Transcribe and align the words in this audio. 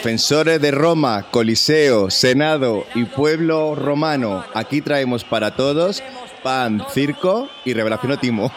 Defensores 0.00 0.62
de 0.62 0.70
Roma, 0.70 1.26
Coliseo, 1.30 2.08
Senado 2.08 2.86
y 2.94 3.04
pueblo 3.04 3.74
romano, 3.74 4.42
aquí 4.54 4.80
traemos 4.80 5.24
para 5.24 5.54
todos 5.54 6.02
pan, 6.42 6.82
circo 6.90 7.50
y 7.66 7.74
revelación 7.74 8.18
timo. 8.18 8.50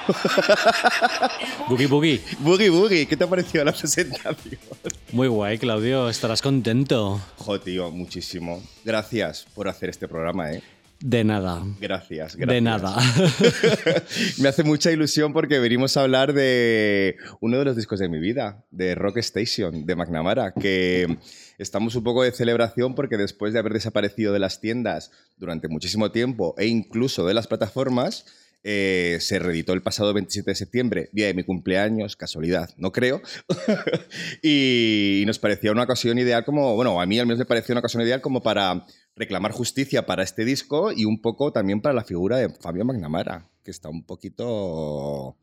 Boogie 1.67 1.87
Boogie. 1.87 2.21
Boogie 2.39 2.69
Boogie, 2.69 3.05
¿qué 3.05 3.17
te 3.17 3.25
ha 3.25 3.27
parecido 3.27 3.65
la 3.65 3.73
presentación? 3.73 4.37
Muy 5.11 5.27
guay, 5.27 5.57
Claudio, 5.57 6.07
estarás 6.07 6.41
contento. 6.41 7.19
Jo, 7.39 7.59
tío, 7.59 7.91
muchísimo. 7.91 8.63
Gracias 8.85 9.45
por 9.53 9.67
hacer 9.67 9.89
este 9.89 10.07
programa, 10.07 10.49
¿eh? 10.49 10.63
De 11.05 11.25
nada. 11.25 11.61
Gracias, 11.81 12.37
gracias. 12.37 12.47
De 12.47 12.61
nada. 12.61 12.95
Me 14.37 14.47
hace 14.47 14.63
mucha 14.63 14.89
ilusión 14.89 15.33
porque 15.33 15.59
venimos 15.59 15.97
a 15.97 16.03
hablar 16.03 16.31
de 16.31 17.17
uno 17.41 17.59
de 17.59 17.65
los 17.65 17.75
discos 17.75 17.99
de 17.99 18.07
mi 18.07 18.19
vida, 18.19 18.63
de 18.71 18.95
Rock 18.95 19.17
Station, 19.17 19.85
de 19.85 19.95
McNamara, 19.97 20.53
que 20.53 21.17
estamos 21.57 21.95
un 21.95 22.05
poco 22.05 22.23
de 22.23 22.31
celebración 22.31 22.95
porque 22.95 23.17
después 23.17 23.51
de 23.51 23.59
haber 23.59 23.73
desaparecido 23.73 24.31
de 24.31 24.39
las 24.39 24.61
tiendas 24.61 25.11
durante 25.35 25.67
muchísimo 25.67 26.09
tiempo 26.09 26.55
e 26.57 26.67
incluso 26.67 27.27
de 27.27 27.33
las 27.33 27.47
plataformas, 27.47 28.25
eh, 28.63 29.17
se 29.19 29.39
reeditó 29.39 29.73
el 29.73 29.81
pasado 29.81 30.13
27 30.13 30.51
de 30.51 30.55
septiembre, 30.55 31.09
día 31.11 31.27
de 31.27 31.33
mi 31.33 31.43
cumpleaños, 31.43 32.15
casualidad, 32.15 32.69
no 32.77 32.93
creo, 32.93 33.21
y 34.41 35.23
nos 35.25 35.37
parecía 35.37 35.73
una 35.73 35.83
ocasión 35.83 36.17
ideal 36.17 36.45
como, 36.45 36.73
bueno, 36.75 37.01
a 37.01 37.05
mí 37.05 37.19
al 37.19 37.25
menos 37.25 37.39
me 37.39 37.45
pareció 37.45 37.73
una 37.73 37.81
ocasión 37.81 38.03
ideal 38.03 38.21
como 38.21 38.41
para 38.41 38.85
reclamar 39.15 39.51
justicia 39.51 40.05
para 40.05 40.23
este 40.23 40.45
disco 40.45 40.91
y 40.91 41.05
un 41.05 41.21
poco 41.21 41.51
también 41.51 41.81
para 41.81 41.93
la 41.93 42.03
figura 42.03 42.37
de 42.37 42.49
Fabio 42.49 42.85
McNamara, 42.85 43.49
que 43.63 43.71
está 43.71 43.89
un 43.89 44.03
poquito... 44.03 45.37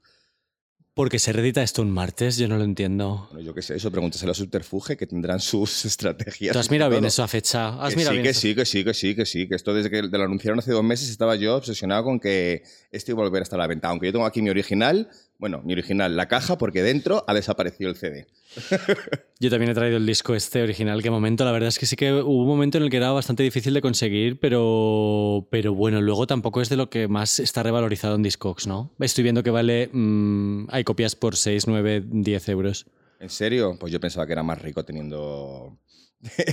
Porque 0.93 1.21
se 1.21 1.33
reedita 1.33 1.63
esto 1.63 1.83
un 1.83 1.91
martes, 1.91 2.37
yo 2.37 2.49
no 2.49 2.59
lo 2.59 2.65
entiendo. 2.65 3.29
Bueno, 3.31 3.47
yo 3.47 3.55
qué 3.55 3.63
sé, 3.63 3.77
eso 3.77 3.93
pregúntaselo 3.93 4.33
a 4.33 4.35
Subterfuge, 4.35 4.97
que 4.97 5.07
tendrán 5.07 5.41
sus 5.41 5.85
estrategias. 5.87 6.53
¿Tú 6.53 6.59
has 6.59 6.71
mirado 6.71 6.91
bien 6.91 7.05
esa 7.05 7.29
fecha? 7.29 7.81
¿Has 7.81 7.95
que 7.95 8.01
sí, 8.05 8.11
bien 8.11 8.23
que 8.23 8.35
sí, 8.35 8.55
que 8.55 8.65
sí, 8.65 8.85
que 8.85 8.95
sí, 8.95 9.15
que 9.15 9.25
sí, 9.25 9.49
que 9.49 9.55
esto 9.55 9.73
desde 9.73 9.89
que 9.89 10.03
lo 10.03 10.25
anunciaron 10.25 10.59
hace 10.59 10.73
dos 10.73 10.83
meses 10.83 11.09
estaba 11.09 11.37
yo 11.37 11.57
obsesionado 11.57 12.05
con 12.05 12.19
que 12.19 12.65
esto 12.91 13.13
iba 13.13 13.23
a 13.23 13.25
volver 13.25 13.41
a 13.41 13.45
estar 13.45 13.59
a 13.59 13.63
la 13.63 13.69
venta. 13.69 13.89
Aunque 13.89 14.07
yo 14.07 14.13
tengo 14.13 14.27
aquí 14.27 14.43
mi 14.43 14.51
original, 14.51 15.09
bueno, 15.41 15.63
mi 15.65 15.73
original, 15.73 16.17
la 16.17 16.29
caja, 16.29 16.59
porque 16.59 16.83
dentro 16.83 17.25
ha 17.27 17.33
desaparecido 17.33 17.89
el 17.89 17.97
CD. 17.97 18.27
Yo 19.41 19.49
también 19.49 19.71
he 19.71 19.75
traído 19.75 19.97
el 19.97 20.05
disco 20.05 20.35
este 20.35 20.63
original. 20.63 21.03
Qué 21.03 21.11
momento, 21.11 21.47
la 21.47 21.53
verdad 21.53 21.71
es 21.71 21.79
que 21.79 21.87
sí 21.87 21.97
que 21.97 22.13
hubo 22.13 22.43
un 22.43 22.47
momento 22.47 22.77
en 22.77 22.85
el 22.85 22.91
que 22.91 22.99
era 22.99 23.11
bastante 23.11 23.43
difícil 23.43 23.73
de 23.73 23.81
conseguir, 23.81 24.39
pero, 24.39 25.49
pero 25.51 25.75
bueno, 25.75 26.03
luego 26.03 26.27
tampoco 26.27 26.61
es 26.61 26.69
de 26.69 26.77
lo 26.77 26.91
que 26.91 27.09
más 27.09 27.41
está 27.41 27.63
revalorizado 27.63 28.17
en 28.17 28.23
Discogs, 28.23 28.67
¿no? 28.67 28.95
Estoy 29.01 29.23
viendo 29.25 29.43
que 29.43 29.51
vale. 29.51 29.89
mm, 29.91 30.67
hay 30.69 30.85
copias 30.85 31.17
por 31.17 31.37
6, 31.37 31.67
9, 31.67 32.05
10 32.07 32.49
euros. 32.51 32.87
¿En 33.19 33.31
serio? 33.31 33.79
Pues 33.81 33.91
yo 33.91 33.99
pensaba 33.99 34.27
que 34.27 34.33
era 34.33 34.43
más 34.43 34.61
rico 34.61 34.85
teniendo 34.85 35.79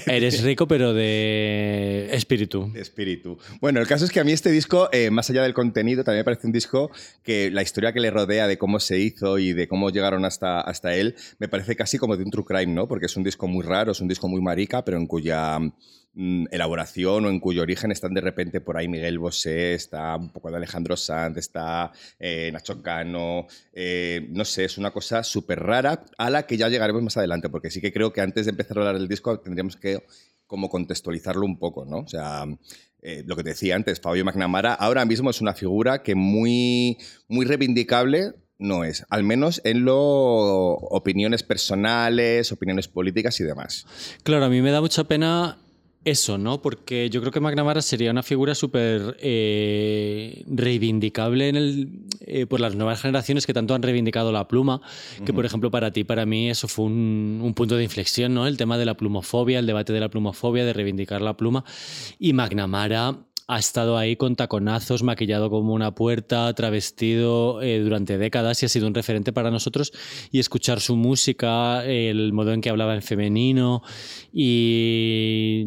Eres 0.05 0.43
rico, 0.43 0.67
pero 0.67 0.93
de 0.93 2.09
espíritu. 2.13 2.71
espíritu. 2.75 3.37
Bueno, 3.59 3.79
el 3.79 3.87
caso 3.87 4.05
es 4.05 4.11
que 4.11 4.19
a 4.19 4.23
mí 4.23 4.31
este 4.31 4.49
disco, 4.49 4.89
eh, 4.91 5.09
más 5.11 5.29
allá 5.29 5.43
del 5.43 5.53
contenido, 5.53 6.03
también 6.03 6.21
me 6.21 6.25
parece 6.25 6.47
un 6.47 6.53
disco 6.53 6.89
que 7.23 7.51
la 7.51 7.61
historia 7.61 7.91
que 7.91 7.99
le 7.99 8.09
rodea 8.09 8.47
de 8.47 8.57
cómo 8.57 8.79
se 8.79 8.99
hizo 8.99 9.37
y 9.39 9.53
de 9.53 9.67
cómo 9.67 9.89
llegaron 9.89 10.25
hasta, 10.25 10.61
hasta 10.61 10.95
él, 10.95 11.15
me 11.39 11.49
parece 11.49 11.75
casi 11.75 11.97
como 11.97 12.15
de 12.15 12.23
un 12.23 12.31
true 12.31 12.45
crime, 12.45 12.73
¿no? 12.73 12.87
Porque 12.87 13.07
es 13.07 13.17
un 13.17 13.23
disco 13.23 13.47
muy 13.47 13.63
raro, 13.63 13.91
es 13.91 13.99
un 13.99 14.07
disco 14.07 14.27
muy 14.27 14.41
marica, 14.41 14.85
pero 14.85 14.97
en 14.97 15.07
cuya 15.07 15.59
elaboración 16.49 17.25
o 17.25 17.29
en 17.29 17.39
cuyo 17.39 17.61
origen 17.61 17.91
están 17.91 18.13
de 18.13 18.21
repente 18.21 18.59
por 18.59 18.75
ahí 18.75 18.87
Miguel 18.87 19.19
Bosé, 19.19 19.75
está 19.75 20.15
un 20.15 20.29
poco 20.29 20.49
de 20.49 20.57
Alejandro 20.57 20.97
Sanz, 20.97 21.37
está 21.37 21.91
eh, 22.19 22.49
Nacho 22.51 22.81
Cano, 22.81 23.45
eh, 23.71 24.27
no 24.31 24.43
sé, 24.43 24.65
es 24.65 24.77
una 24.79 24.91
cosa 24.91 25.23
súper 25.23 25.59
rara 25.59 26.03
a 26.17 26.29
la 26.29 26.47
que 26.47 26.57
ya 26.57 26.69
llegaremos 26.69 27.03
más 27.03 27.17
adelante, 27.17 27.49
porque 27.49 27.69
sí 27.69 27.81
que 27.81 27.93
creo 27.93 28.11
que 28.11 28.21
antes 28.21 28.45
de 28.45 28.51
empezar 28.51 28.77
a 28.77 28.81
hablar 28.81 28.97
del 28.97 29.07
disco 29.07 29.39
tendríamos 29.39 29.75
que 29.75 30.03
como 30.47 30.69
contextualizarlo 30.69 31.45
un 31.45 31.59
poco, 31.59 31.85
¿no? 31.85 31.99
O 31.99 32.07
sea, 32.07 32.45
eh, 33.01 33.23
lo 33.27 33.35
que 33.35 33.43
te 33.43 33.49
decía 33.49 33.75
antes, 33.75 33.99
Fabio 33.99 34.25
McNamara 34.25 34.73
ahora 34.73 35.05
mismo 35.05 35.29
es 35.29 35.41
una 35.41 35.53
figura 35.53 36.01
que 36.01 36.15
muy, 36.15 36.97
muy 37.27 37.45
reivindicable 37.45 38.33
no 38.59 38.83
es, 38.83 39.05
al 39.09 39.23
menos 39.23 39.61
en 39.65 39.85
lo 39.85 39.97
opiniones 39.99 41.43
personales, 41.43 42.51
opiniones 42.51 42.87
políticas 42.87 43.39
y 43.39 43.43
demás. 43.43 43.85
Claro, 44.23 44.45
a 44.45 44.49
mí 44.49 44.63
me 44.63 44.71
da 44.71 44.81
mucha 44.81 45.03
pena 45.03 45.59
eso, 46.09 46.37
¿no? 46.37 46.61
Porque 46.61 47.09
yo 47.09 47.19
creo 47.19 47.33
que 47.33 47.41
McNamara 47.41 47.81
sería 47.81 48.11
una 48.11 48.23
figura 48.23 48.55
súper 48.55 49.17
eh, 49.19 50.43
reivindicable 50.47 51.49
en 51.49 51.55
el, 51.57 51.89
eh, 52.21 52.45
por 52.45 52.61
las 52.61 52.75
nuevas 52.75 53.01
generaciones 53.01 53.45
que 53.45 53.53
tanto 53.53 53.75
han 53.75 53.81
reivindicado 53.81 54.31
la 54.31 54.47
pluma, 54.47 54.81
que 55.25 55.33
por 55.33 55.45
ejemplo 55.45 55.69
para 55.69 55.91
ti, 55.91 56.05
para 56.05 56.25
mí, 56.25 56.49
eso 56.49 56.69
fue 56.69 56.85
un, 56.85 57.41
un 57.43 57.53
punto 57.53 57.75
de 57.75 57.83
inflexión, 57.83 58.33
¿no? 58.33 58.47
El 58.47 58.55
tema 58.55 58.77
de 58.77 58.85
la 58.85 58.95
plumofobia, 58.95 59.59
el 59.59 59.65
debate 59.65 59.91
de 59.91 59.99
la 59.99 60.09
plumofobia, 60.09 60.63
de 60.63 60.71
reivindicar 60.71 61.21
la 61.21 61.35
pluma. 61.35 61.65
Y 62.19 62.31
McNamara 62.31 63.26
ha 63.49 63.59
estado 63.59 63.97
ahí 63.97 64.17
con 64.17 64.35
taconazos, 64.35 65.03
maquillado 65.03 65.49
como 65.49 65.73
una 65.73 65.95
puerta, 65.95 66.53
travestido 66.53 67.61
eh, 67.61 67.79
durante 67.79 68.17
décadas 68.17 68.61
y 68.61 68.65
ha 68.65 68.69
sido 68.69 68.87
un 68.87 68.93
referente 68.93 69.31
para 69.31 69.51
nosotros. 69.51 69.93
Y 70.31 70.39
escuchar 70.39 70.81
su 70.81 70.97
música, 70.97 71.85
el 71.85 72.33
modo 72.33 72.51
en 72.51 72.59
que 72.59 72.69
hablaba 72.69 72.93
en 72.93 73.01
femenino 73.01 73.83
y 74.33 75.65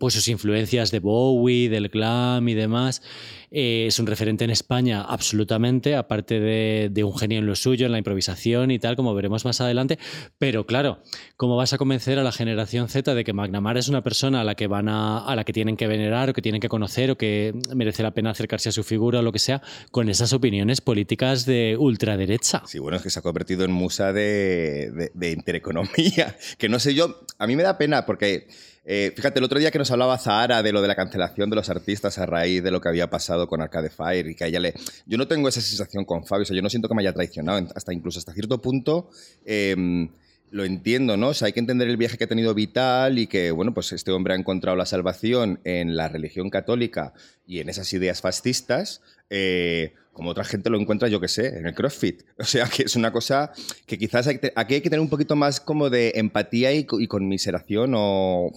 pues 0.00 0.14
sus 0.14 0.26
influencias 0.26 0.90
de 0.90 0.98
Bowie, 0.98 1.68
del 1.68 1.88
glam 1.88 2.48
y 2.48 2.54
demás. 2.54 3.00
Eh, 3.50 3.86
es 3.88 3.98
un 3.98 4.06
referente 4.06 4.44
en 4.44 4.50
España 4.50 5.02
absolutamente, 5.02 5.96
aparte 5.96 6.40
de, 6.40 7.04
un 7.04 7.16
genio 7.16 7.38
en 7.38 7.46
lo 7.46 7.54
suyo, 7.54 7.86
en 7.86 7.92
la 7.92 7.98
improvisación 7.98 8.70
y 8.70 8.78
tal, 8.78 8.96
como 8.96 9.14
veremos 9.14 9.44
más 9.44 9.60
adelante. 9.60 9.98
Pero 10.38 10.66
claro, 10.66 11.02
¿cómo 11.36 11.56
vas 11.56 11.72
a 11.72 11.78
convencer 11.78 12.18
a 12.18 12.22
la 12.22 12.32
generación 12.32 12.88
Z 12.88 13.14
de 13.14 13.24
que 13.24 13.32
McNamara 13.32 13.80
es 13.80 13.88
una 13.88 14.02
persona 14.02 14.42
a 14.42 14.44
la 14.44 14.54
que 14.54 14.66
van 14.66 14.88
a, 14.88 15.24
a 15.24 15.34
la 15.36 15.44
que 15.44 15.52
tienen 15.52 15.76
que 15.76 15.86
venerar 15.86 16.30
o 16.30 16.32
que 16.32 16.42
tienen 16.42 16.60
que 16.60 16.68
conocer 16.68 17.10
o 17.10 17.16
que 17.18 17.54
merece 17.74 18.02
la 18.02 18.12
pena 18.12 18.30
acercarse 18.30 18.68
a 18.68 18.72
su 18.72 18.84
figura 18.84 19.20
o 19.20 19.22
lo 19.22 19.32
que 19.32 19.38
sea, 19.38 19.62
con 19.90 20.08
esas 20.08 20.32
opiniones 20.32 20.80
políticas 20.80 21.46
de 21.46 21.76
ultraderecha? 21.78 22.62
Sí, 22.66 22.78
bueno, 22.78 22.96
es 22.98 23.02
que 23.02 23.10
se 23.10 23.18
ha 23.18 23.22
convertido 23.22 23.64
en 23.64 23.72
musa 23.72 24.12
de- 24.12 25.10
de 25.14 25.30
intereconomía. 25.30 26.36
Que 26.58 26.68
no 26.68 26.78
sé 26.78 26.94
yo, 26.94 27.20
a 27.38 27.46
mí 27.46 27.56
me 27.56 27.62
da 27.62 27.78
pena 27.78 28.04
porque, 28.06 28.46
eh, 28.92 29.12
fíjate, 29.14 29.38
el 29.38 29.44
otro 29.44 29.58
día 29.60 29.70
que 29.70 29.78
nos 29.78 29.90
hablaba 29.92 30.18
Zahara 30.18 30.62
de 30.64 30.72
lo 30.72 30.82
de 30.82 30.88
la 30.88 30.96
cancelación 30.96 31.48
de 31.48 31.54
los 31.56 31.68
artistas 31.70 32.18
a 32.18 32.26
raíz 32.26 32.60
de 32.62 32.70
lo 32.72 32.80
que 32.80 32.88
había 32.88 33.08
pasado 33.08 33.46
con 33.46 33.60
Arcade 33.62 33.88
Fire 33.90 34.26
y 34.28 34.34
que 34.34 34.44
a 34.44 34.46
ella 34.48 34.58
le... 34.58 34.74
Yo 35.06 35.16
no 35.16 35.28
tengo 35.28 35.48
esa 35.48 35.60
sensación 35.60 36.04
con 36.04 36.26
Fabio, 36.26 36.42
o 36.42 36.46
sea, 36.46 36.56
yo 36.56 36.62
no 36.62 36.68
siento 36.70 36.88
que 36.88 36.94
me 36.96 37.02
haya 37.02 37.12
traicionado, 37.12 37.68
hasta 37.74 37.92
incluso 37.92 38.18
hasta 38.18 38.32
cierto 38.32 38.60
punto... 38.60 39.08
eh, 39.44 40.08
lo 40.52 40.64
entiendo, 40.64 41.16
¿no? 41.16 41.28
O 41.28 41.34
sea, 41.34 41.46
hay 41.46 41.52
que 41.52 41.60
entender 41.60 41.86
el 41.86 41.96
viaje 41.96 42.18
que 42.18 42.24
ha 42.24 42.26
tenido 42.26 42.54
Vital 42.54 43.20
y 43.20 43.28
que, 43.28 43.52
bueno, 43.52 43.72
pues 43.72 43.92
este 43.92 44.10
hombre 44.10 44.34
ha 44.34 44.36
encontrado 44.36 44.76
la 44.76 44.84
salvación 44.84 45.60
en 45.62 45.94
la 45.94 46.08
religión 46.08 46.50
católica 46.50 47.12
y 47.46 47.60
en 47.60 47.68
esas 47.68 47.92
ideas 47.92 48.20
fascistas, 48.20 49.00
eh, 49.30 49.92
como 50.12 50.30
otra 50.30 50.42
gente 50.42 50.68
lo 50.68 50.76
encuentra, 50.80 51.06
yo 51.06 51.20
que 51.20 51.28
sé, 51.28 51.56
en 51.56 51.66
el 51.66 51.74
CrossFit. 51.74 52.22
O 52.38 52.42
sea, 52.44 52.66
que 52.66 52.82
es 52.82 52.96
una 52.96 53.12
cosa 53.12 53.52
que 53.86 53.96
quizás 53.96 54.26
hay 54.26 54.38
que- 54.38 54.52
aquí 54.56 54.74
hay 54.74 54.80
que 54.80 54.90
tener 54.90 55.00
un 55.00 55.08
poquito 55.08 55.36
más 55.36 55.60
como 55.60 55.88
de 55.88 56.14
empatía 56.16 56.72
y, 56.72 56.84
y 56.98 57.06
conmiseración 57.06 57.92
o... 57.96 58.50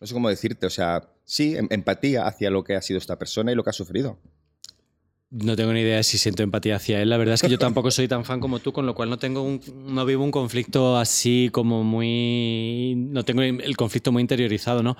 No 0.00 0.06
sé 0.06 0.14
cómo 0.14 0.28
decirte, 0.28 0.66
o 0.66 0.70
sea, 0.70 1.08
sí, 1.24 1.56
em- 1.56 1.68
empatía 1.70 2.26
hacia 2.26 2.50
lo 2.50 2.64
que 2.64 2.76
ha 2.76 2.82
sido 2.82 2.98
esta 2.98 3.18
persona 3.18 3.52
y 3.52 3.54
lo 3.54 3.64
que 3.64 3.70
ha 3.70 3.72
sufrido. 3.72 4.18
No 5.28 5.56
tengo 5.56 5.72
ni 5.72 5.80
idea 5.80 5.96
de 5.96 6.04
si 6.04 6.18
siento 6.18 6.44
empatía 6.44 6.76
hacia 6.76 7.02
él. 7.02 7.10
La 7.10 7.16
verdad 7.16 7.34
es 7.34 7.42
que 7.42 7.48
yo 7.48 7.58
tampoco 7.58 7.90
soy 7.90 8.06
tan 8.06 8.24
fan 8.24 8.38
como 8.38 8.60
tú, 8.60 8.72
con 8.72 8.86
lo 8.86 8.94
cual 8.94 9.10
no 9.10 9.18
tengo 9.18 9.42
un- 9.42 9.60
no 9.88 10.04
vivo 10.06 10.22
un 10.22 10.30
conflicto 10.30 10.96
así 10.96 11.50
como 11.52 11.82
muy 11.82 12.94
no 12.96 13.24
tengo 13.24 13.42
el 13.42 13.76
conflicto 13.76 14.12
muy 14.12 14.20
interiorizado, 14.20 14.84
¿no? 14.84 14.96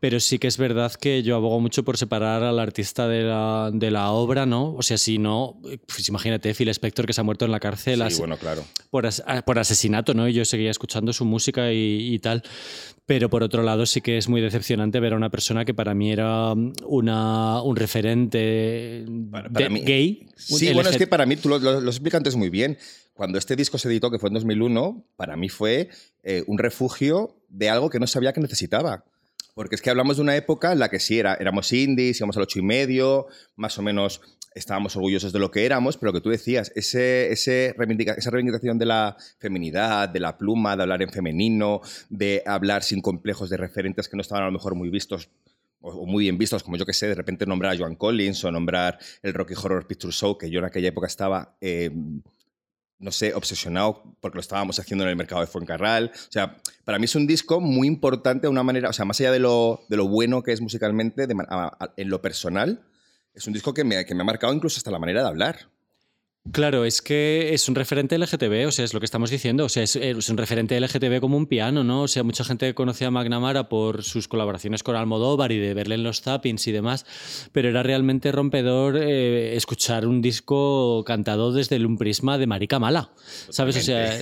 Pero 0.00 0.18
sí 0.18 0.40
que 0.40 0.48
es 0.48 0.58
verdad 0.58 0.92
que 0.94 1.22
yo 1.22 1.36
abogo 1.36 1.60
mucho 1.60 1.84
por 1.84 1.96
separar 1.96 2.42
al 2.42 2.58
artista 2.58 3.06
de 3.06 3.22
la, 3.22 3.70
de 3.72 3.90
la 3.92 4.10
obra, 4.10 4.46
¿no? 4.46 4.74
O 4.74 4.82
sea, 4.82 4.98
si 4.98 5.18
no, 5.18 5.60
pues 5.86 6.08
imagínate 6.08 6.52
Phil 6.54 6.68
Spector 6.70 7.06
que 7.06 7.12
se 7.12 7.20
ha 7.20 7.24
muerto 7.24 7.44
en 7.44 7.52
la 7.52 7.60
cárcel 7.60 8.02
Sí, 8.10 8.18
bueno, 8.18 8.36
claro. 8.36 8.64
por, 8.90 9.06
as- 9.06 9.22
ah, 9.28 9.42
por 9.42 9.60
asesinato, 9.60 10.12
¿no? 10.12 10.28
Y 10.28 10.32
yo 10.32 10.44
seguía 10.44 10.72
escuchando 10.72 11.12
su 11.12 11.24
música 11.24 11.72
y, 11.72 12.14
y 12.14 12.18
tal. 12.18 12.42
Pero 13.06 13.30
por 13.30 13.42
otro 13.42 13.62
lado 13.62 13.86
sí 13.86 14.02
que 14.02 14.18
es 14.18 14.28
muy 14.28 14.42
decepcionante 14.42 15.00
ver 15.00 15.14
a 15.14 15.16
una 15.16 15.30
persona 15.30 15.64
que 15.64 15.72
para 15.72 15.94
mí 15.94 16.12
era 16.12 16.54
mm, 16.54 16.72
una, 16.86 17.62
un 17.62 17.74
referente 17.76 19.04
Para- 19.30 19.48
de- 19.48 19.54
para 19.54 19.68
mí- 19.78 19.84
gay. 19.84 20.28
Sí, 20.36 20.72
bueno, 20.72 20.90
es 20.90 20.96
que 20.96 21.06
para 21.06 21.26
mí, 21.26 21.36
tú 21.36 21.48
lo, 21.48 21.58
lo, 21.58 21.80
lo 21.80 21.90
explicas 21.90 22.18
antes 22.18 22.36
muy 22.36 22.50
bien. 22.50 22.78
Cuando 23.14 23.38
este 23.38 23.56
disco 23.56 23.78
se 23.78 23.88
editó, 23.88 24.10
que 24.10 24.18
fue 24.18 24.28
en 24.28 24.34
2001, 24.34 25.04
para 25.16 25.36
mí 25.36 25.48
fue 25.48 25.88
eh, 26.22 26.44
un 26.46 26.58
refugio 26.58 27.36
de 27.48 27.68
algo 27.68 27.90
que 27.90 27.98
no 27.98 28.06
sabía 28.06 28.32
que 28.32 28.40
necesitaba. 28.40 29.04
Porque 29.54 29.74
es 29.74 29.82
que 29.82 29.90
hablamos 29.90 30.16
de 30.18 30.22
una 30.22 30.36
época 30.36 30.70
en 30.72 30.78
la 30.78 30.88
que 30.88 31.00
sí, 31.00 31.18
era, 31.18 31.34
éramos 31.34 31.72
indies, 31.72 32.18
íbamos 32.20 32.36
al 32.36 32.44
ocho 32.44 32.60
y 32.60 32.62
medio, 32.62 33.26
más 33.56 33.76
o 33.78 33.82
menos 33.82 34.20
estábamos 34.54 34.94
orgullosos 34.96 35.32
de 35.32 35.38
lo 35.40 35.50
que 35.50 35.64
éramos, 35.66 35.96
pero 35.96 36.10
lo 36.12 36.18
que 36.18 36.22
tú 36.22 36.30
decías, 36.30 36.72
ese, 36.76 37.30
ese 37.32 37.74
reivindica- 37.76 38.14
esa 38.16 38.30
reivindicación 38.30 38.78
de 38.78 38.86
la 38.86 39.16
feminidad, 39.38 40.08
de 40.08 40.20
la 40.20 40.38
pluma, 40.38 40.76
de 40.76 40.82
hablar 40.82 41.02
en 41.02 41.10
femenino, 41.10 41.80
de 42.08 42.42
hablar 42.46 42.82
sin 42.84 43.00
complejos 43.00 43.50
de 43.50 43.56
referentes 43.56 44.08
que 44.08 44.16
no 44.16 44.20
estaban 44.22 44.44
a 44.44 44.46
lo 44.46 44.52
mejor 44.52 44.74
muy 44.76 44.90
vistos 44.90 45.28
o 45.88 46.06
muy 46.06 46.24
bien 46.24 46.38
vistos, 46.38 46.62
como 46.62 46.76
yo 46.76 46.86
que 46.86 46.92
sé, 46.92 47.08
de 47.08 47.14
repente 47.14 47.46
nombrar 47.46 47.74
a 47.74 47.78
Joan 47.78 47.96
Collins 47.96 48.44
o 48.44 48.50
nombrar 48.50 48.98
el 49.22 49.34
Rocky 49.34 49.54
Horror 49.54 49.86
Picture 49.86 50.12
Show, 50.12 50.38
que 50.38 50.50
yo 50.50 50.58
en 50.58 50.64
aquella 50.64 50.88
época 50.88 51.06
estaba 51.06 51.56
eh, 51.60 51.90
no 52.98 53.12
sé, 53.12 53.32
obsesionado 53.34 54.02
porque 54.20 54.36
lo 54.36 54.40
estábamos 54.40 54.78
haciendo 54.78 55.04
en 55.04 55.10
el 55.10 55.16
mercado 55.16 55.40
de 55.40 55.46
Fuencarral. 55.46 56.10
O 56.14 56.32
sea, 56.32 56.56
para 56.84 56.98
mí 56.98 57.04
es 57.04 57.14
un 57.14 57.26
disco 57.26 57.60
muy 57.60 57.86
importante 57.86 58.42
de 58.42 58.48
una 58.48 58.62
manera, 58.62 58.90
o 58.90 58.92
sea, 58.92 59.04
más 59.04 59.20
allá 59.20 59.30
de 59.30 59.38
lo, 59.38 59.84
de 59.88 59.96
lo 59.96 60.08
bueno 60.08 60.42
que 60.42 60.52
es 60.52 60.60
musicalmente, 60.60 61.26
en 61.96 62.08
lo 62.08 62.20
personal, 62.20 62.82
es 63.34 63.46
un 63.46 63.52
disco 63.52 63.72
que 63.72 63.84
me, 63.84 64.04
que 64.04 64.14
me 64.14 64.22
ha 64.22 64.24
marcado 64.24 64.52
incluso 64.52 64.78
hasta 64.78 64.90
la 64.90 64.98
manera 64.98 65.22
de 65.22 65.28
hablar. 65.28 65.70
Claro, 66.52 66.84
es 66.84 67.02
que 67.02 67.52
es 67.52 67.68
un 67.68 67.74
referente 67.74 68.16
LGTB, 68.18 68.66
o 68.66 68.72
sea, 68.72 68.84
es 68.84 68.94
lo 68.94 69.00
que 69.00 69.06
estamos 69.06 69.30
diciendo, 69.30 69.64
o 69.64 69.68
sea, 69.68 69.82
es, 69.82 69.96
un 69.96 70.36
referente 70.36 70.80
LGTB 70.80 71.20
como 71.20 71.36
un 71.36 71.46
piano, 71.46 71.84
¿no? 71.84 72.02
O 72.02 72.08
sea, 72.08 72.22
mucha 72.22 72.44
gente 72.44 72.74
conocía 72.74 73.08
a 73.08 73.10
McNamara 73.10 73.68
por 73.68 74.02
sus 74.02 74.28
colaboraciones 74.28 74.82
con 74.82 74.96
Almodóvar 74.96 75.52
y 75.52 75.58
de 75.58 75.74
verle 75.74 75.96
en 75.96 76.04
los 76.04 76.22
zappings 76.22 76.66
y 76.66 76.72
demás, 76.72 77.06
pero 77.52 77.68
era 77.68 77.82
realmente 77.82 78.32
rompedor 78.32 78.96
eh, 78.96 79.56
escuchar 79.56 80.06
un 80.06 80.22
disco 80.22 81.04
cantado 81.04 81.52
desde 81.52 81.84
un 81.84 81.98
prisma 81.98 82.38
de 82.38 82.46
marica 82.46 82.78
mala, 82.78 83.10
¿sabes? 83.50 83.76
O 83.76 83.80
sea, 83.80 84.18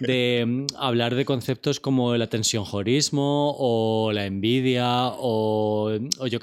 de 0.00 0.44
mm, 0.46 0.66
hablar 0.76 1.14
de 1.14 1.24
conceptos 1.24 1.80
como 1.80 2.14
el 2.14 2.22
atención-jorismo 2.22 3.54
o 3.58 4.12
la 4.12 4.26
envidia 4.26 5.08
o, 5.08 5.90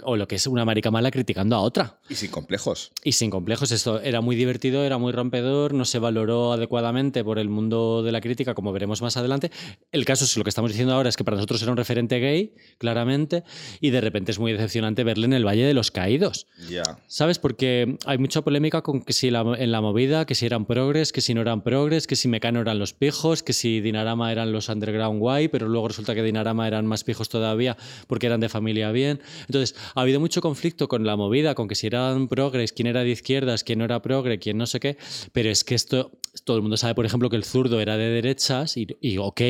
o, 0.03 0.15
lo 0.15 0.27
que 0.27 0.35
es 0.35 0.47
una 0.47 0.65
marica 0.65 0.91
mala 0.91 1.11
criticando 1.11 1.55
a 1.55 1.61
otra. 1.61 1.99
Y 2.09 2.15
sin 2.15 2.31
complejos. 2.31 2.91
Y 3.03 3.13
sin 3.13 3.29
complejos, 3.29 3.71
esto 3.71 3.99
era 4.01 4.21
muy 4.21 4.35
divertido, 4.35 4.83
era 4.83 4.97
muy 4.97 5.04
muy 5.05 5.11
rompedor, 5.11 5.75
no 5.75 5.85
se 5.85 5.99
valoró 5.99 6.51
adecuadamente 6.53 7.23
por 7.23 7.37
el 7.37 7.47
mundo 7.47 8.01
de 8.01 8.11
la 8.11 8.21
crítica, 8.21 8.55
como 8.55 8.73
veremos 8.73 9.03
más 9.03 9.17
adelante. 9.17 9.51
El 9.91 10.03
caso 10.03 10.25
es 10.25 10.35
lo 10.35 10.43
que 10.43 10.49
estamos 10.49 10.71
diciendo 10.71 10.95
ahora 10.95 11.09
es 11.09 11.15
que 11.15 11.23
para 11.23 11.37
nosotros 11.37 11.61
era 11.61 11.69
un 11.69 11.77
referente 11.77 12.19
gay, 12.19 12.55
claramente, 12.79 13.43
y 13.79 13.91
de 13.91 14.01
repente 14.01 14.31
es 14.31 14.39
muy 14.39 14.51
decepcionante 14.51 15.03
verle 15.03 15.25
en 15.25 15.33
el 15.33 15.45
Valle 15.45 15.63
de 15.63 15.75
los 15.75 15.91
Caídos. 15.91 16.47
Ya. 16.69 16.83
¿Sabes? 17.05 17.37
Porque 17.37 17.97
hay 18.07 18.17
mucha 18.17 18.41
polémica 18.41 18.81
con 18.81 19.03
que 19.03 19.13
si 19.13 19.27
en 19.27 19.71
la 19.71 19.81
movida, 19.81 20.25
que 20.25 20.33
si 20.33 20.47
eran 20.47 20.65
progres, 20.65 21.11
que 21.11 21.21
si 21.21 21.35
no 21.35 21.41
eran 21.41 21.61
progres, 21.61 22.07
que 22.07 22.15
si 22.15 22.27
Mecano 22.27 22.61
eran 22.61 22.79
los 22.79 22.93
pijos, 22.93 23.43
que 23.43 23.53
si 23.53 23.81
Dinarama 23.81 24.31
eran 24.31 24.51
los 24.51 24.69
underground 24.69 25.19
guay, 25.19 25.49
pero 25.49 25.67
luego 25.67 25.87
resulta 25.87 26.15
que 26.15 26.23
Dinarama 26.23 26.67
eran 26.67 26.87
más 26.87 27.03
pijos 27.03 27.29
todavía 27.29 27.77
porque 28.07 28.25
eran 28.25 28.39
de 28.39 28.49
familia 28.49 28.91
bien. 28.91 29.21
Entonces, 29.41 29.75
ha 29.93 30.01
habido 30.01 30.19
mucho 30.19 30.41
conflicto 30.41 30.87
con 30.87 31.05
la 31.05 31.15
movida, 31.15 31.53
con 31.53 31.67
que 31.67 31.75
si 31.75 31.85
eran 31.87 32.27
progres, 32.27 32.73
quién 32.73 32.87
era 32.87 33.03
de 33.03 33.11
izquierdas, 33.11 33.63
quién 33.63 33.79
no 33.79 33.85
era 33.85 34.01
progre, 34.01 34.39
quién 34.39 34.57
no 34.57 34.65
sé 34.65 34.79
qué, 34.79 34.84
pero 35.31 35.49
es 35.49 35.63
que 35.63 35.75
esto, 35.75 36.11
todo 36.43 36.57
el 36.57 36.61
mundo 36.61 36.77
sabe, 36.77 36.95
por 36.95 37.05
ejemplo, 37.05 37.29
que 37.29 37.35
el 37.35 37.43
zurdo 37.43 37.79
era 37.81 37.97
de 37.97 38.09
derechas 38.09 38.77
y, 38.77 38.87
y 39.01 39.17
ok, 39.17 39.41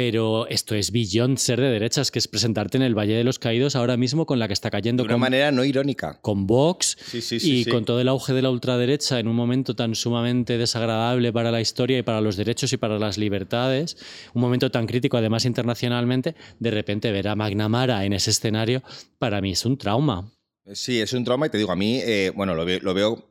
pero 0.00 0.46
esto 0.48 0.74
es 0.74 0.92
billón 0.92 1.36
ser 1.36 1.60
de 1.60 1.68
derechas, 1.68 2.10
que 2.10 2.18
es 2.18 2.28
presentarte 2.28 2.78
en 2.78 2.82
el 2.82 2.96
Valle 2.96 3.14
de 3.14 3.24
los 3.24 3.38
Caídos 3.38 3.74
ahora 3.76 3.96
mismo 3.96 4.24
con 4.24 4.38
la 4.38 4.46
que 4.46 4.54
está 4.54 4.70
cayendo. 4.70 5.02
De 5.02 5.08
una 5.08 5.18
manera 5.18 5.50
no 5.50 5.64
irónica. 5.64 6.20
Con 6.22 6.46
Vox 6.46 6.96
y 7.32 7.64
con 7.66 7.84
todo 7.84 8.00
el 8.00 8.08
auge 8.08 8.32
de 8.32 8.42
la 8.42 8.50
ultraderecha 8.50 9.18
en 9.18 9.28
un 9.28 9.36
momento 9.36 9.74
tan 9.74 9.94
sumamente 9.94 10.58
desagradable 10.58 11.32
para 11.32 11.50
la 11.50 11.60
historia 11.60 11.98
y 11.98 12.02
para 12.02 12.20
los 12.20 12.36
derechos 12.36 12.72
y 12.72 12.76
para 12.76 12.98
las 12.98 13.18
libertades, 13.18 13.96
un 14.32 14.42
momento 14.42 14.70
tan 14.70 14.86
crítico 14.86 15.16
además 15.16 15.44
internacionalmente, 15.44 16.34
de 16.58 16.70
repente 16.70 17.10
ver 17.10 17.28
a 17.28 17.34
McNamara 17.34 18.04
en 18.04 18.12
ese 18.12 18.30
escenario, 18.30 18.82
para 19.18 19.40
mí 19.40 19.52
es 19.52 19.66
un 19.66 19.76
trauma. 19.76 20.32
Sí, 20.72 21.00
es 21.00 21.12
un 21.12 21.24
trauma 21.24 21.46
y 21.46 21.50
te 21.50 21.58
digo, 21.58 21.72
a 21.72 21.76
mí, 21.76 21.98
eh, 21.98 22.32
bueno, 22.34 22.54
lo 22.54 22.64
lo 22.64 22.94
veo 22.94 23.29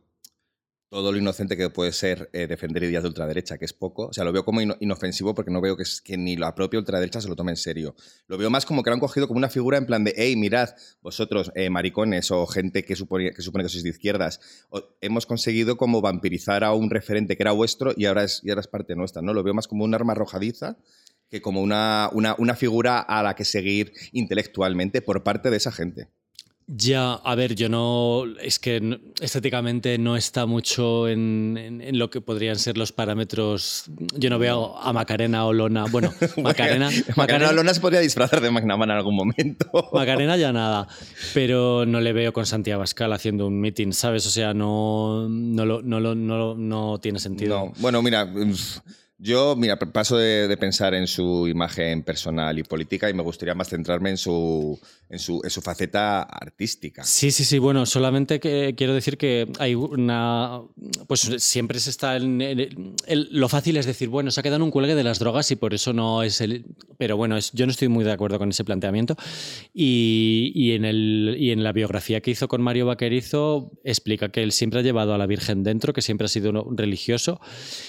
todo 0.90 1.12
lo 1.12 1.18
inocente 1.20 1.56
que 1.56 1.70
puede 1.70 1.92
ser 1.92 2.30
eh, 2.34 2.48
defender 2.48 2.84
ideas 2.84 3.04
de 3.04 3.10
ultraderecha, 3.10 3.60
que 3.60 3.66
es 3.66 3.74
poco. 3.74 4.08
O 4.08 4.14
sea, 4.14 4.24
lo 4.24 4.34
veo 4.34 4.44
como 4.44 4.60
inofensivo 4.62 5.36
porque 5.36 5.52
no 5.52 5.62
veo 5.62 5.78
que, 5.78 5.84
que, 6.04 6.18
ni 6.18 6.36
la 6.36 6.56
propia 6.56 6.80
ultraderecha 6.80 7.22
se 7.22 7.30
lo 7.30 7.36
tome 7.36 7.52
en 7.52 7.58
serio. 7.58 7.96
Lo 8.28 8.38
veo 8.40 8.50
más 8.50 8.66
como 8.66 8.82
que 8.82 8.90
lo 8.90 8.96
han 8.96 9.00
cogido 9.00 9.28
como 9.28 9.38
una 9.38 9.50
figura 9.50 9.78
en 9.78 9.86
plan 9.86 10.04
de, 10.04 10.14
hey, 10.18 10.36
mirad, 10.36 10.70
vosotros, 11.02 11.52
eh, 11.54 11.70
maricones 11.70 12.32
o 12.32 12.48
gente 12.48 12.84
que 12.84 12.96
supone, 12.96 13.32
que 13.32 13.42
supone 13.44 13.64
que 13.64 13.70
sois 13.70 13.84
de 13.84 13.92
izquierdas, 13.92 14.40
hemos 15.00 15.28
conseguido 15.28 15.78
como 15.78 16.02
vampirizar 16.02 16.64
a 16.64 16.74
un 16.74 16.90
referente 16.90 17.38
que 17.38 17.44
era 17.44 17.52
vuestro 17.52 17.94
y 17.96 18.06
ahora 18.06 18.24
es, 18.24 18.42
y 18.44 18.50
ahora 18.50 18.62
es 18.62 18.68
parte 18.68 18.96
nuestra, 18.96 19.22
¿no? 19.22 19.34
Lo 19.34 19.44
veo 19.44 19.54
más 19.54 19.68
como 19.68 19.84
un 19.84 19.94
arma 19.94 20.14
arrojadiza 20.14 20.78
que 21.30 21.42
como 21.42 21.62
una, 21.62 22.10
una, 22.14 22.36
una 22.40 22.56
figura 22.56 23.00
a 23.00 23.22
la 23.22 23.36
que 23.36 23.46
seguir 23.46 23.94
intelectualmente 24.12 25.04
por 25.04 25.24
parte 25.24 25.52
de 25.52 25.58
esa 25.58 25.72
gente. 25.72 26.10
Ya, 26.72 27.14
a 27.14 27.34
ver, 27.34 27.56
yo 27.56 27.68
no. 27.68 28.26
Es 28.40 28.60
que 28.60 29.00
estéticamente 29.20 29.98
no 29.98 30.16
está 30.16 30.46
mucho 30.46 31.10
en, 31.10 31.82
lo 31.94 32.12
que 32.12 32.22
podrían 32.22 32.58
ser 32.58 32.78
los 32.78 32.92
parámetros. 32.92 33.86
Yo 34.16 34.30
no 34.30 34.38
veo 34.38 34.78
a 34.78 34.94
Macarena 34.94 35.48
o 35.48 35.54
Lona. 35.54 35.86
Bueno, 35.90 36.14
Macarena. 36.38 36.92
Macarena 37.16 37.50
o 37.50 37.54
Lona 37.54 37.74
se 37.74 37.82
podría 37.82 38.02
disfrazar 38.02 38.40
de 38.40 38.52
McNamara 38.52 38.94
en 38.94 38.98
algún 39.00 39.16
momento. 39.16 39.90
Macarena 39.94 40.38
ya 40.38 40.54
nada. 40.54 40.88
Pero 41.34 41.88
no 41.88 42.02
le 42.02 42.14
veo 42.14 42.34
con 42.34 42.46
Santiago 42.46 42.82
Abascal 42.82 43.14
haciendo 43.14 43.48
un 43.48 43.60
meeting, 43.60 43.92
¿sabes? 43.92 44.28
O 44.28 44.30
sea, 44.30 44.54
no, 44.54 45.28
no, 45.28 45.66
lo, 45.66 45.82
no, 45.82 46.00
no, 46.00 46.54
no 46.54 47.00
tiene 47.00 47.20
sentido. 47.20 47.66
No. 47.66 47.74
Bueno, 47.80 48.04
mira. 48.04 48.32
Yo, 49.22 49.58
mira, 49.58 49.78
paso 49.78 50.18
de, 50.18 50.56
pensar 50.56 50.94
en 50.94 51.06
su 51.06 51.46
imagen 51.50 52.04
personal 52.04 52.58
y 52.58 52.64
política 52.64 53.10
y 53.10 53.14
me 53.14 53.22
gustaría 53.22 53.54
más 53.54 53.68
centrarme 53.68 54.12
en 54.12 54.18
su, 54.18 54.80
en 55.10 55.20
su, 55.20 55.62
faceta 55.62 56.22
artística. 56.22 57.04
Sí, 57.04 57.30
sí, 57.32 57.44
sí. 57.44 57.60
Bueno, 57.60 57.86
solamente 57.86 58.40
que 58.40 58.76
quiero 58.78 58.94
decir 58.94 59.18
que 59.18 59.52
hay 59.60 59.76
una. 59.76 60.62
Pues 61.08 61.30
siempre 61.40 61.82
se 61.82 61.90
está. 61.90 62.18
Lo 62.18 63.50
fácil 63.50 63.76
es 63.76 63.86
decir, 63.86 64.08
bueno, 64.08 64.32
se 64.32 64.40
ha 64.40 64.44
quedado 64.44 64.56
en 64.56 64.62
un 64.62 64.72
cuelgue 64.72 64.96
de 64.96 65.04
las 65.04 65.20
drogas 65.20 65.52
y 65.52 65.58
por 65.58 65.74
eso 65.74 65.92
no 65.92 66.24
es 66.24 66.40
el. 66.40 66.64
Pero 66.98 67.18
bueno, 67.18 67.36
es, 67.36 67.52
yo 67.52 67.66
no 67.66 67.72
estoy 67.72 67.90
muy 67.90 68.06
de 68.06 68.14
acuerdo 68.14 68.40
con 68.40 68.52
ese 68.52 68.64
planteamiento. 68.64 69.18
Y, 69.74 70.54
y, 70.56 70.72
en 70.76 70.86
el, 70.86 71.36
y 71.38 71.52
en 71.52 71.62
la 71.62 71.74
biografía 71.74 72.22
que 72.22 72.32
hizo 72.32 72.48
con 72.48 72.62
Mario 72.62 72.86
Vaquerizo, 72.86 73.74
explica 73.84 74.30
que 74.30 74.44
él 74.44 74.54
siempre 74.54 74.80
ha 74.80 74.84
llevado 74.84 75.14
a 75.14 75.18
la 75.18 75.28
Virgen 75.28 75.64
dentro, 75.64 75.92
que 75.92 76.02
siempre 76.02 76.24
ha 76.24 76.30
sido 76.30 76.52
un 76.52 76.78
religioso 76.78 77.42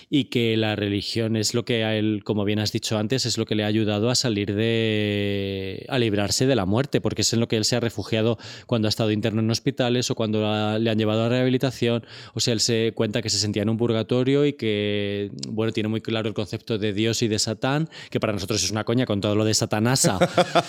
y 0.08 0.24
que 0.24 0.56
la 0.56 0.74
religión 0.74 1.19
es 1.26 1.54
lo 1.54 1.64
que 1.64 1.84
a 1.84 1.96
él, 1.96 2.22
como 2.24 2.44
bien 2.44 2.58
has 2.58 2.72
dicho 2.72 2.98
antes, 2.98 3.26
es 3.26 3.38
lo 3.38 3.46
que 3.46 3.54
le 3.54 3.64
ha 3.64 3.66
ayudado 3.66 4.10
a 4.10 4.14
salir 4.14 4.54
de. 4.54 5.86
a 5.88 5.98
librarse 5.98 6.46
de 6.46 6.56
la 6.56 6.66
muerte, 6.66 7.00
porque 7.00 7.22
es 7.22 7.32
en 7.32 7.40
lo 7.40 7.48
que 7.48 7.56
él 7.56 7.64
se 7.64 7.76
ha 7.76 7.80
refugiado 7.80 8.38
cuando 8.66 8.88
ha 8.88 8.90
estado 8.90 9.10
interno 9.10 9.40
en 9.40 9.50
hospitales 9.50 10.10
o 10.10 10.14
cuando 10.14 10.78
le 10.78 10.90
han 10.90 10.98
llevado 10.98 11.24
a 11.24 11.28
rehabilitación. 11.28 12.04
O 12.34 12.40
sea, 12.40 12.52
él 12.52 12.60
se 12.60 12.92
cuenta 12.94 13.22
que 13.22 13.30
se 13.30 13.38
sentía 13.38 13.62
en 13.62 13.68
un 13.68 13.76
purgatorio 13.78 14.46
y 14.46 14.54
que, 14.54 15.30
bueno, 15.48 15.72
tiene 15.72 15.88
muy 15.88 16.00
claro 16.00 16.28
el 16.28 16.34
concepto 16.34 16.78
de 16.78 16.92
Dios 16.92 17.22
y 17.22 17.28
de 17.28 17.38
Satán, 17.38 17.88
que 18.10 18.20
para 18.20 18.32
nosotros 18.32 18.62
es 18.62 18.70
una 18.70 18.84
coña 18.84 19.06
con 19.06 19.20
todo 19.20 19.34
lo 19.34 19.44
de 19.44 19.54
Satanasa. 19.54 20.18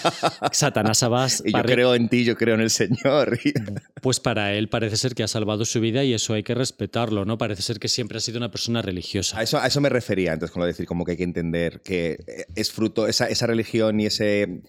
Satanasa 0.51 1.07
vas. 1.07 1.43
Y 1.45 1.53
yo 1.53 1.63
creo 1.63 1.95
en 1.95 2.09
ti, 2.09 2.23
yo 2.23 2.35
creo 2.35 2.55
en 2.55 2.61
el 2.61 2.69
Señor. 2.69 3.39
pues 4.01 4.19
para 4.19 4.53
él 4.53 4.67
parece 4.67 4.97
ser 4.97 5.15
que 5.15 5.23
ha 5.23 5.27
salvado 5.27 5.65
su 5.65 5.79
vida 5.79 6.03
y 6.03 6.13
eso 6.13 6.33
hay 6.33 6.43
que 6.43 6.55
respetarlo, 6.55 7.25
¿no? 7.25 7.37
Parece 7.37 7.61
ser 7.61 7.79
que 7.79 7.87
siempre 7.87 8.17
ha 8.17 8.21
sido 8.21 8.37
una 8.37 8.51
persona 8.51 8.81
religiosa. 8.81 9.39
A 9.39 9.43
eso, 9.43 9.59
a 9.59 9.67
eso 9.67 9.81
me 9.81 9.89
refería 9.89 10.33
con 10.49 10.61
lo 10.61 10.65
de 10.65 10.71
decir 10.71 10.87
como 10.87 11.05
que 11.05 11.11
hay 11.11 11.17
que 11.17 11.23
entender 11.23 11.81
que 11.81 12.17
eh, 12.25 12.45
es 12.55 12.71
fruto, 12.71 13.07
esa, 13.07 13.27
esa 13.27 13.45
religión 13.45 13.99
y 13.99 14.07
ese 14.07 14.63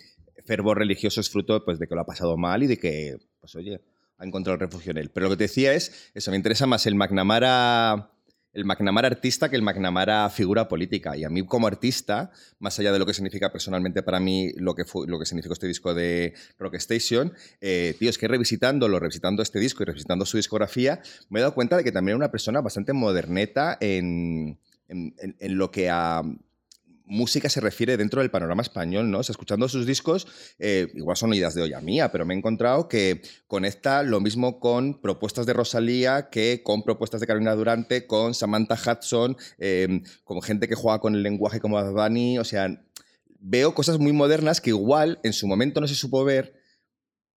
fervor 0.45 0.79
religioso 0.79 1.21
es 1.21 1.31
fruto 1.31 1.65
pues, 1.65 1.79
de 1.79 1.87
que 1.87 1.95
lo 1.95 2.03
ha 2.03 2.07
pasado 2.07 2.37
mal 2.37 2.63
y 2.63 2.67
de 2.67 2.79
que, 2.79 3.17
pues 3.41 3.55
oye, 3.55 3.81
ha 4.19 4.27
encontrado 4.27 4.59
refugio 4.59 4.91
en 4.91 4.99
él. 4.99 5.11
Pero 5.11 5.25
lo 5.25 5.31
que 5.31 5.37
te 5.39 5.45
decía 5.45 5.73
es, 5.73 6.11
eso 6.15 6.31
me 6.31 6.37
interesa 6.37 6.67
más 6.67 6.87
el 6.87 6.95
McNamara 6.95 8.11
el 8.53 8.65
McNamara 8.67 9.09
artista 9.09 9.49
que 9.49 9.57
el 9.57 9.63
McNamara 9.63 10.29
figura 10.29 10.69
política. 10.69 11.17
Y 11.17 11.25
a 11.25 11.31
mí 11.31 11.45
como 11.47 11.67
artista, 11.67 12.31
más 12.59 12.79
allá 12.79 12.93
de 12.93 12.99
lo 12.99 13.07
que 13.07 13.15
significa 13.15 13.51
personalmente 13.51 14.03
para 14.03 14.21
mí 14.21 14.53
lo 14.57 14.75
que, 14.75 14.85
fue, 14.85 15.07
lo 15.07 15.19
que 15.19 15.25
significó 15.25 15.55
este 15.55 15.67
disco 15.67 15.95
de 15.95 16.35
Rock 16.59 16.75
Station, 16.75 17.33
eh, 17.61 17.95
tío, 17.99 18.11
es 18.11 18.19
que 18.19 18.29
revisitándolo, 18.29 18.99
revisitando 18.99 19.43
este 19.43 19.59
disco 19.59 19.83
y 19.83 19.87
revisitando 19.87 20.27
su 20.27 20.37
discografía, 20.37 21.01
me 21.31 21.41
he 21.41 21.43
dado 21.43 21.55
cuenta 21.55 21.77
de 21.77 21.85
que 21.85 21.93
también 21.93 22.13
era 22.13 22.25
una 22.25 22.31
persona 22.31 22.61
bastante 22.61 22.93
moderneta 22.93 23.79
en 23.81 24.59
en, 24.93 25.59
lo 25.59 25.71
que 25.71 25.89
a 25.91 26.23
música 27.05 27.49
se 27.49 27.61
refiere 27.61 27.97
dentro 27.97 28.21
del 28.21 28.31
panorama 28.31 28.63
español, 28.63 29.11
¿no? 29.11 29.19
O 29.19 29.23
sea, 29.23 29.33
escuchando 29.33 29.69
sus 29.69 29.87
discos, 29.87 30.27
eh, 30.59 30.89
igual 30.95 31.17
son 31.17 31.35
ideas 31.35 31.55
de 31.55 31.63
olla 31.63 31.81
mía, 31.81 32.11
pero 32.11 32.25
me 32.25 32.35
he 32.35 32.39
encontrado 32.39 32.89
que 32.89 33.23
conecta 33.47 34.03
lo 34.03 34.21
mismo 34.21 34.61
con 34.61 35.01
propuestas 35.01 35.45
de 35.45 35.53
Rosalía 35.53 36.31
que 36.31 36.63
con 36.63 36.83
propuestas 36.83 37.21
de 37.21 37.27
Carolina 37.27 37.55
Durante, 37.55 38.07
con 38.07 38.35
Samantha 38.35 38.75
Hudson, 38.77 39.37
eh, 39.59 40.03
gente 40.43 40.69
que 40.69 40.75
juega 40.75 41.01
con 41.01 41.15
el 41.15 41.23
lenguaje 41.23 41.61
como 41.61 41.79
Advani, 41.79 42.39
o 42.39 42.45
sea, 42.45 42.83
veo 43.43 43.75
cosas 43.75 43.99
muy 43.99 44.13
modernas 44.13 44.61
que 44.61 44.71
igual 44.71 45.19
en 45.23 45.33
su 45.33 45.47
momento 45.47 45.81
no 45.81 45.89
se 45.89 45.95
supo 45.95 46.25
ver, 46.25 46.55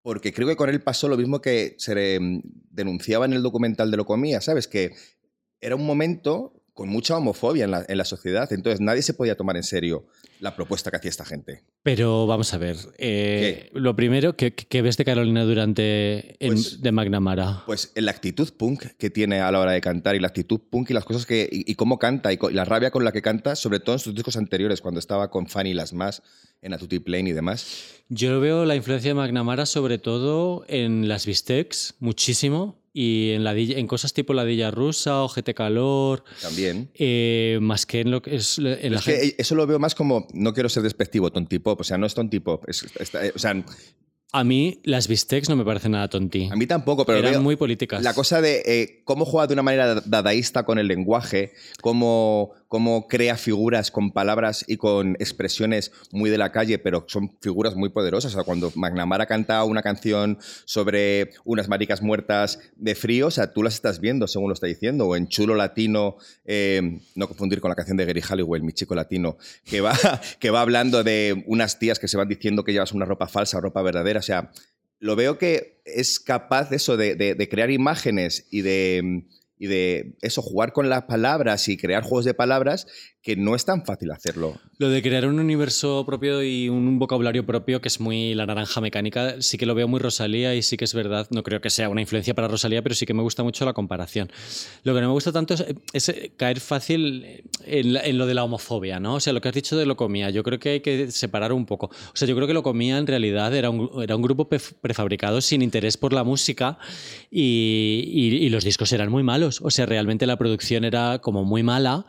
porque 0.03 0.33
creo 0.33 0.47
que 0.47 0.57
con 0.57 0.69
él 0.69 0.83
pasó 0.83 1.09
lo 1.09 1.17
mismo 1.17 1.41
que 1.41 1.75
se 1.79 2.21
mm, 2.21 2.43
denunciaba 2.71 3.25
en 3.25 3.33
el 3.33 3.43
documental 3.43 3.91
de 3.91 3.97
Locomía, 3.97 4.41
¿sabes? 4.41 4.69
Que 4.69 4.95
era 5.61 5.77
un 5.77 5.87
momento 5.87 6.63
con 6.75 6.89
mucha 6.89 7.17
homofobia 7.17 7.65
en 7.65 7.99
la, 7.99 8.05
sociedad. 8.05 8.53
Entonces 8.53 8.81
nadie 8.81 9.01
se 9.03 9.15
podía 9.15 9.37
tomar 9.37 9.57
en 9.57 9.63
serio 9.63 10.07
la 10.41 10.57
propuesta 10.57 10.91
que 10.91 10.97
hacía 10.97 11.09
esta 11.09 11.25
gente. 11.25 11.63
Pero 11.85 12.27
vamos 12.27 12.53
a 12.53 12.59
ver, 12.59 12.77
eh, 12.99 13.71
lo 13.73 13.95
primero, 13.95 14.37
¿qué, 14.37 14.83
ves 14.83 14.97
de 14.97 15.05
Carolina 15.05 15.45
Durante 15.45 16.37
pues 16.41 16.83
de 16.83 16.93
McNamara? 16.93 17.63
Pues 17.65 17.93
la 17.95 18.11
actitud 18.11 18.53
punk 18.57 18.87
que 18.99 19.09
tiene 19.09 19.41
a 19.41 19.51
la 19.53 19.61
hora 19.61 19.73
de 19.73 19.81
cantar 19.81 20.17
y 20.17 20.21
la 20.21 20.27
actitud 20.27 20.61
punk 20.69 20.91
y 20.91 20.95
las 20.95 21.05
cosas 21.05 21.27
que... 21.27 21.49
y, 21.51 21.75
cómo 21.77 21.99
canta 21.99 22.33
y, 22.33 22.39
la 22.51 22.65
rabia 22.65 22.91
con 22.91 23.05
la 23.05 23.13
que 23.13 23.23
canta, 23.23 23.55
sobre 23.55 23.79
todo 23.79 23.95
en 23.95 24.01
sus 24.01 24.15
discos 24.15 24.37
anteriores, 24.37 24.81
cuando 24.81 24.99
estaba 24.99 25.31
con 25.31 25.47
Fanny 25.47 25.71
y 25.71 25.75
las 25.75 25.93
más, 25.93 26.23
en 26.61 26.77
Tutti 26.77 26.99
Plane 26.99 27.31
y 27.31 27.33
demás. 27.33 28.03
Yo 28.09 28.41
veo 28.41 28.65
la 28.65 28.75
influencia 28.75 29.11
de 29.11 29.15
McNamara 29.15 29.65
sobre 29.65 29.99
todo 29.99 30.65
en 30.67 31.09
las 31.09 31.25
Bistecs, 31.25 31.95
muchísimo 32.01 32.84
y 32.97 33.33
en, 33.33 33.45
en 33.45 33.87
cosas 33.89 34.15
tipo 34.15 34.33
ladilla 34.33 34.71
rusa 34.71 35.25
o 35.25 35.29
GT 35.29 35.53
calor. 35.53 36.23
También. 36.41 36.91
Eh, 36.95 37.59
más 37.61 37.87
que 37.87 38.01
en 38.01 38.13
lo 38.13 38.23
que 38.23 38.37
es. 38.37 38.57
En 38.59 38.93
la 38.93 39.01
es 39.01 39.05
que 39.05 39.35
eso 39.37 39.57
lo 39.57 39.67
veo 39.67 39.81
más 39.81 39.97
como. 39.97 40.29
No 40.33 40.55
quiero 40.55 40.69
ser 40.69 40.85
despectivo, 40.85 41.31
tontipop. 41.33 41.81
O 41.81 41.85
sea, 41.85 41.99
no 41.99 42.07
es 42.07 42.15
tontipop. 42.15 42.69
Es, 42.69 42.85
o 43.35 43.39
sea, 43.39 43.65
a 44.35 44.43
mí 44.43 44.81
las 44.83 45.07
bistecs 45.07 45.49
no 45.49 45.55
me 45.55 45.65
parecen 45.65 45.93
nada 45.93 46.09
tonti. 46.09 46.49
A 46.51 46.57
mí 46.57 46.67
tampoco, 46.67 47.07
pero 47.07 47.19
eran 47.19 47.41
muy 47.41 47.55
políticas. 47.55 48.03
La 48.03 48.15
cosa 48.15 48.41
de 48.41 48.63
eh, 48.67 49.03
cómo 49.05 49.25
juega 49.25 49.47
de 49.47 49.53
una 49.55 49.63
manera 49.63 50.01
dadaísta 50.01 50.65
con 50.65 50.81
el 50.81 50.89
lenguaje, 50.89 51.53
cómo, 51.81 52.51
cómo 52.69 53.09
crea 53.09 53.37
figuras 53.37 53.91
con 53.91 54.13
palabras 54.13 54.65
y 54.67 54.77
con 54.77 55.17
expresiones 55.19 55.93
muy 56.11 56.31
de 56.31 56.39
la 56.39 56.53
calle, 56.53 56.79
pero 56.79 57.05
son 57.09 57.37
figuras 57.41 57.77
muy 57.77 57.91
poderosas. 57.91 58.33
O 58.33 58.35
sea, 58.35 58.45
cuando 58.45 58.73
McNamara 58.75 59.27
canta 59.27 59.63
una 59.65 59.83
canción 59.83 60.39
sobre 60.65 61.31
unas 61.45 61.69
maricas 61.69 62.03
muertas 62.03 62.59
de 62.77 62.95
frío, 62.95 63.29
o 63.29 63.31
sea, 63.31 63.53
tú 63.53 63.63
las 63.63 63.75
estás 63.75 64.01
viendo, 64.01 64.27
según 64.27 64.49
lo 64.49 64.55
está 64.55 64.67
diciendo, 64.67 65.07
o 65.07 65.17
en 65.17 65.29
Chulo 65.29 65.55
Latino, 65.55 66.17
eh, 66.45 67.01
no 67.15 67.29
confundir 67.29 67.61
con 67.61 67.69
la 67.69 67.75
canción 67.75 67.97
de 67.97 68.07
Gary 68.07 68.21
Halliwell, 68.21 68.63
mi 68.63 68.73
chico 68.73 68.95
latino, 68.95 69.37
que 69.65 69.81
va, 69.81 69.93
que 70.39 70.51
va 70.51 70.61
hablando 70.61 71.05
de 71.05 71.45
unas 71.47 71.79
tías 71.79 71.99
que 71.99 72.09
se 72.09 72.17
van 72.17 72.29
diciendo 72.29 72.65
que 72.65 72.73
llevas 72.73 72.93
una 72.93 73.05
ropa 73.05 73.29
falsa 73.29 73.61
ropa 73.61 73.83
verdadera. 73.83 74.21
O 74.21 74.23
sea, 74.23 74.51
lo 75.01 75.17
veo 75.17 75.39
que 75.39 75.81
es 75.85 76.19
capaz 76.19 76.73
eso 76.73 76.97
de 76.97 77.49
crear 77.51 77.71
imágenes 77.71 78.47
y 78.51 78.63
de 78.63 79.25
y 79.65 79.67
de 79.67 80.15
eso, 80.21 80.43
jugar 80.43 80.73
con 80.75 80.91
las 80.91 81.05
palabras 81.05 81.69
y 81.69 81.79
crear 81.79 82.03
juegos 82.03 82.27
de 82.27 82.35
palabras 82.35 82.87
que 83.23 83.35
no 83.35 83.55
es 83.55 83.65
tan 83.65 83.87
fácil 83.87 84.11
hacerlo. 84.11 84.61
Lo 84.77 84.91
de 84.91 85.01
crear 85.01 85.27
un 85.27 85.39
universo 85.39 86.05
propio 86.05 86.43
y 86.43 86.69
un 86.69 86.99
vocabulario 86.99 87.47
propio 87.47 87.81
que 87.81 87.89
es 87.89 87.99
muy 87.99 88.35
la 88.35 88.45
naranja 88.45 88.83
mecánica, 88.83 89.41
sí 89.41 89.57
que 89.57 89.65
lo 89.65 89.75
veo 89.75 89.89
muy 89.89 90.01
Rosalía 90.01 90.55
y 90.55 90.61
sí 90.61 90.77
que 90.77 90.85
es 90.85 90.93
verdad, 90.93 91.27
no 91.31 91.43
creo 91.43 91.63
que 91.63 91.71
sea 91.71 91.89
una 91.89 92.03
influencia 92.03 92.35
para 92.35 92.49
Rosalía, 92.49 92.83
pero 92.83 92.95
sí 92.95 93.07
que 93.07 93.15
me 93.15 93.23
gusta 93.23 93.43
mucho 93.43 93.65
la 93.65 93.73
comparación. 93.73 94.31
Lo 94.83 94.95
que 94.95 95.01
no 95.01 95.07
me 95.07 95.13
gusta 95.15 95.33
tanto 95.33 95.55
es, 95.95 96.15
caer 96.37 96.61
fácil 96.61 97.45
en, 97.65 98.19
lo 98.19 98.27
de 98.27 98.35
la 98.35 98.45
homofobia, 98.45 99.01
¿no? 99.01 99.15
O 99.15 99.21
sea, 99.21 99.33
lo 99.33 99.41
que 99.41 99.49
has 99.49 99.55
dicho 99.55 99.79
de 99.79 99.87
lo 99.87 99.97
comía, 99.97 100.29
yo 100.29 100.43
creo 100.43 100.59
que 100.59 100.69
hay 100.69 100.81
que 100.81 101.11
separar 101.11 101.55
un 101.55 101.65
poco. 101.65 101.87
O 101.87 102.17
sea, 102.17 102.29
yo 102.29 102.37
creo 102.37 102.47
que 102.47 102.53
lo 102.53 102.63
comía 102.63 102.99
en 102.99 103.07
realidad 103.07 103.55
era 103.55 103.71
un, 103.71 104.03
era 104.03 104.15
un 104.15 104.21
grupo 104.21 104.47
prefabricado 104.47 105.41
sin 105.41 105.63
interés 105.63 105.97
por 105.97 106.13
la 106.13 106.25
música 106.25 106.77
y, 107.31 108.11
y 108.13 108.51
los 108.51 108.65
discos 108.65 108.93
eran 108.93 109.11
muy 109.11 109.23
malos. 109.23 109.54
O 109.63 109.71
sea, 109.71 109.87
realmente 109.87 110.27
la 110.27 110.37
producción 110.37 110.85
era 110.85 111.19
como 111.21 111.45
muy 111.45 111.63
mala 111.63 112.07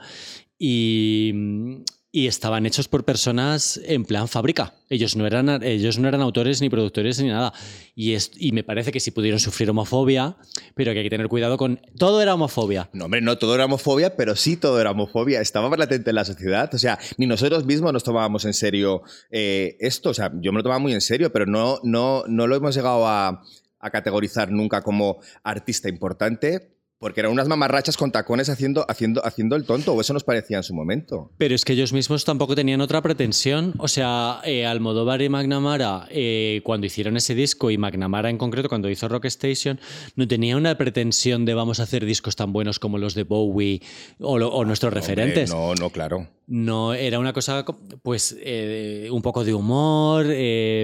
y, 0.58 1.84
estaban 2.14 2.66
hechos 2.66 2.88
por 2.88 3.04
personas 3.04 3.78
en 3.84 4.06
plan 4.06 4.30
fábrica. 4.30 4.74
Ellos 4.90 5.18
no 5.18 5.28
eran, 5.28 5.62
ellos 5.62 6.00
no 6.00 6.08
eran 6.08 6.22
autores 6.22 6.62
ni 6.62 6.70
productores 6.70 7.22
ni 7.22 7.28
nada. 7.28 7.52
Y, 7.94 8.16
y 8.38 8.54
me 8.54 8.64
parece 8.64 8.94
que 8.94 9.02
sí 9.02 9.12
pudieron 9.12 9.42
sufrir 9.42 9.70
homofobia, 9.70 10.38
pero 10.76 10.94
que 10.94 11.00
hay 11.00 11.04
que 11.04 11.10
tener 11.10 11.28
cuidado 11.28 11.58
con... 11.58 11.82
Todo 12.00 12.22
era 12.22 12.34
homofobia. 12.34 12.90
No, 12.94 13.06
hombre, 13.06 13.20
no 13.20 13.38
todo 13.38 13.54
era 13.54 13.66
homofobia, 13.66 14.16
pero 14.16 14.38
sí 14.38 14.56
todo 14.56 14.80
era 14.80 14.92
homofobia. 14.92 15.42
Estaba 15.42 15.76
latente 15.76 16.12
en 16.12 16.16
la 16.16 16.24
sociedad. 16.24 16.74
O 16.74 16.78
sea, 16.78 16.98
ni 17.18 17.26
nosotros 17.28 17.66
mismos 17.66 17.92
nos 17.92 18.06
tomábamos 18.06 18.46
en 18.46 18.54
serio 18.54 19.02
eh, 19.30 19.76
esto. 19.82 20.12
O 20.12 20.14
sea, 20.14 20.32
yo 20.36 20.54
me 20.54 20.60
lo 20.60 20.64
tomaba 20.64 20.80
muy 20.80 20.94
en 20.94 21.02
serio, 21.02 21.34
pero 21.34 21.46
no, 21.46 21.80
no, 21.84 22.24
no 22.28 22.48
lo 22.48 22.56
hemos 22.56 22.76
llegado 22.76 23.06
a, 23.08 23.44
a 23.86 23.90
categorizar 23.92 24.52
nunca 24.52 24.82
como 24.82 25.20
artista 25.44 25.90
importante 25.90 26.75
porque 27.00 27.20
eran 27.20 27.34
unas 27.34 27.48
mamarrachas 27.48 27.98
con 27.98 28.12
tacones 28.12 28.48
haciendo, 28.50 28.86
haciendo, 28.90 29.26
haciendo 29.26 29.56
el 29.56 29.66
tonto, 29.66 29.94
o 29.94 30.02
eso 30.02 30.14
nos 30.14 30.24
parecía 30.24 30.58
en 30.58 30.64
su 30.64 30.74
momento. 30.74 31.32
Pero 31.38 31.54
es 31.54 31.66
que 31.66 31.74
ellos 31.74 31.92
mismos 31.92 32.24
tampoco 32.24 32.56
tenían 32.56 32.80
otra 32.80 33.02
pretensión. 33.02 33.74
O 33.80 33.88
sea, 33.88 34.40
eh, 34.46 34.66
Almodóvar 34.66 35.22
y 35.22 35.28
McNamara, 35.28 36.08
eh, 36.10 36.62
cuando 36.64 36.88
hicieron 36.88 37.18
ese 37.18 37.36
disco, 37.36 37.70
y 37.70 37.78
McNamara 37.78 38.30
en 38.30 38.38
concreto, 38.38 38.70
cuando 38.70 38.90
hizo 38.90 39.10
Rock 39.10 39.26
Station, 39.26 39.80
no 40.16 40.28
tenía 40.28 40.56
una 40.56 40.78
pretensión 40.78 41.44
de 41.44 41.54
vamos 41.54 41.80
a 41.80 41.84
hacer 41.84 42.06
discos 42.06 42.38
tan 42.38 42.54
buenos 42.54 42.80
como 42.80 42.98
los 42.98 43.14
de 43.14 43.24
Bowie 43.24 43.82
o, 44.20 44.64
nuestros 44.64 44.94
referentes. 44.94 45.50
No, 45.50 45.76
no, 45.76 45.90
claro. 45.90 46.30
No, 46.48 46.94
era 46.94 47.20
una 47.20 47.34
cosa, 47.34 47.66
pues, 48.04 48.38
eh, 48.40 49.10
un 49.12 49.22
poco 49.22 49.44
de 49.44 49.54
humor, 49.54 50.26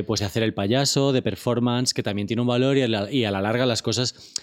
pues 0.05 0.19
de 0.19 0.25
hacer 0.25 0.43
el 0.43 0.53
payaso, 0.53 1.13
de 1.13 1.21
performance, 1.21 1.93
que 1.93 2.03
también 2.03 2.27
tiene 2.27 2.41
un 2.41 2.47
valor 2.47 2.77
y 2.77 3.23
a 3.23 3.31
la 3.31 3.41
larga 3.41 3.65
las 3.65 3.81
cosas 3.81 4.35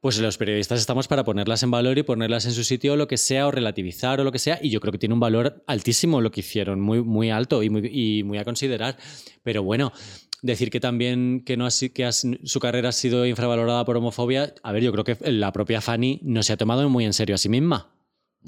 pues 0.00 0.18
los 0.18 0.38
periodistas 0.38 0.80
estamos 0.80 1.08
para 1.08 1.24
ponerlas 1.24 1.62
en 1.62 1.70
valor 1.70 1.98
y 1.98 2.02
ponerlas 2.02 2.46
en 2.46 2.52
su 2.52 2.64
sitio, 2.64 2.96
lo 2.96 3.08
que 3.08 3.16
sea, 3.16 3.46
o 3.46 3.50
relativizar 3.50 4.20
o 4.20 4.24
lo 4.24 4.32
que 4.32 4.38
sea, 4.38 4.58
y 4.62 4.70
yo 4.70 4.80
creo 4.80 4.92
que 4.92 4.98
tiene 4.98 5.14
un 5.14 5.20
valor 5.20 5.62
altísimo 5.66 6.20
lo 6.20 6.30
que 6.30 6.40
hicieron, 6.40 6.80
muy, 6.80 7.02
muy 7.02 7.30
alto 7.30 7.62
y 7.62 7.70
muy, 7.70 8.38
a 8.38 8.44
considerar. 8.44 8.96
Pero 9.42 9.62
bueno, 9.62 9.92
decir 10.42 10.70
que 10.70 10.80
también 10.80 11.42
que 11.44 11.56
no 11.56 11.68
que 11.94 12.10
su 12.12 12.60
carrera 12.60 12.90
ha 12.90 12.92
sido 12.92 13.26
infravalorada 13.26 13.84
por 13.84 13.96
homofobia, 13.96 14.54
a 14.62 14.72
ver, 14.72 14.82
yo 14.82 14.92
creo 14.92 15.04
que 15.04 15.16
la 15.30 15.52
propia 15.52 15.80
Fanny 15.80 16.20
no 16.22 16.42
se 16.42 16.52
ha 16.52 16.56
tomado 16.56 16.88
muy 16.88 17.04
en 17.04 17.12
serio 17.12 17.34
a 17.34 17.38
sí 17.38 17.48
misma. 17.48 17.95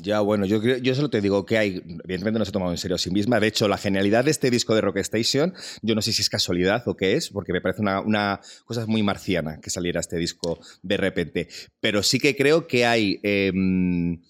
Ya, 0.00 0.20
bueno, 0.20 0.46
yo, 0.46 0.62
yo 0.62 0.94
solo 0.94 1.10
te 1.10 1.20
digo 1.20 1.44
que 1.44 1.58
hay, 1.58 1.82
evidentemente 2.04 2.38
no 2.38 2.44
se 2.44 2.50
ha 2.50 2.52
tomado 2.52 2.70
en 2.70 2.78
serio 2.78 2.94
a 2.94 2.98
sí 2.98 3.10
misma. 3.10 3.40
De 3.40 3.48
hecho, 3.48 3.66
la 3.66 3.78
genialidad 3.78 4.24
de 4.24 4.30
este 4.30 4.48
disco 4.48 4.72
de 4.76 4.80
Rock 4.80 4.98
Station, 4.98 5.52
yo 5.82 5.96
no 5.96 6.02
sé 6.02 6.12
si 6.12 6.22
es 6.22 6.30
casualidad 6.30 6.86
o 6.86 6.96
qué 6.96 7.14
es, 7.14 7.30
porque 7.30 7.52
me 7.52 7.60
parece 7.60 7.82
una, 7.82 8.40
cosa 8.64 8.86
muy 8.86 9.02
marciana 9.02 9.58
que 9.60 9.70
saliera 9.70 9.98
este 9.98 10.16
disco 10.16 10.60
de 10.82 10.96
repente. 10.98 11.48
Pero 11.80 12.04
sí 12.04 12.20
que 12.20 12.36
creo 12.36 12.68
que 12.68 12.86
hay 12.86 13.18
em, 13.24 14.22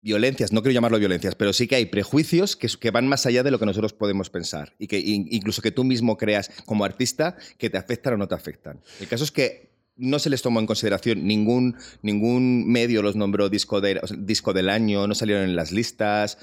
violencias, 0.00 0.50
no 0.50 0.62
quiero 0.62 0.72
llamarlo 0.72 0.98
violencias, 0.98 1.34
pero 1.34 1.52
sí 1.52 1.66
que 1.66 1.76
hay 1.76 1.84
prejuicios 1.84 2.56
que, 2.56 2.68
que, 2.68 2.90
van 2.90 3.06
más 3.06 3.26
allá 3.26 3.42
de 3.42 3.50
lo 3.50 3.58
que 3.58 3.66
nosotros 3.66 3.92
podemos 3.92 4.30
pensar 4.30 4.74
y 4.78 4.86
que 4.86 4.98
incluso 4.98 5.60
que 5.60 5.72
tú 5.72 5.84
mismo 5.84 6.16
creas 6.16 6.50
como 6.64 6.86
artista 6.86 7.36
que 7.58 7.68
te 7.68 7.76
afectan 7.76 8.14
o 8.14 8.16
no 8.16 8.28
te 8.28 8.34
afectan. 8.34 8.80
El 8.98 9.08
caso 9.08 9.24
es 9.24 9.30
que 9.30 9.77
no 9.98 10.18
se 10.18 10.30
les 10.30 10.42
tomó 10.42 10.60
en 10.60 10.66
consideración, 10.66 11.26
ningún, 11.26 11.76
ningún 12.02 12.66
medio 12.66 13.02
los 13.02 13.16
nombró 13.16 13.48
disco, 13.48 13.80
de, 13.80 14.00
disco 14.18 14.52
del 14.52 14.70
año, 14.70 15.06
no 15.06 15.14
salieron 15.14 15.44
en 15.44 15.56
las 15.56 15.72
listas. 15.72 16.38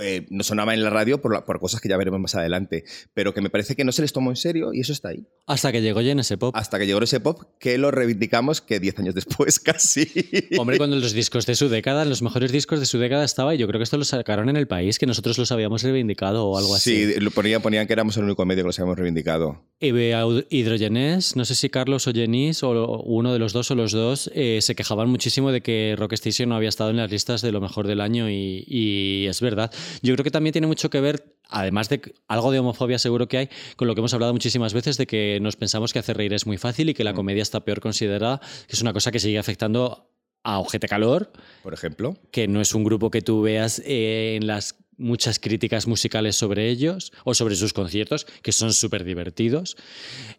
Eh, 0.00 0.26
no 0.30 0.42
sonaba 0.42 0.74
en 0.74 0.82
la 0.82 0.90
radio 0.90 1.20
por, 1.20 1.44
por, 1.44 1.58
cosas 1.58 1.80
que 1.80 1.88
ya 1.88 1.96
veremos 1.96 2.20
más 2.20 2.34
adelante, 2.34 2.84
pero 3.14 3.32
que 3.32 3.40
me 3.40 3.50
parece 3.50 3.74
que 3.74 3.84
no 3.84 3.92
se 3.92 4.02
les 4.02 4.12
tomó 4.12 4.30
en 4.30 4.36
serio 4.36 4.74
y 4.74 4.80
eso 4.80 4.92
está 4.92 5.08
ahí. 5.08 5.26
Hasta 5.46 5.72
que 5.72 5.80
llegó 5.80 6.00
ese 6.00 6.36
Pop. 6.36 6.54
Hasta 6.56 6.78
que 6.78 6.86
llegó 6.86 7.02
ese 7.02 7.20
Pop, 7.20 7.42
que 7.58 7.78
lo 7.78 7.90
reivindicamos 7.90 8.60
que 8.60 8.78
10 8.78 8.98
años 8.98 9.14
después 9.14 9.58
casi. 9.60 10.08
Hombre, 10.58 10.78
cuando 10.78 10.96
los 10.96 11.12
discos 11.12 11.46
de 11.46 11.54
su 11.54 11.68
década, 11.68 12.04
los 12.04 12.22
mejores 12.22 12.52
discos 12.52 12.80
de 12.80 12.86
su 12.86 12.98
década 12.98 13.24
estaba, 13.24 13.54
y 13.54 13.58
yo 13.58 13.66
creo 13.66 13.78
que 13.78 13.84
esto 13.84 13.96
lo 13.96 14.04
sacaron 14.04 14.48
en 14.48 14.56
el 14.56 14.66
país, 14.66 14.98
que 14.98 15.06
nosotros 15.06 15.38
los 15.38 15.50
habíamos 15.52 15.82
reivindicado 15.82 16.46
o 16.46 16.58
algo 16.58 16.74
así. 16.74 17.14
Sí, 17.14 17.30
ponían, 17.30 17.62
ponían 17.62 17.86
que 17.86 17.92
éramos 17.92 18.16
el 18.16 18.24
único 18.24 18.44
medio 18.44 18.64
que 18.64 18.68
los 18.68 18.78
habíamos 18.78 18.98
reivindicado. 18.98 19.64
Hidrogenés, 19.80 21.36
no 21.36 21.44
sé 21.44 21.54
si 21.54 21.70
Carlos 21.70 22.06
o 22.06 22.12
Jenis, 22.12 22.62
o 22.62 23.02
uno 23.02 23.32
de 23.32 23.38
los 23.38 23.52
dos 23.52 23.70
o 23.70 23.74
los 23.74 23.92
dos, 23.92 24.30
eh, 24.34 24.58
se 24.60 24.74
quejaban 24.74 25.08
muchísimo 25.08 25.52
de 25.52 25.62
que 25.62 25.94
Rock 25.98 26.14
Station 26.14 26.48
no 26.48 26.56
había 26.56 26.68
estado 26.68 26.90
en 26.90 26.96
las 26.96 27.10
listas 27.10 27.42
de 27.42 27.52
lo 27.52 27.60
mejor 27.60 27.86
del 27.86 28.00
año 28.00 28.30
y, 28.30 28.64
y 28.66 29.26
es 29.26 29.40
verdad. 29.40 29.70
Yo 30.02 30.14
creo 30.14 30.24
que 30.24 30.30
también 30.30 30.52
tiene 30.52 30.66
mucho 30.66 30.90
que 30.90 31.00
ver, 31.00 31.36
además 31.48 31.88
de 31.88 32.14
algo 32.28 32.50
de 32.50 32.58
homofobia 32.58 32.98
seguro 32.98 33.28
que 33.28 33.38
hay, 33.38 33.48
con 33.76 33.88
lo 33.88 33.94
que 33.94 34.00
hemos 34.00 34.14
hablado 34.14 34.32
muchísimas 34.32 34.74
veces 34.74 34.96
de 34.96 35.06
que 35.06 35.38
nos 35.40 35.56
pensamos 35.56 35.92
que 35.92 35.98
hacer 35.98 36.16
reír 36.16 36.32
es 36.32 36.46
muy 36.46 36.58
fácil 36.58 36.88
y 36.88 36.94
que 36.94 37.04
la 37.04 37.12
mm. 37.12 37.16
comedia 37.16 37.42
está 37.42 37.64
peor 37.64 37.80
considerada, 37.80 38.40
que 38.66 38.74
es 38.74 38.82
una 38.82 38.92
cosa 38.92 39.10
que 39.10 39.20
sigue 39.20 39.38
afectando 39.38 40.10
a 40.42 40.60
Ojete 40.60 40.88
Calor. 40.88 41.32
Por 41.62 41.74
ejemplo. 41.74 42.16
Que 42.30 42.46
no 42.46 42.60
es 42.60 42.74
un 42.74 42.84
grupo 42.84 43.10
que 43.10 43.20
tú 43.20 43.42
veas 43.42 43.82
eh, 43.84 44.36
en 44.36 44.46
las 44.46 44.76
muchas 44.98 45.38
críticas 45.38 45.86
musicales 45.86 46.36
sobre 46.36 46.68
ellos 46.68 47.12
o 47.24 47.34
sobre 47.34 47.56
sus 47.56 47.72
conciertos, 47.72 48.26
que 48.42 48.52
son 48.52 48.72
súper 48.72 49.04
divertidos, 49.04 49.76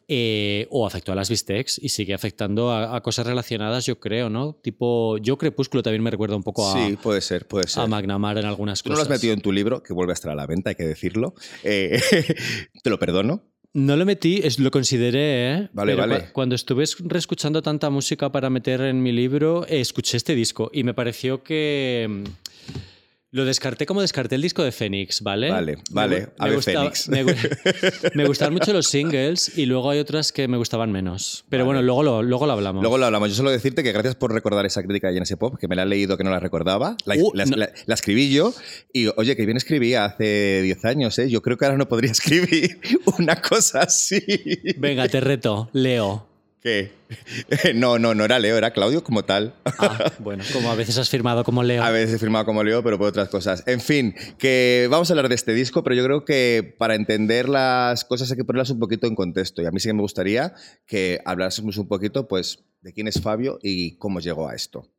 eh, 0.08 0.68
o 0.70 0.86
afectó 0.86 1.12
a 1.12 1.16
las 1.16 1.30
Vistex 1.30 1.80
y 1.82 1.90
sigue 1.90 2.14
afectando 2.14 2.72
a, 2.72 3.02
cosas 3.02 3.28
relacionadas, 3.28 3.86
yo 3.86 4.00
creo, 4.00 4.30
¿no? 4.30 4.54
Tipo, 4.54 5.18
yo 5.18 5.38
Crepúsculo 5.38 5.84
también 5.84 6.04
me 6.04 6.12
recuerda 6.12 6.36
un 6.36 6.44
poco 6.44 6.70
a... 6.70 6.74
Sí, 6.74 6.98
puede 7.02 7.22
ser, 7.22 7.48
puede 7.48 7.68
ser. 7.68 7.84
A 7.84 7.88
McNamara 7.88 8.40
en 8.40 8.46
algunas 8.46 8.82
Tú 8.82 8.90
cosas. 8.90 9.04
no 9.04 9.10
lo 9.10 9.14
has 9.14 9.22
metido 9.22 9.34
en 9.34 9.42
tu 9.42 9.52
libro, 9.52 9.84
que 9.84 9.94
vuelve 9.94 10.14
a 10.14 10.16
estar 10.16 10.32
a 10.32 10.36
la 10.36 10.46
venta, 10.46 10.72
hay 10.72 10.76
que 10.76 10.88
decirlo. 10.88 11.34
Eh, 11.64 12.02
te 12.84 12.90
lo 12.90 13.00
perdono. 13.00 13.44
No 13.74 13.96
lo 13.96 14.06
metí, 14.06 14.40
es, 14.44 14.58
lo 14.58 14.72
consideré, 14.72 15.54
¿eh? 15.54 15.70
Vale, 15.74 15.94
vale. 15.94 16.30
cuando 16.32 16.56
estuve 16.56 16.86
reescuchando 17.02 17.62
tanta 17.62 17.90
música 17.90 18.32
para 18.32 18.50
meter 18.50 18.82
en 18.82 19.04
mi 19.04 19.12
libro, 19.12 19.68
escuché 19.68 20.18
este 20.18 20.34
disco 20.34 20.72
y 20.74 20.84
me 20.84 20.96
pareció 20.96 21.44
que 21.44 22.24
lo 23.32 23.44
descarté 23.44 23.86
como 23.86 24.02
descarté 24.02 24.36
el 24.36 24.42
disco 24.42 24.64
de 24.64 24.72
Fénix, 24.72 25.22
¿vale? 25.22 25.52
Vale, 25.52 25.78
vale. 25.92 26.30
a 26.38 26.48
ver, 26.48 26.64
Fénix. 26.64 27.10
Me, 28.16 28.26
gustaban 28.26 28.54
mucho 28.54 28.72
los 28.72 28.88
singles 28.88 29.58
y 29.58 29.66
luego 29.66 29.90
hay 29.90 30.00
otras 30.00 30.32
que 30.32 30.48
me 30.48 30.58
gustaban 30.58 30.92
menos. 30.92 31.46
Pero 31.50 31.66
bueno, 31.66 31.82
luego 31.82 32.04
lo, 32.04 32.24
luego 32.24 32.46
lo 32.46 32.54
hablamos. 32.54 32.82
Luego 32.82 32.98
lo 32.98 33.06
hablamos. 33.06 33.30
Yo 33.30 33.36
solo 33.36 33.52
decirte 33.52 33.84
que 33.84 33.92
gracias 33.92 34.16
por 34.16 34.34
recordar 34.34 34.66
esa 34.66 34.82
crítica 34.82 35.12
de 35.12 35.20
ese 35.20 35.36
Pop, 35.36 35.58
que 35.60 35.68
me 35.68 35.76
la 35.76 35.84
he 35.84 35.86
leído 35.86 36.18
que 36.18 36.24
no 36.24 36.30
la 36.30 36.40
recordaba. 36.40 36.96
Uh, 37.06 37.32
la, 37.34 37.46
la, 37.46 37.94
escribí 37.94 38.32
yo 38.32 38.54
y, 38.94 39.08
oye, 39.18 39.36
que 39.36 39.46
bien 39.46 39.58
escribía 39.58 40.06
hace 40.06 40.62
10 40.62 40.86
años, 40.86 41.20
¿eh? 41.20 41.30
Yo 41.30 41.42
creo 41.42 41.58
que 41.58 41.66
ahora 41.66 41.78
no 41.78 41.90
podría 41.90 42.12
escribir 42.14 42.80
una 43.18 43.42
cosa 43.42 43.82
así. 43.82 44.22
Venga, 44.78 45.08
te 45.10 45.20
reto, 45.20 45.70
Leo. 45.74 46.37
¿Qué? 46.62 46.92
No, 47.76 47.98
no, 48.00 48.14
no 48.14 48.26
era 48.26 48.40
Leo, 48.40 48.58
era 48.58 48.72
Claudio 48.72 49.04
como 49.04 49.24
tal. 49.24 49.54
Ah, 49.66 50.12
bueno, 50.20 50.44
como 50.52 50.70
a 50.70 50.76
veces 50.76 50.98
has 50.98 51.10
firmado 51.10 51.44
como 51.44 51.64
Leo. 51.64 51.84
A 51.84 51.92
veces 51.92 52.16
he 52.16 52.20
firmado 52.20 52.46
como 52.46 52.64
Leo, 52.64 52.84
pero 52.84 52.98
por 52.98 53.08
otras 53.08 53.30
cosas. 53.30 53.64
En 53.66 53.80
fin, 53.80 54.16
que 54.38 54.88
vamos 54.90 55.10
a 55.10 55.14
hablar 55.14 55.30
de 55.30 55.36
este 55.36 55.54
disco, 55.54 55.84
pero 55.84 55.96
yo 55.96 56.04
creo 56.04 56.26
que 56.26 56.76
para 56.78 56.96
entender 56.96 57.48
las 57.48 58.04
cosas 58.04 58.30
hay 58.32 58.38
que 58.38 58.44
ponerlas 58.44 58.70
un 58.72 58.80
poquito 58.80 59.08
en 59.08 59.16
contexto. 59.16 59.62
Y 59.62 59.66
a 59.66 59.72
mí 59.72 59.80
sí 59.80 59.88
que 59.90 59.94
me 59.94 60.02
gustaría 60.02 60.54
que 60.86 61.22
hablásemos 61.26 61.78
un 61.78 61.88
poquito, 61.88 62.28
pues, 62.28 62.64
de 62.82 62.94
quién 62.94 63.08
es 63.08 63.22
Fabio 63.22 63.60
y 63.62 63.98
cómo 63.98 64.20
llegó 64.20 64.50
a 64.50 64.56
esto. 64.56 64.90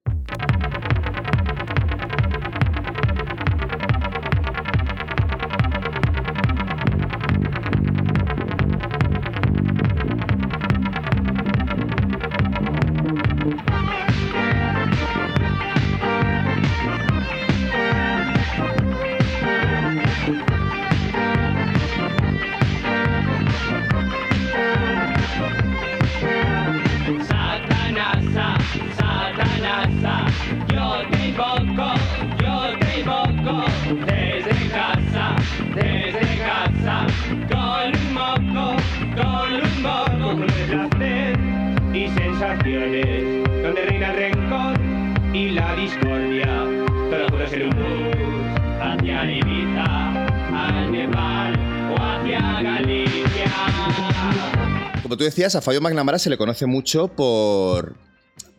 Decías, 55.48 55.62
a 55.62 55.62
Fabio 55.64 55.80
Magnamara 55.80 56.18
se 56.18 56.28
le 56.30 56.36
conoce 56.36 56.66
mucho 56.66 57.08
por, 57.08 57.96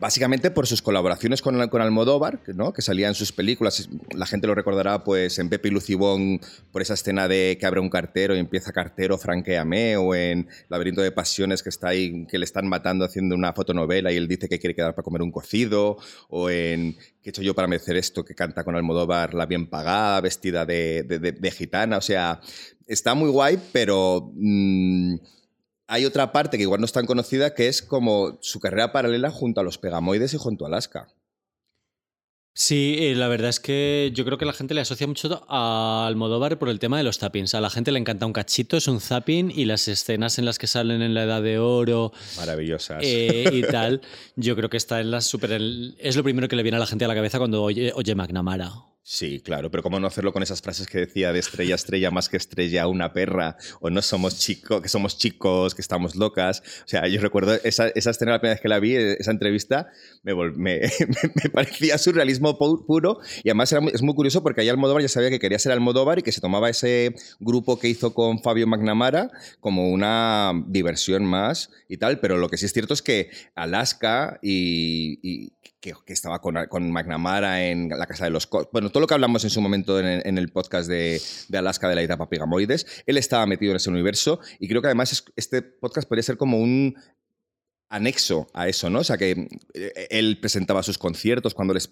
básicamente 0.00 0.50
por 0.50 0.66
sus 0.66 0.82
colaboraciones 0.82 1.40
con, 1.40 1.68
con 1.68 1.82
Almodóvar, 1.82 2.40
¿no? 2.54 2.72
que 2.72 2.82
salía 2.82 3.06
en 3.06 3.14
sus 3.14 3.30
películas. 3.30 3.88
La 4.12 4.26
gente 4.26 4.48
lo 4.48 4.54
recordará 4.54 5.04
pues, 5.04 5.38
en 5.38 5.48
Pepe 5.48 5.68
y 5.68 5.70
Lucibón 5.70 6.40
por 6.72 6.82
esa 6.82 6.94
escena 6.94 7.28
de 7.28 7.56
que 7.60 7.66
abre 7.66 7.78
un 7.80 7.90
cartero 7.90 8.34
y 8.34 8.40
empieza 8.40 8.72
cartero, 8.72 9.18
franqueame, 9.18 9.96
o 9.98 10.14
en 10.14 10.48
Laberinto 10.68 11.00
de 11.00 11.12
Pasiones 11.12 11.62
que 11.62 11.68
está 11.68 11.88
ahí, 11.88 12.26
que 12.26 12.38
le 12.38 12.44
están 12.44 12.66
matando 12.66 13.04
haciendo 13.04 13.36
una 13.36 13.52
fotonovela 13.52 14.10
y 14.10 14.16
él 14.16 14.26
dice 14.26 14.48
que 14.48 14.58
quiere 14.58 14.74
quedar 14.74 14.94
para 14.94 15.04
comer 15.04 15.22
un 15.22 15.30
cocido, 15.30 15.96
o 16.28 16.50
en 16.50 16.96
¿Qué 17.22 17.28
he 17.28 17.30
hecho 17.30 17.42
yo 17.42 17.54
para 17.54 17.68
merecer 17.68 17.96
esto? 17.96 18.24
que 18.24 18.34
canta 18.34 18.64
con 18.64 18.74
Almodóvar 18.74 19.34
la 19.34 19.44
bien 19.44 19.66
pagada, 19.66 20.20
vestida 20.22 20.64
de, 20.64 21.54
gitana. 21.54 21.98
O 21.98 22.00
sea, 22.00 22.40
está 22.86 23.14
muy 23.14 23.30
guay, 23.30 23.60
pero... 23.72 24.32
Mm, 24.34 25.16
hay 25.90 26.04
otra 26.04 26.30
parte 26.30 26.56
que 26.56 26.62
igual 26.62 26.80
no 26.80 26.86
es 26.86 26.92
tan 26.92 27.04
conocida, 27.04 27.52
que 27.52 27.66
es 27.66 27.82
como 27.82 28.38
su 28.40 28.60
carrera 28.60 28.92
paralela 28.92 29.30
junto 29.30 29.60
a 29.60 29.64
los 29.64 29.76
Pegamoides 29.76 30.32
y 30.32 30.38
junto 30.38 30.64
a 30.64 30.68
Alaska. 30.68 31.08
Sí, 32.54 32.96
eh, 32.98 33.14
la 33.16 33.26
verdad 33.26 33.48
es 33.48 33.58
que 33.58 34.12
yo 34.14 34.24
creo 34.24 34.38
que 34.38 34.44
la 34.44 34.52
gente 34.52 34.74
le 34.74 34.80
asocia 34.80 35.06
mucho 35.06 35.44
a 35.48 36.06
Almodóvar 36.06 36.58
por 36.58 36.68
el 36.68 36.78
tema 36.78 36.96
de 36.96 37.04
los 37.04 37.18
zappings. 37.18 37.54
A 37.54 37.60
la 37.60 37.70
gente 37.70 37.90
le 37.90 37.98
encanta 37.98 38.26
un 38.26 38.32
cachito, 38.32 38.76
es 38.76 38.86
un 38.86 39.00
zapping 39.00 39.50
y 39.54 39.64
las 39.64 39.88
escenas 39.88 40.38
en 40.38 40.44
las 40.44 40.58
que 40.58 40.68
salen 40.68 41.02
en 41.02 41.14
la 41.14 41.24
Edad 41.24 41.42
de 41.42 41.58
Oro. 41.58 42.12
Maravillosas. 42.36 43.02
Eh, 43.02 43.50
y 43.52 43.62
tal. 43.70 44.00
Yo 44.36 44.54
creo 44.54 44.70
que 44.70 44.76
está 44.76 45.00
en 45.00 45.10
las 45.10 45.24
super. 45.26 45.50
Es 45.98 46.16
lo 46.16 46.22
primero 46.22 46.46
que 46.46 46.56
le 46.56 46.62
viene 46.62 46.76
a 46.76 46.80
la 46.80 46.86
gente 46.86 47.04
a 47.04 47.08
la 47.08 47.14
cabeza 47.14 47.38
cuando 47.38 47.62
oye, 47.62 47.92
oye 47.94 48.14
McNamara. 48.14 48.89
Sí, 49.12 49.40
claro, 49.40 49.72
pero 49.72 49.82
¿cómo 49.82 49.98
no 49.98 50.06
hacerlo 50.06 50.32
con 50.32 50.44
esas 50.44 50.62
frases 50.62 50.86
que 50.86 50.98
decía 50.98 51.32
de 51.32 51.40
estrella, 51.40 51.74
estrella, 51.74 52.12
más 52.12 52.28
que 52.28 52.36
estrella, 52.36 52.86
una 52.86 53.12
perra? 53.12 53.56
O 53.80 53.90
no 53.90 54.02
somos 54.02 54.38
chicos, 54.38 54.80
que 54.80 54.88
somos 54.88 55.18
chicos, 55.18 55.74
que 55.74 55.82
estamos 55.82 56.14
locas. 56.14 56.62
O 56.84 56.88
sea, 56.88 57.08
yo 57.08 57.20
recuerdo 57.20 57.54
esa, 57.64 57.88
esa 57.88 58.10
escena 58.10 58.30
la 58.30 58.38
primera 58.38 58.54
vez 58.54 58.60
que 58.60 58.68
la 58.68 58.78
vi, 58.78 58.94
esa 58.94 59.32
entrevista, 59.32 59.88
me, 60.22 60.32
me, 60.52 60.80
me, 61.34 61.50
parecía 61.52 61.98
surrealismo 61.98 62.56
puro. 62.56 63.18
Y 63.42 63.48
además 63.48 63.72
es 63.92 64.00
muy 64.00 64.14
curioso 64.14 64.44
porque 64.44 64.60
ahí 64.60 64.68
Almodóvar 64.68 65.02
ya 65.02 65.08
sabía 65.08 65.30
que 65.30 65.40
quería 65.40 65.58
ser 65.58 65.72
Almodóvar 65.72 66.20
y 66.20 66.22
que 66.22 66.30
se 66.30 66.40
tomaba 66.40 66.70
ese 66.70 67.12
grupo 67.40 67.80
que 67.80 67.88
hizo 67.88 68.14
con 68.14 68.40
Fabio 68.40 68.68
McNamara 68.68 69.32
como 69.58 69.90
una 69.90 70.52
diversión 70.68 71.24
más 71.24 71.70
y 71.88 71.96
tal. 71.96 72.20
Pero 72.20 72.38
lo 72.38 72.48
que 72.48 72.58
sí 72.58 72.66
es 72.66 72.72
cierto 72.72 72.94
es 72.94 73.02
que 73.02 73.30
Alaska 73.56 74.38
y 74.40 75.50
que, 75.80 75.94
estaba 76.06 76.40
con, 76.40 76.56
con, 76.68 76.90
McNamara 76.90 77.64
en 77.64 77.88
la 77.88 78.06
casa 78.06 78.24
de 78.24 78.30
los... 78.30 78.48
Bueno, 78.72 78.90
todo 78.90 79.00
lo 79.00 79.06
que 79.06 79.14
hablamos 79.14 79.44
en 79.44 79.50
su 79.50 79.60
momento 79.60 79.98
en, 79.98 80.38
el 80.38 80.52
podcast 80.52 80.88
de, 80.88 81.20
de, 81.48 81.58
Alaska 81.58 81.88
de 81.88 81.94
la 81.94 82.02
etapa 82.02 82.28
Pigamoides, 82.28 83.04
él 83.06 83.16
estaba 83.16 83.46
metido 83.46 83.72
en 83.72 83.76
ese 83.76 83.90
universo 83.90 84.40
y 84.58 84.68
creo 84.68 84.82
que 84.82 84.88
además 84.88 85.24
este 85.36 85.62
podcast 85.62 86.08
podría 86.08 86.22
ser 86.22 86.36
como 86.36 86.58
un 86.58 86.96
anexo 87.90 88.46
a 88.54 88.68
eso, 88.68 88.88
¿no? 88.88 89.00
O 89.00 89.04
sea, 89.04 89.18
que 89.18 89.48
eh, 89.74 90.06
él 90.10 90.38
presentaba 90.40 90.82
sus 90.82 90.96
conciertos 90.96 91.54
cuando 91.54 91.74
les, 91.74 91.90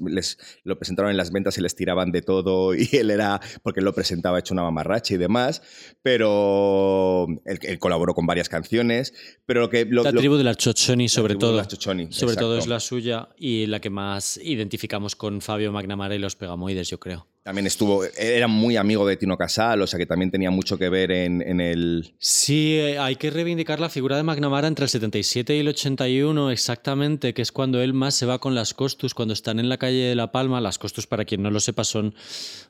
lo 0.63 0.79
presentaron 0.79 1.11
en 1.11 1.17
las 1.17 1.33
ventas 1.33 1.59
y 1.59 1.61
les 1.61 1.75
tiraban 1.75 2.13
de 2.13 2.23
todo 2.23 2.75
y 2.75 2.89
él 2.97 3.11
era, 3.11 3.41
porque 3.63 3.81
él 3.81 3.85
lo 3.85 3.93
presentaba 3.93 4.39
hecho 4.39 4.55
una 4.55 4.63
mamarracha 4.63 5.15
y 5.15 5.17
demás, 5.17 5.61
pero 6.01 7.27
él, 7.45 7.79
colaboró 7.81 8.15
con 8.15 8.27
varias 8.27 8.49
canciones, 8.49 9.13
pero 9.45 9.63
lo 9.63 9.71
que... 9.71 9.85
la 9.85 10.13
tribu 10.13 10.37
de 10.37 10.45
la 10.45 10.55
Chochoni, 10.55 11.09
sobre 11.09 11.35
todo. 11.35 11.63
sobre 12.11 12.37
todo 12.37 12.57
es 12.57 12.69
la 12.69 12.79
suya 12.79 13.29
y 13.37 13.67
la 13.67 13.81
que 13.81 13.91
más 13.91 14.39
identificamos 14.43 15.17
con 15.17 15.41
Fabio 15.41 15.73
McNamara 15.73 16.15
y 16.15 16.19
los 16.19 16.37
Pegamoides, 16.37 16.89
yo 16.89 17.01
creo. 17.01 17.27
También 17.43 17.67
estuvo, 17.67 18.05
era 18.05 18.47
muy 18.47 18.77
amigo 18.77 19.07
de 19.07 19.17
Tino 19.17 19.39
Casal, 19.39 19.81
o 19.81 19.87
sea 19.87 19.99
que 19.99 20.05
también 20.05 20.31
tenía 20.31 20.51
mucho 20.51 20.77
que 20.77 20.91
ver 20.91 21.11
en, 21.11 21.41
en, 21.41 21.61
el... 21.61 22.15
Sí, 22.19 22.75
eh, 22.75 22.99
hay 22.99 23.17
que 23.17 23.31
reivindicar 23.31 23.81
la 23.81 23.89
figura 23.89 24.19
de 24.19 24.23
McNamara 24.23 24.69
entre 24.69 24.85
el 24.85 24.91
77 24.91 25.57
y 25.57 25.61
el 25.61 25.69
81 25.69 26.51
exactamente, 26.51 27.33
que 27.33 27.41
es 27.41 27.51
cuando 27.51 27.81
él 27.81 27.95
más 27.95 28.15
se 28.15 28.27
va 28.27 28.39
con 28.39 28.55
las 28.55 28.75
Costus, 28.75 29.15
cuando 29.15 29.33
están 29.33 29.59
en 29.61 29.71
la 29.71 29.79
calle 29.79 30.09
de 30.09 30.15
La 30.15 30.31
Palma. 30.31 30.61
Las 30.61 30.79
Costus, 30.79 31.07
para 31.07 31.25
quien 31.25 31.43
no 31.43 31.51
lo 31.51 31.61
sepa, 31.61 31.85
son 31.85 32.15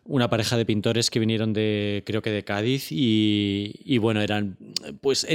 una 0.04 0.30
pareja 0.30 0.56
de 0.56 0.64
pintores 0.64 1.10
que 1.10 1.18
vinieron 1.18 1.52
de, 1.52 2.04
creo 2.06 2.22
que 2.22 2.30
de 2.30 2.44
Cádiz 2.44 2.92
y, 2.92 3.74
y 3.84 3.98
bueno, 3.98 4.20
eran, 4.20 4.56
pues 5.00 5.26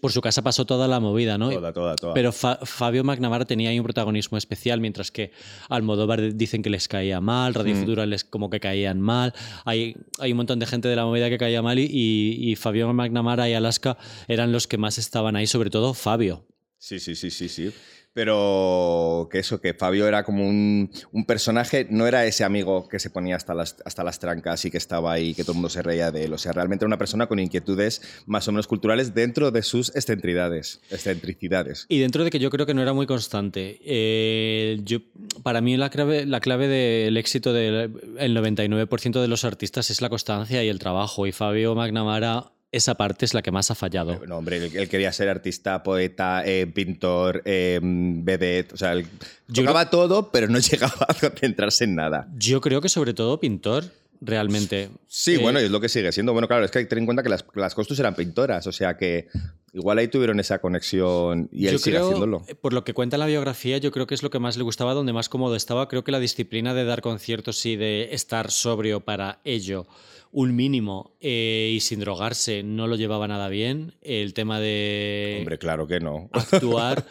por 0.00 0.12
su 0.12 0.20
casa 0.20 0.42
pasó 0.42 0.64
toda 0.64 0.86
la 0.86 1.00
movida, 1.00 1.38
¿no? 1.38 1.50
Toda, 1.50 1.72
toda, 1.72 1.96
toda. 1.96 2.14
Pero 2.14 2.30
Fabio 2.32 3.02
McNamara 3.02 3.46
tenía 3.46 3.70
ahí 3.70 3.78
un 3.80 3.84
protagonismo 3.84 4.38
especial, 4.38 4.80
mientras 4.80 5.10
que 5.10 5.32
Almodóvar 5.68 6.34
dicen 6.34 6.62
que 6.62 6.70
les 6.70 6.86
caía 6.86 7.20
mal, 7.20 7.52
Radio 7.54 7.74
mm. 7.74 7.78
Futura 7.78 8.06
les 8.06 8.24
como 8.24 8.48
que 8.48 8.60
caía 8.60 8.91
mal. 9.00 9.34
Hay, 9.64 9.96
hay 10.18 10.32
un 10.32 10.36
montón 10.36 10.58
de 10.58 10.66
gente 10.66 10.88
de 10.88 10.96
la 10.96 11.04
movida 11.04 11.28
que 11.30 11.38
caía 11.38 11.62
mal 11.62 11.78
y, 11.78 11.86
y 11.88 12.56
Fabio 12.56 12.92
McNamara 12.92 13.48
y 13.48 13.54
Alaska 13.54 13.96
eran 14.28 14.52
los 14.52 14.66
que 14.66 14.78
más 14.78 14.98
estaban 14.98 15.36
ahí, 15.36 15.46
sobre 15.46 15.70
todo 15.70 15.94
Fabio. 15.94 16.46
Sí, 16.78 16.98
sí, 16.98 17.14
sí, 17.14 17.30
sí, 17.30 17.48
sí 17.48 17.72
pero 18.14 19.28
que 19.30 19.38
eso, 19.38 19.60
que 19.60 19.74
Fabio 19.74 20.06
era 20.06 20.24
como 20.24 20.46
un, 20.46 20.90
personaje, 21.26 21.86
no 21.88 22.06
era 22.06 22.26
ese 22.26 22.44
amigo 22.44 22.88
que 22.88 22.98
se 22.98 23.10
ponía 23.10 23.36
hasta 23.36 23.54
las, 23.54 23.76
hasta 23.84 24.04
las 24.04 24.18
trancas 24.18 24.64
y 24.64 24.70
que 24.70 24.76
estaba 24.76 25.12
ahí, 25.12 25.34
que 25.34 25.42
todo 25.42 25.52
el 25.52 25.56
mundo 25.56 25.70
se 25.70 25.82
reía 25.82 26.10
de 26.10 26.24
él. 26.24 26.32
O 26.32 26.38
sea, 26.38 26.52
realmente 26.52 26.84
era 26.84 26.88
una 26.88 26.98
persona 26.98 27.26
con 27.26 27.38
inquietudes 27.38 28.02
más 28.26 28.46
o 28.48 28.52
menos 28.52 28.66
culturales 28.66 29.14
dentro 29.14 29.50
de 29.50 29.62
sus 29.62 29.94
excentricidades. 29.94 30.80
excentricidades. 30.90 31.86
Y 31.88 32.00
dentro 32.00 32.24
de 32.24 32.30
que 32.30 32.38
yo 32.38 32.50
creo 32.50 32.66
que 32.66 32.74
no 32.74 32.82
era 32.82 32.92
muy 32.92 33.06
constante. 33.06 33.80
Eh, 33.84 34.80
yo, 34.84 34.98
para 35.42 35.60
mí 35.60 35.76
la 35.76 35.90
clave, 35.90 36.26
la 36.26 36.40
clave 36.40 36.68
del 36.68 37.16
éxito 37.16 37.52
del 37.52 37.92
99% 38.18 39.20
de 39.20 39.28
los 39.28 39.44
artistas 39.44 39.90
es 39.90 40.00
la 40.00 40.10
constancia 40.10 40.62
y 40.62 40.68
el 40.68 40.78
trabajo. 40.78 41.26
Y 41.26 41.32
Fabio 41.32 41.74
McNamara 41.74 42.52
esa 42.72 42.94
parte 42.94 43.26
es 43.26 43.34
la 43.34 43.42
que 43.42 43.52
más 43.52 43.70
ha 43.70 43.74
fallado. 43.74 44.20
No, 44.26 44.38
hombre, 44.38 44.56
él, 44.56 44.88
quería 44.88 45.12
ser 45.12 45.28
artista, 45.28 45.82
poeta, 45.82 46.42
eh, 46.44 46.66
pintor, 46.66 47.42
eh, 47.44 47.78
vedette, 47.82 48.72
o 48.72 48.76
sea, 48.76 48.92
él 48.92 49.06
llegaba 49.46 49.90
todo, 49.90 50.30
pero 50.32 50.48
no 50.48 50.58
llegaba 50.70 51.06
a 51.06 51.14
concentrarse 51.14 51.84
en 51.84 51.94
nada. 51.94 52.28
Yo 52.36 52.62
creo 52.62 52.80
que 52.80 52.88
sobre 52.88 53.12
todo 53.12 53.38
pintor, 53.38 53.84
realmente. 54.22 54.88
Sí, 55.06 55.36
bueno, 55.36 55.60
y 55.60 55.64
es 55.64 55.70
lo 55.70 55.80
que 55.80 55.90
sigue 55.90 56.10
siendo. 56.12 56.32
Bueno, 56.32 56.48
claro, 56.48 56.64
es 56.64 56.70
que 56.70 56.78
hay 56.78 56.84
que 56.86 56.88
tener 56.88 57.02
en 57.02 57.06
cuenta 57.06 57.22
que 57.22 57.28
las, 57.28 57.44
las 57.54 57.74
Costus 57.74 57.98
eran 57.98 58.14
pintoras, 58.14 58.66
o 58.66 58.72
sea 58.72 58.96
que 58.96 59.28
igual 59.74 59.98
ahí 59.98 60.08
tuvieron 60.08 60.40
esa 60.40 60.60
conexión 60.60 61.50
y 61.52 61.66
él 61.66 61.78
sigue 61.78 61.98
haciéndolo. 61.98 62.42
Por 62.62 62.72
lo 62.72 62.84
que 62.84 62.94
cuenta 62.94 63.18
la 63.18 63.26
biografía, 63.26 63.76
yo 63.78 63.90
creo 63.90 64.06
que 64.06 64.14
es 64.14 64.22
lo 64.22 64.30
que 64.30 64.38
más 64.38 64.56
le 64.56 64.62
gustaba, 64.62 64.94
donde 64.94 65.12
más 65.12 65.28
cómodo 65.28 65.56
estaba. 65.56 65.88
Creo 65.88 66.04
que 66.04 66.12
la 66.12 66.20
disciplina 66.20 66.72
de 66.72 66.84
dar 66.84 67.02
conciertos 67.02 67.66
y 67.66 67.76
de 67.76 68.14
estar 68.14 68.50
sobrio 68.50 69.00
para 69.00 69.40
ello 69.44 69.86
un 70.32 70.56
mínimo 70.56 71.14
eh, 71.20 71.72
y 71.74 71.80
sin 71.80 72.00
drogarse 72.00 72.62
no 72.62 72.86
lo 72.86 72.96
llevaba 72.96 73.28
nada 73.28 73.48
bien. 73.48 73.94
El 74.00 74.32
tema 74.32 74.58
de. 74.58 75.36
Hombre, 75.38 75.58
claro 75.58 75.86
que 75.86 76.00
no. 76.00 76.30
Actuar. 76.32 77.06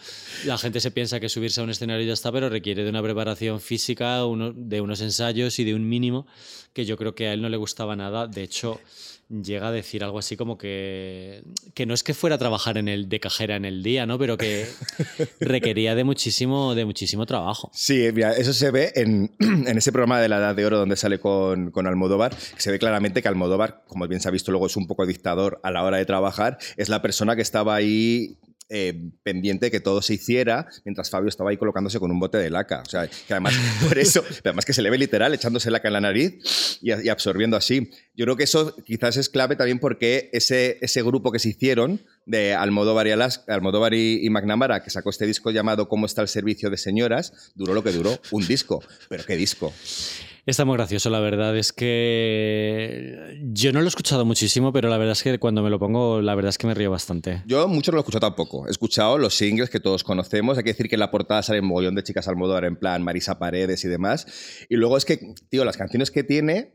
la 0.45 0.57
gente 0.57 0.79
se 0.79 0.91
piensa 0.91 1.19
que 1.19 1.29
subirse 1.29 1.61
a 1.61 1.63
un 1.63 1.69
escenario 1.69 2.05
ya 2.05 2.13
está, 2.13 2.31
pero 2.31 2.49
requiere 2.49 2.83
de 2.83 2.89
una 2.89 3.03
preparación 3.03 3.61
física, 3.61 4.25
uno, 4.25 4.51
de 4.51 4.81
unos 4.81 5.01
ensayos 5.01 5.59
y 5.59 5.63
de 5.63 5.75
un 5.75 5.87
mínimo 5.87 6.25
que 6.73 6.85
yo 6.85 6.97
creo 6.97 7.13
que 7.13 7.27
a 7.27 7.33
él 7.33 7.41
no 7.41 7.49
le 7.49 7.57
gustaba 7.57 7.95
nada. 7.95 8.27
De 8.27 8.41
hecho 8.41 8.79
llega 9.31 9.69
a 9.69 9.71
decir 9.71 10.03
algo 10.03 10.19
así 10.19 10.35
como 10.35 10.57
que, 10.57 11.43
que 11.73 11.85
no 11.85 11.93
es 11.93 12.03
que 12.03 12.13
fuera 12.13 12.35
a 12.35 12.39
trabajar 12.39 12.77
en 12.77 12.87
el, 12.87 13.07
de 13.07 13.19
cajera 13.19 13.55
en 13.55 13.65
el 13.65 13.83
día, 13.83 14.05
¿no? 14.05 14.19
Pero 14.19 14.37
que 14.37 14.67
requería 15.39 15.95
de 15.95 16.03
muchísimo, 16.03 16.75
de 16.75 16.85
muchísimo 16.85 17.25
trabajo. 17.25 17.71
Sí, 17.73 18.05
eso 18.05 18.53
se 18.53 18.71
ve 18.71 18.91
en, 18.95 19.31
en, 19.39 19.77
ese 19.77 19.91
programa 19.91 20.19
de 20.19 20.29
la 20.29 20.37
Edad 20.37 20.55
de 20.55 20.65
Oro 20.65 20.77
donde 20.77 20.95
sale 20.95 21.19
con, 21.19 21.71
con 21.71 21.87
Almodóvar. 21.87 22.35
Se 22.57 22.71
ve 22.71 22.79
claramente 22.79 23.21
que 23.21 23.27
Almodóvar, 23.27 23.83
como 23.87 24.07
bien 24.07 24.21
se 24.21 24.27
ha 24.27 24.31
visto 24.31 24.51
luego, 24.51 24.67
es 24.67 24.75
un 24.75 24.87
poco 24.87 25.05
dictador 25.05 25.59
a 25.63 25.71
la 25.71 25.83
hora 25.83 25.97
de 25.97 26.05
trabajar. 26.05 26.57
Es 26.77 26.89
la 26.89 27.01
persona 27.01 27.35
que 27.35 27.41
estaba 27.41 27.75
ahí 27.75 28.37
eh, 28.73 29.11
pendiente 29.23 29.65
de 29.65 29.71
que 29.71 29.81
todo 29.81 30.01
se 30.01 30.13
hiciera 30.13 30.65
mientras 30.85 31.09
Fabio 31.09 31.27
estaba 31.27 31.49
ahí 31.49 31.57
colocándose 31.57 31.99
con 31.99 32.09
un 32.09 32.19
bote 32.21 32.37
de 32.37 32.49
laca. 32.49 32.81
O 32.85 32.89
sea, 32.89 33.05
que 33.07 33.33
además, 33.33 33.53
por 33.87 33.97
eso, 33.97 34.23
además 34.45 34.63
que 34.63 34.71
se 34.71 34.81
le 34.81 34.89
ve 34.89 34.97
literal 34.97 35.33
echándose 35.33 35.69
laca 35.69 35.89
en 35.89 35.93
la 35.93 36.01
nariz 36.01 36.79
y, 36.81 37.09
absorbiendo 37.09 37.57
así. 37.57 37.91
Yo 38.15 38.25
creo 38.25 38.37
que 38.37 38.43
eso 38.43 38.73
quizás 38.85 39.17
es 39.17 39.27
clave 39.27 39.57
también 39.57 39.79
porque 39.79 40.29
ese, 40.31 40.77
ese 40.79 41.03
grupo 41.03 41.33
que 41.33 41.39
se 41.39 41.49
hicieron 41.49 41.99
de 42.25 42.53
Almodóvar, 42.53 43.07
y, 43.07 43.11
Almodóvar 43.11 43.93
y, 43.93 44.25
y 44.25 44.29
McNamara, 44.29 44.81
que 44.83 44.89
sacó 44.89 45.09
este 45.09 45.25
disco 45.25 45.51
llamado 45.51 45.89
¿Cómo 45.89 46.05
está 46.05 46.21
el 46.21 46.29
servicio 46.29 46.69
de 46.69 46.77
señoras? 46.77 47.51
Duró 47.55 47.73
lo 47.73 47.83
que 47.83 47.91
duró, 47.91 48.19
un 48.31 48.47
disco. 48.47 48.81
Pero 49.09 49.25
qué 49.25 49.35
disco. 49.35 49.73
Está 50.43 50.65
muy 50.65 50.75
gracioso, 50.75 51.11
la 51.11 51.19
verdad 51.19 51.55
es 51.55 51.71
que 51.71 53.39
yo 53.43 53.71
no 53.71 53.79
lo 53.79 53.85
he 53.85 53.89
escuchado 53.89 54.25
muchísimo, 54.25 54.73
pero 54.73 54.89
la 54.89 54.97
verdad 54.97 55.11
es 55.11 55.21
que 55.21 55.37
cuando 55.37 55.61
me 55.61 55.69
lo 55.69 55.77
pongo, 55.77 56.19
la 56.19 56.33
verdad 56.33 56.49
es 56.49 56.57
que 56.57 56.65
me 56.65 56.73
río 56.73 56.89
bastante. 56.89 57.43
Yo 57.45 57.67
mucho 57.67 57.91
no 57.91 57.97
lo 57.97 57.99
he 57.99 58.01
escuchado 58.01 58.27
tampoco. 58.27 58.67
He 58.67 58.71
escuchado 58.71 59.19
los 59.19 59.35
singles 59.35 59.69
que 59.69 59.79
todos 59.79 60.03
conocemos. 60.03 60.57
Hay 60.57 60.63
que 60.63 60.71
decir 60.71 60.89
que 60.89 60.97
la 60.97 61.11
portada 61.11 61.43
sale 61.43 61.59
un 61.59 61.67
mogollón 61.67 61.93
de 61.93 62.01
chicas 62.01 62.27
Almodóvar 62.27 62.65
en 62.65 62.75
plan 62.75 63.03
Marisa 63.03 63.37
Paredes 63.37 63.85
y 63.85 63.87
demás. 63.87 64.65
Y 64.67 64.77
luego 64.77 64.97
es 64.97 65.05
que, 65.05 65.19
tío, 65.49 65.63
las 65.63 65.77
canciones 65.77 66.09
que 66.09 66.23
tiene, 66.23 66.71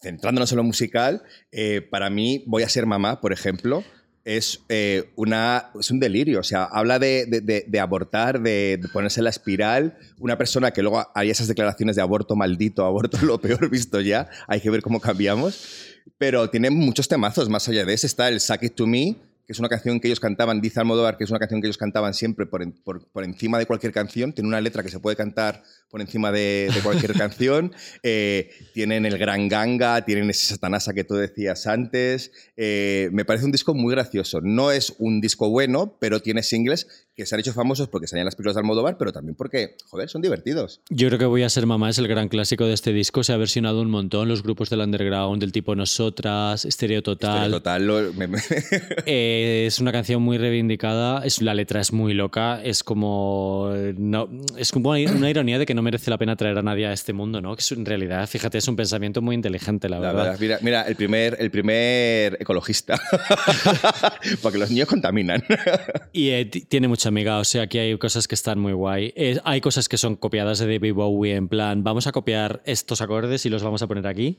centrándonos 0.00 0.52
en 0.52 0.58
lo 0.58 0.64
musical, 0.64 1.24
eh, 1.50 1.80
para 1.80 2.10
mí, 2.10 2.44
Voy 2.46 2.62
a 2.62 2.68
ser 2.68 2.86
mamá, 2.86 3.20
por 3.20 3.32
ejemplo, 3.32 3.82
es, 4.28 4.60
eh, 4.68 5.10
una, 5.16 5.70
es 5.80 5.90
un 5.90 6.00
delirio. 6.00 6.40
O 6.40 6.42
sea, 6.42 6.64
habla 6.64 6.98
de, 6.98 7.24
de, 7.66 7.80
abortar, 7.80 8.42
de, 8.42 8.78
ponerse 8.92 9.22
la 9.22 9.30
espiral. 9.30 9.96
Una 10.18 10.36
persona 10.36 10.70
que 10.70 10.82
luego 10.82 11.10
haría 11.14 11.32
esas 11.32 11.48
declaraciones 11.48 11.96
de 11.96 12.02
aborto 12.02 12.36
maldito, 12.36 12.84
aborto 12.84 13.18
lo 13.22 13.40
peor 13.40 13.70
visto 13.70 14.02
ya. 14.02 14.28
Hay 14.46 14.60
que 14.60 14.68
ver 14.68 14.82
cómo 14.82 15.00
cambiamos. 15.00 15.96
Pero 16.18 16.50
tiene 16.50 16.68
muchos 16.68 17.08
temazos. 17.08 17.48
Más 17.48 17.66
allá 17.68 17.86
de 17.86 17.94
ese 17.94 18.06
está 18.06 18.28
el 18.28 18.40
Suck 18.40 18.62
It 18.64 18.74
To 18.74 18.86
Me, 18.86 19.16
que 19.48 19.52
es 19.52 19.60
una 19.60 19.70
canción 19.70 19.98
que 19.98 20.08
ellos 20.08 20.20
cantaban, 20.20 20.60
dice 20.60 20.78
Almodóvar, 20.78 21.16
que 21.16 21.24
es 21.24 21.30
una 21.30 21.38
canción 21.38 21.62
que 21.62 21.68
ellos 21.68 21.78
cantaban 21.78 22.12
siempre 22.12 22.44
por, 22.44 22.70
por, 22.82 23.08
por, 23.10 23.24
encima 23.24 23.58
de 23.58 23.64
cualquier 23.64 23.94
canción. 23.94 24.34
Tiene 24.34 24.46
una 24.46 24.60
letra 24.60 24.82
que 24.82 24.90
se 24.90 25.00
puede 25.00 25.16
cantar 25.16 25.62
por 25.88 26.02
encima 26.02 26.30
de, 26.30 26.68
de 26.74 26.80
cualquier 26.82 27.14
canción. 27.16 27.72
Eh, 28.02 28.50
tienen 28.74 29.06
el 29.06 29.16
Gran 29.16 29.48
Ganga, 29.48 30.04
tienen 30.04 30.28
ese 30.28 30.48
Satanasa 30.48 30.92
que 30.92 31.04
tú 31.04 31.14
decías 31.14 31.66
antes. 31.66 32.30
Eh, 32.58 33.08
me 33.10 33.24
parece 33.24 33.46
un 33.46 33.52
disco 33.52 33.72
muy 33.72 33.94
gracioso. 33.94 34.42
No 34.42 34.70
es 34.70 34.94
un 34.98 35.22
disco 35.22 35.48
bueno, 35.48 35.96
pero 35.98 36.20
tiene 36.20 36.42
singles 36.42 37.07
que 37.18 37.26
se 37.26 37.34
han 37.34 37.40
hecho 37.40 37.52
famosos 37.52 37.88
porque 37.88 38.06
salían 38.06 38.26
las 38.26 38.36
películas 38.36 38.54
de 38.54 38.60
Almodóvar, 38.60 38.96
pero 38.96 39.12
también 39.12 39.34
porque, 39.34 39.76
joder, 39.88 40.08
son 40.08 40.22
divertidos. 40.22 40.80
Yo 40.88 41.08
creo 41.08 41.18
que 41.18 41.28
Voy 41.28 41.42
a 41.42 41.50
ser 41.50 41.66
mamá 41.66 41.90
es 41.90 41.98
el 41.98 42.06
gran 42.06 42.28
clásico 42.28 42.64
de 42.64 42.72
este 42.72 42.92
disco. 42.92 43.22
Se 43.24 43.32
ha 43.32 43.36
versionado 43.36 43.82
un 43.82 43.90
montón 43.90 44.28
los 44.28 44.42
grupos 44.42 44.70
del 44.70 44.80
underground, 44.80 45.40
del 45.40 45.52
tipo 45.52 45.74
Nosotras, 45.74 46.64
Estereo 46.64 47.02
Total. 47.02 47.36
Estereo 47.36 47.58
Total 47.58 47.86
lo, 47.86 48.12
me, 48.14 48.28
me... 48.28 48.38
Eh, 49.06 49.64
es 49.66 49.80
una 49.80 49.90
canción 49.90 50.22
muy 50.22 50.38
reivindicada. 50.38 51.24
Es, 51.24 51.42
la 51.42 51.54
letra 51.54 51.80
es 51.80 51.92
muy 51.92 52.14
loca. 52.14 52.62
Es 52.62 52.82
como. 52.82 53.72
No, 53.96 54.28
es 54.56 54.70
como 54.72 54.90
una 54.90 55.30
ironía 55.30 55.58
de 55.58 55.66
que 55.66 55.74
no 55.74 55.82
merece 55.82 56.10
la 56.10 56.18
pena 56.18 56.36
traer 56.36 56.56
a 56.56 56.62
nadie 56.62 56.86
a 56.86 56.92
este 56.92 57.12
mundo, 57.12 57.40
¿no? 57.40 57.56
Que 57.56 57.60
es, 57.60 57.72
en 57.72 57.84
realidad, 57.84 58.26
fíjate, 58.28 58.58
es 58.58 58.68
un 58.68 58.76
pensamiento 58.76 59.20
muy 59.20 59.34
inteligente, 59.34 59.88
la, 59.88 59.98
la 59.98 60.12
verdad. 60.12 60.24
verdad. 60.24 60.38
Mira, 60.40 60.58
mira, 60.62 60.82
el 60.82 60.94
primer, 60.94 61.36
el 61.40 61.50
primer 61.50 62.38
ecologista. 62.40 63.00
porque 64.42 64.58
los 64.58 64.70
niños 64.70 64.88
contaminan. 64.88 65.42
y 66.12 66.28
eh, 66.30 66.46
tiene 66.46 66.88
mucha 66.88 67.07
amiga, 67.08 67.38
o 67.38 67.44
sea 67.44 67.66
que 67.66 67.80
hay 67.80 67.98
cosas 67.98 68.28
que 68.28 68.34
están 68.34 68.58
muy 68.58 68.72
guay. 68.72 69.12
Eh, 69.16 69.40
hay 69.44 69.60
cosas 69.60 69.88
que 69.88 69.98
son 69.98 70.16
copiadas 70.16 70.58
de 70.58 70.66
David 70.66 70.94
Bowie, 70.94 71.34
en 71.34 71.48
plan, 71.48 71.82
vamos 71.84 72.06
a 72.06 72.12
copiar 72.12 72.62
estos 72.64 73.00
acordes 73.00 73.44
y 73.46 73.50
los 73.50 73.62
vamos 73.62 73.82
a 73.82 73.86
poner 73.86 74.06
aquí. 74.06 74.38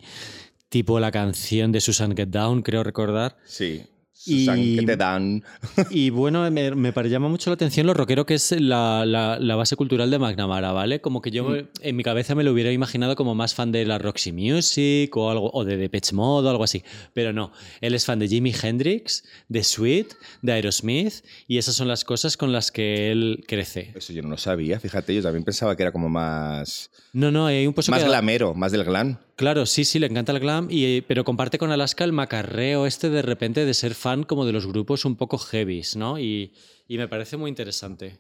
Tipo 0.70 1.00
la 1.00 1.12
canción 1.12 1.72
de 1.72 1.82
Susan 1.82 2.16
Get 2.16 2.30
Down, 2.30 2.62
creo 2.62 2.84
recordar. 2.84 3.38
Sí. 3.46 3.84
Y, 4.26 4.78
que 4.78 4.86
te 4.86 4.98
dan. 4.98 5.44
y 5.90 6.10
bueno, 6.10 6.50
me, 6.52 6.72
me, 6.76 6.92
llama 7.10 7.30
mucho 7.30 7.50
la 7.50 7.54
atención 7.54 7.88
lo 7.88 7.94
rockero 7.94 8.26
que 8.26 8.34
es 8.34 8.52
la, 8.52 9.06
la, 9.06 9.40
la 9.40 9.56
base 9.56 9.76
cultural 9.76 10.12
de 10.12 10.20
McNamara, 10.20 10.72
¿vale? 10.74 11.00
Como 11.00 11.22
que 11.22 11.32
yo 11.32 11.46
mm. 11.46 11.70
en 11.82 11.96
mi 11.96 12.04
cabeza 12.04 12.36
me 12.36 12.44
lo 12.44 12.52
hubiera 12.52 12.72
imaginado 12.72 13.16
como 13.16 13.34
más 13.34 13.54
fan 13.54 13.72
de 13.72 13.86
la 13.86 13.98
Roxy 13.98 14.32
Music 14.32 15.16
o, 15.16 15.30
algo, 15.30 15.50
o 15.54 15.64
de 15.64 15.78
Depeche 15.78 16.14
Mode 16.14 16.48
o 16.48 16.52
algo 16.52 16.64
así. 16.64 16.84
Pero 17.14 17.32
no, 17.32 17.52
él 17.80 17.94
es 17.94 18.06
fan 18.06 18.20
de 18.20 18.28
Jimi 18.28 18.54
Hendrix, 18.62 19.24
de 19.48 19.64
Sweet, 19.64 20.14
de 20.42 20.52
Aerosmith 20.52 21.24
y 21.48 21.58
esas 21.58 21.76
son 21.76 21.88
las 21.88 22.04
cosas 22.04 22.36
con 22.36 22.52
las 22.52 22.72
que 22.72 23.12
él 23.12 23.44
crece. 23.48 23.94
Eso 23.96 24.12
yo 24.12 24.22
no 24.22 24.30
lo 24.30 24.38
sabía, 24.38 24.80
fíjate, 24.80 25.16
yo 25.16 25.22
también 25.22 25.44
pensaba 25.44 25.76
que 25.76 25.84
era 25.84 25.92
como 25.92 26.10
más... 26.10 26.92
No, 27.14 27.32
no, 27.32 27.48
hay 27.48 27.66
un 27.66 27.74
poco 27.74 27.90
Más 27.92 28.02
que... 28.02 28.10
glamero, 28.10 28.54
más 28.54 28.72
del 28.72 28.84
glam. 28.84 29.18
Claro, 29.40 29.66
sí, 29.66 29.86
sí, 29.86 30.00
le 30.00 30.08
encanta 30.08 30.34
el 30.34 30.40
glam, 30.42 30.68
y, 30.70 31.00
pero 31.00 31.24
comparte 31.24 31.58
con 31.58 31.72
Alaska 31.72 32.04
el 32.04 32.12
macarreo 32.12 32.86
este 32.86 33.10
de 33.10 33.22
repente 33.22 33.64
de 33.64 33.74
ser 33.74 33.96
fan 33.96 34.24
como 34.24 34.46
de 34.46 34.52
los 34.52 34.68
grupos 34.68 35.06
un 35.06 35.16
poco 35.16 35.38
heavies, 35.38 35.96
¿no? 35.96 36.20
Y, 36.20 36.52
y 36.90 36.98
me 36.98 37.08
parece 37.08 37.38
muy 37.38 37.48
interesante. 37.48 38.18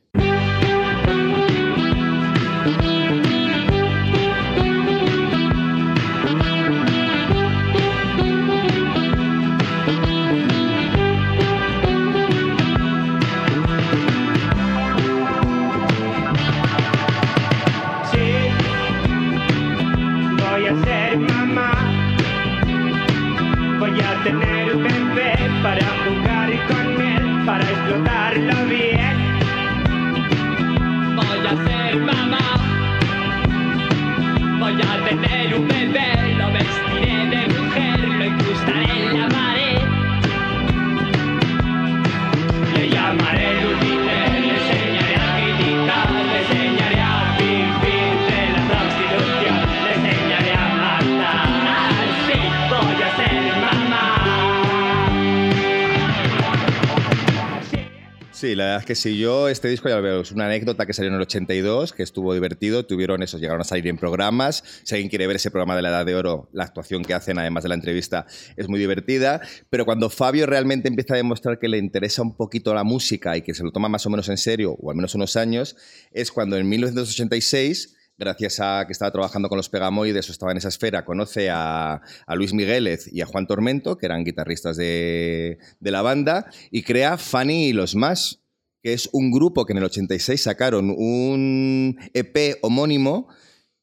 Bien. 28.67 29.17
Voy 31.15 31.47
a 31.47 31.67
ser 31.67 31.97
mamá, 31.97 32.47
voy 34.59 34.81
a 34.81 35.05
tener 35.05 35.55
un 35.55 35.67
bebé, 35.67 36.35
lo 36.37 36.51
vestiré 36.51 37.25
de 37.27 37.47
mujer, 37.47 37.99
lo 37.99 38.25
incrustaré 38.25 39.07
en 39.07 39.19
la 39.19 39.29
pared. 39.29 39.48
La 58.59 58.65
verdad 58.65 58.79
es 58.81 58.85
que 58.85 58.95
sí. 58.95 59.17
Yo 59.17 59.49
este 59.49 59.67
disco 59.67 59.89
ya 59.89 59.95
lo 59.95 60.01
veo. 60.01 60.21
Es 60.21 60.31
una 60.31 60.45
anécdota 60.45 60.85
que 60.85 60.93
salió 60.93 61.09
en 61.09 61.15
el 61.15 61.21
82, 61.21 61.93
que 61.93 62.03
estuvo 62.03 62.33
divertido. 62.33 62.85
Tuvieron 62.85 63.23
esos, 63.23 63.41
llegaron 63.41 63.61
a 63.61 63.63
salir 63.63 63.87
en 63.87 63.97
programas. 63.97 64.63
Si 64.83 64.93
alguien 64.93 65.09
quiere 65.09 65.25
ver 65.25 65.37
ese 65.37 65.49
programa 65.49 65.75
de 65.75 65.81
la 65.81 65.89
Edad 65.89 66.05
de 66.05 66.15
Oro, 66.15 66.49
la 66.53 66.65
actuación 66.65 67.03
que 67.03 67.13
hacen, 67.13 67.39
además 67.39 67.63
de 67.63 67.69
la 67.69 67.75
entrevista, 67.75 68.27
es 68.55 68.67
muy 68.67 68.79
divertida. 68.79 69.41
Pero 69.69 69.85
cuando 69.85 70.09
Fabio 70.09 70.45
realmente 70.45 70.87
empieza 70.87 71.15
a 71.15 71.17
demostrar 71.17 71.57
que 71.57 71.67
le 71.67 71.77
interesa 71.77 72.21
un 72.21 72.35
poquito 72.35 72.73
la 72.73 72.83
música 72.83 73.35
y 73.37 73.41
que 73.41 73.53
se 73.53 73.63
lo 73.63 73.71
toma 73.71 73.89
más 73.89 74.05
o 74.05 74.09
menos 74.09 74.29
en 74.29 74.37
serio, 74.37 74.73
o 74.73 74.91
al 74.91 74.95
menos 74.95 75.15
unos 75.15 75.35
años, 75.35 75.75
es 76.11 76.31
cuando 76.31 76.57
en 76.57 76.67
1986 76.69 77.95
gracias 78.19 78.59
a 78.59 78.83
que 78.85 78.91
estaba 78.91 79.11
trabajando 79.11 79.47
con 79.47 79.57
los 79.57 79.69
Pegamoides 79.69 80.27
o 80.27 80.31
estaba 80.31 80.51
en 80.51 80.57
esa 80.57 80.67
esfera, 80.67 81.05
conoce 81.05 81.49
a, 81.49 82.01
Luis 82.35 82.53
Migueles 82.53 83.09
y 83.11 83.21
a 83.21 83.25
Juan 83.25 83.47
Tormento, 83.47 83.97
que 83.97 84.05
eran 84.05 84.25
guitarristas 84.25 84.75
de, 84.75 85.57
la 85.79 86.01
banda, 86.01 86.51
y 86.69 86.83
crea 86.83 87.17
Fanny 87.17 87.69
y 87.69 87.73
los 87.73 87.95
más, 87.95 88.38
que 88.81 88.93
es 88.93 89.09
un 89.11 89.31
grupo 89.31 89.65
que 89.65 89.73
en 89.73 89.79
el 89.79 89.85
86 89.85 90.41
sacaron 90.41 90.89
un 90.89 91.97
EP 92.13 92.57
homónimo 92.61 93.27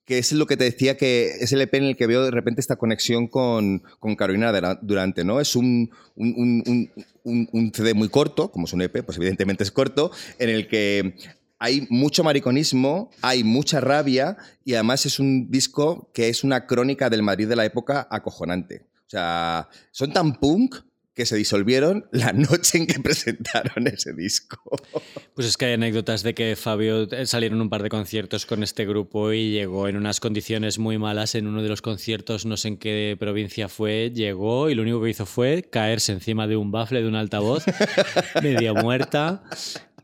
que 0.06 0.18
es 0.18 0.32
lo 0.32 0.46
que 0.46 0.56
te 0.56 0.64
decía 0.64 0.96
que 0.96 1.32
es 1.40 1.52
el 1.52 1.60
EP 1.60 1.74
en 1.74 1.84
el 1.84 1.96
que 1.96 2.06
veo 2.06 2.24
de 2.24 2.30
repente 2.30 2.60
esta 2.60 2.76
conexión 2.76 3.26
con, 3.26 3.82
con 3.98 4.14
Carolina 4.14 4.52
Durante, 4.80 5.24
¿no? 5.24 5.40
Es 5.40 5.56
un, 5.56 5.90
un, 6.14 6.62
un, 7.24 7.48
un, 7.52 7.72
CD 7.74 7.92
muy 7.92 8.08
corto, 8.08 8.52
como 8.52 8.66
es 8.66 8.72
un 8.72 8.82
EP, 8.82 9.04
pues 9.04 9.18
evidentemente 9.18 9.64
es 9.64 9.72
corto, 9.72 10.12
en 10.38 10.48
el 10.48 10.68
que 10.68 11.16
hay 11.58 11.88
mucho 11.90 12.22
mariconismo, 12.22 13.10
hay 13.20 13.42
mucha 13.42 13.80
rabia 13.80 14.36
y 14.64 14.74
además 14.74 15.06
es 15.06 15.18
un 15.18 15.50
disco 15.50 16.08
que 16.14 16.28
es 16.28 16.44
una 16.44 16.66
crónica 16.66 17.10
del 17.10 17.24
Madrid 17.24 17.48
de 17.48 17.56
la 17.56 17.64
época 17.64 18.06
acojonante. 18.08 18.86
O 19.06 19.10
sea, 19.10 19.68
son 19.90 20.12
tan 20.12 20.34
punk 20.38 20.76
que 21.16 21.24
se 21.24 21.34
disolvieron 21.34 22.06
la 22.12 22.32
noche 22.34 22.76
en 22.76 22.86
que 22.86 23.00
presentaron 23.02 23.86
ese 23.86 24.12
disco. 24.12 24.60
Pues 25.34 25.46
es 25.48 25.56
que 25.56 25.64
hay 25.64 25.72
anécdotas 25.72 26.22
de 26.22 26.34
que 26.34 26.54
Fabio 26.56 27.10
eh, 27.10 27.26
salieron 27.26 27.60
un 27.62 27.70
par 27.70 27.82
de 27.82 27.88
conciertos 27.88 28.44
con 28.44 28.62
este 28.62 28.84
grupo 28.84 29.32
y 29.32 29.50
llegó 29.50 29.88
en 29.88 29.96
unas 29.96 30.20
condiciones 30.20 30.78
muy 30.78 30.98
malas 30.98 31.34
en 31.34 31.46
uno 31.46 31.62
de 31.62 31.70
los 31.70 31.80
conciertos, 31.80 32.44
no 32.44 32.58
sé 32.58 32.68
en 32.68 32.76
qué 32.76 33.16
provincia 33.18 33.68
fue, 33.68 34.12
llegó 34.14 34.68
y 34.68 34.74
lo 34.74 34.82
único 34.82 35.02
que 35.02 35.08
hizo 35.08 35.24
fue 35.24 35.62
caerse 35.62 36.12
encima 36.12 36.46
de 36.46 36.56
un 36.56 36.70
bafle 36.70 37.00
de 37.00 37.08
un 37.08 37.14
altavoz, 37.14 37.64
media 38.42 38.74
muerta. 38.74 39.42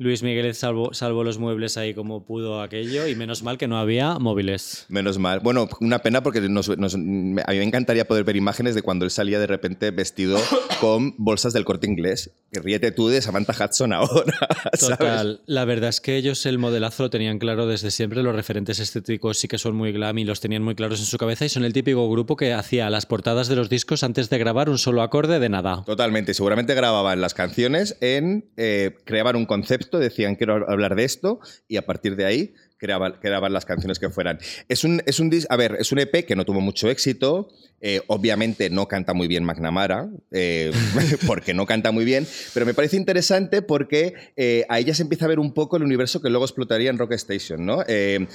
Luis 0.02 0.22
Miguel 0.22 0.54
salvó, 0.54 0.92
salvó 0.92 1.24
los 1.24 1.38
muebles 1.38 1.76
ahí 1.76 1.94
como 1.94 2.24
pudo 2.26 2.60
aquello 2.60 3.06
y 3.06 3.14
menos 3.16 3.42
mal 3.42 3.56
que 3.58 3.68
no 3.68 3.78
había 3.78 4.18
móviles. 4.18 4.84
Menos 4.88 5.18
mal. 5.18 5.40
Bueno, 5.40 5.68
una 5.80 6.00
pena 6.00 6.22
porque 6.22 6.40
nos- 6.42 6.76
nos- 6.76 6.94
a 6.94 6.98
mí 6.98 7.34
me 7.34 7.62
encantaría 7.62 8.06
poder 8.06 8.24
ver 8.24 8.36
imágenes 8.36 8.74
de 8.74 8.82
cuando 8.82 9.04
él 9.04 9.10
salía 9.10 9.38
de 9.38 9.46
repente 9.46 9.90
vestido 9.90 10.38
con 10.80 11.14
bolsas 11.18 11.52
del 11.52 11.64
corte 11.64 11.86
inglés. 11.86 12.30
Ríete 12.52 12.92
tú 12.92 13.08
de 13.08 13.22
Samantha 13.22 13.54
Hudson 13.64 13.92
ahora. 13.92 14.34
¿sabes? 14.74 14.98
Total. 14.98 15.40
La 15.46 15.64
verdad 15.64 15.88
es 15.90 16.00
que 16.00 16.16
ellos 16.16 16.44
el 16.46 16.58
modelazo 16.58 17.04
lo 17.04 17.10
tenían 17.10 17.38
claro 17.38 17.66
desde 17.66 17.90
siempre. 17.90 18.22
Los 18.22 18.34
referentes 18.34 18.78
estéticos 18.78 19.38
sí 19.38 19.48
que 19.48 19.56
son 19.58 19.74
muy 19.74 19.92
glam 19.92 20.18
y 20.18 20.24
los 20.24 20.40
tenían 20.40 20.62
muy 20.62 20.74
claros 20.74 21.00
en 21.00 21.06
su 21.06 21.16
cabeza 21.16 21.44
y 21.44 21.48
son 21.48 21.64
el 21.64 21.72
típico 21.72 22.10
grupo 22.10 22.36
que 22.36 22.52
hacía 22.52 22.90
las 22.90 23.06
portadas 23.06 23.48
de 23.48 23.56
los 23.56 23.70
discos 23.70 24.02
antes 24.02 24.28
de 24.28 24.38
grabar 24.38 24.68
un 24.68 24.78
solo 24.78 25.02
acorde 25.02 25.38
de 25.38 25.48
nada. 25.48 25.82
Totalmente. 25.86 26.34
Seguramente 26.34 26.74
grababan 26.74 27.20
las 27.20 27.34
canciones 27.34 27.96
en. 28.00 28.50
eh, 28.56 28.96
creaban 29.04 29.36
un 29.36 29.46
concepto, 29.46 29.91
decían 29.98 30.36
quiero 30.36 30.68
hablar 30.70 30.94
de 30.96 31.04
esto, 31.04 31.40
y 31.68 31.76
a 31.76 31.86
partir 31.86 32.16
de 32.16 32.24
ahí 32.24 32.54
creaban, 32.82 33.52
las 33.52 33.64
canciones 33.64 33.98
que 33.98 34.10
fueran. 34.10 34.38
Es 34.68 34.82
un, 34.82 35.02
es 35.06 35.20
un 35.20 35.30
a 35.48 35.56
ver, 35.56 35.76
es 35.78 35.92
un 35.92 36.00
EP 36.00 36.26
que 36.26 36.34
no 36.34 36.44
tuvo 36.44 36.60
mucho 36.60 36.90
éxito. 36.90 37.48
eh, 37.80 38.00
obviamente 38.06 38.70
no 38.70 38.86
canta 38.86 39.12
muy 39.12 39.28
bien 39.28 39.44
McNamara, 39.44 40.08
eh, 40.30 40.72
porque 41.26 41.54
no 41.54 41.66
canta 41.66 41.92
muy 41.92 42.04
bien, 42.04 42.26
pero 42.54 42.66
me 42.66 42.74
parece 42.74 42.96
interesante 42.96 43.62
porque 43.62 44.14
eh, 44.36 44.64
ahí 44.68 44.84
ya 44.84 44.94
se 44.94 45.02
empieza 45.02 45.24
a 45.24 45.28
ver 45.28 45.38
un 45.38 45.52
poco 45.52 45.76
el 45.76 45.82
universo 45.82 46.20
que 46.20 46.28
luego 46.28 46.44
explotaría 46.44 46.90
en 46.90 46.98
Rock 46.98 47.12
Station, 47.12 47.64
¿no? 47.64 47.84
Eh, 47.86 48.26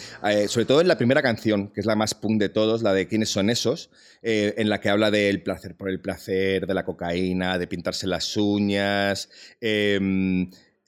sobre 0.47 0.65
todo 0.65 0.81
en 0.81 0.87
la 0.87 0.97
primera 0.97 1.21
canción, 1.21 1.69
que 1.73 1.81
es 1.81 1.85
la 1.85 1.95
más 1.95 2.13
punk 2.13 2.39
de 2.39 2.49
todos, 2.49 2.81
la 2.83 2.93
de 2.93 3.07
¿Quiénes 3.07 3.29
son 3.29 3.49
esos? 3.49 3.89
en 4.21 4.67
la 4.67 4.81
que 4.81 4.89
habla 4.89 5.09
del 5.09 5.41
placer 5.41 5.75
por 5.75 5.89
el 5.89 6.01
placer, 6.01 6.67
de 6.67 6.73
la 6.73 6.83
cocaína, 6.83 7.57
de 7.57 7.67
pintarse 7.67 8.07
las 8.07 8.35
uñas. 8.35 9.29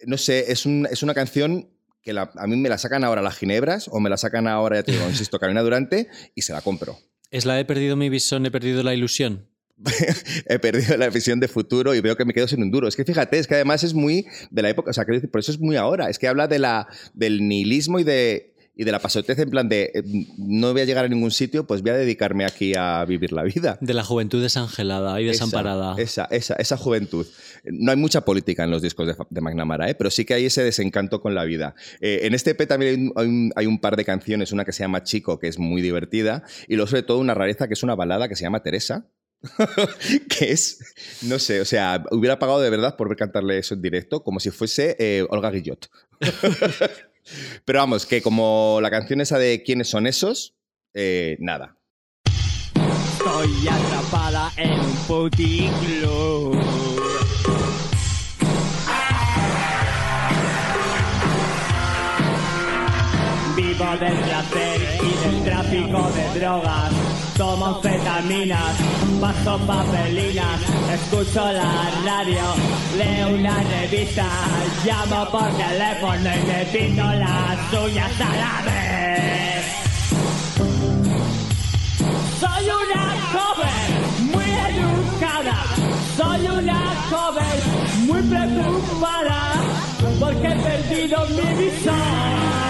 No 0.06 0.18
sé, 0.18 0.52
es, 0.52 0.66
un- 0.66 0.88
es 0.92 1.04
una 1.04 1.14
canción 1.14 1.70
que 2.02 2.14
la- 2.14 2.32
a 2.36 2.48
mí 2.48 2.56
me 2.56 2.70
la 2.70 2.78
sacan 2.78 3.04
ahora 3.04 3.22
las 3.22 3.38
ginebras 3.38 3.88
o 3.92 4.00
me 4.00 4.10
la 4.10 4.18
sacan 4.18 4.48
ahora, 4.48 4.78
ya 4.78 4.84
te 4.84 4.92
digo, 4.94 5.08
insisto, 5.10 5.40
Carolina 5.40 5.62
Durante 5.62 6.08
y 6.36 6.42
se 6.44 6.54
la 6.54 6.62
compro. 6.62 6.98
Es 7.32 7.46
la 7.46 7.60
he 7.60 7.66
perdido 7.66 7.96
mi 7.96 8.10
visión, 8.10 8.46
he 8.46 8.52
perdido 8.52 8.82
la 8.84 8.94
ilusión. 8.94 9.48
He 10.46 10.60
perdido 10.60 10.98
la 10.98 11.10
visión 11.10 11.40
de 11.40 11.48
futuro 11.48 11.96
y 11.96 12.02
veo 12.02 12.18
que 12.18 12.26
me 12.26 12.34
quedo 12.34 12.50
sin 12.50 12.62
un 12.62 12.70
duro. 12.70 12.90
Es 12.90 12.98
que 12.98 13.06
fíjate, 13.06 13.40
es 13.40 13.48
que 13.48 13.56
además 13.56 13.82
es 13.86 13.94
muy 13.94 14.26
de 14.52 14.62
la 14.62 14.70
época, 14.70 14.92
o 14.92 14.94
sea, 14.94 15.06
por 15.06 15.40
eso 15.40 15.52
es 15.54 15.60
muy 15.62 15.78
ahora. 15.78 16.10
Es 16.10 16.20
que 16.20 16.28
habla 16.28 16.50
de 16.50 16.60
la, 16.60 16.88
del 17.14 17.48
nihilismo 17.48 17.98
y 17.98 18.04
de, 18.04 18.49
y 18.80 18.86
de 18.86 18.94
la 18.94 19.00
pasotez 19.00 19.38
en 19.40 19.50
plan 19.50 19.68
de 19.68 19.92
eh, 19.94 20.04
no 20.38 20.72
voy 20.72 20.82
a 20.82 20.86
llegar 20.86 21.04
a 21.04 21.10
ningún 21.10 21.32
sitio, 21.32 21.68
pues 21.68 21.82
voy 21.82 21.92
a 21.92 21.98
dedicarme 21.98 22.46
aquí 22.46 22.74
a 22.78 23.04
vivir 23.04 23.34
la 23.34 23.44
vida. 23.44 23.78
De 23.82 23.94
la 23.94 24.06
juventud 24.06 24.42
desangelada 24.42 25.20
y 25.20 25.26
desamparada. 25.26 25.96
Esa, 25.98 26.24
esa, 26.32 26.54
esa, 26.54 26.54
esa 26.54 26.78
juventud. 26.78 27.28
No 27.66 27.92
hay 27.92 27.98
mucha 27.98 28.24
política 28.24 28.64
en 28.64 28.72
los 28.72 28.82
discos 28.82 29.06
de, 29.06 29.16
de 29.30 29.42
McNamara, 29.42 29.90
¿eh? 29.90 29.96
pero 29.96 30.10
sí 30.10 30.24
que 30.24 30.34
hay 30.34 30.46
ese 30.46 30.64
desencanto 30.64 31.20
con 31.20 31.36
la 31.36 31.44
vida. 31.44 31.76
Eh, 32.00 32.22
en 32.24 32.34
este 32.34 32.52
EP 32.52 32.68
también 32.70 33.12
un, 33.18 33.52
hay 33.58 33.66
un 33.66 33.82
par 33.82 33.98
de 33.98 34.06
canciones, 34.06 34.54
una 34.54 34.64
que 34.64 34.72
se 34.72 34.84
llama 34.84 35.04
Chico, 35.04 35.40
que 35.40 35.50
es 35.50 35.60
muy 35.60 35.82
divertida, 35.82 36.44
y 36.70 36.76
luego 36.76 36.88
sobre 36.88 37.04
todo 37.04 37.18
una 37.18 37.34
rareza 37.34 37.68
que 37.68 37.74
es 37.74 37.84
una 37.84 37.96
balada 37.96 38.30
que 38.30 38.38
se 38.38 38.44
llama 38.44 38.64
Teresa. 38.64 39.10
que 40.30 40.52
es, 40.52 40.80
no 41.24 41.38
sé, 41.38 41.60
o 41.60 41.66
sea, 41.66 42.04
hubiera 42.12 42.40
pagado 42.40 42.62
de 42.62 42.70
verdad 42.70 42.96
por 42.96 43.10
ver 43.10 43.18
cantarle 43.18 43.58
eso 43.58 43.74
en 43.74 43.82
directo, 43.82 44.24
como 44.24 44.40
si 44.40 44.52
fuese 44.52 44.96
eh, 45.00 45.26
Olga 45.30 45.52
Guillot. 45.52 45.90
Pero 47.66 47.80
vamos, 47.80 48.06
que 48.06 48.22
como 48.22 48.80
la 48.82 48.90
canción 48.90 49.22
esa 49.22 49.38
de 49.38 49.64
¿Quiénes 49.64 49.90
son 49.90 50.08
esos? 50.08 50.56
Eh, 50.94 51.38
nada. 51.40 51.78
Estoy 52.26 53.68
atrapada 53.68 54.52
en 54.58 54.80
un 54.80 54.96
puticlub. 55.08 56.58
Vivo 63.56 63.98
del 64.00 64.18
placer 64.20 64.89
y 65.02 65.26
del 65.26 65.44
tráfico 65.44 66.10
de 66.16 66.40
drogas. 66.40 66.92
Tomo 67.38 67.66
anfetaminas, 67.68 68.76
paso 69.22 69.58
papelinas, 69.60 70.60
escucho 70.94 71.52
la 71.52 71.90
radio, 72.06 72.42
leo 72.98 73.30
una 73.30 73.64
revista, 73.64 74.28
llamo 74.86 75.30
por 75.32 75.50
teléfono 75.52 76.30
y 76.36 76.48
me 76.48 76.66
pinto 76.66 77.04
las 77.04 77.74
uñas 77.74 78.12
a 78.20 78.36
la 78.36 78.62
vez. 78.66 79.00
Soy 82.40 82.66
una 82.70 83.06
joven 83.34 84.32
muy 84.32 84.50
educada. 84.70 85.58
Soy 86.18 86.48
una 86.48 86.82
joven 87.10 87.60
muy 88.08 88.22
preocupada 88.24 89.54
porque 90.20 90.48
he 90.48 90.56
perdido 90.56 91.26
mi 91.30 91.64
visión. 91.64 92.69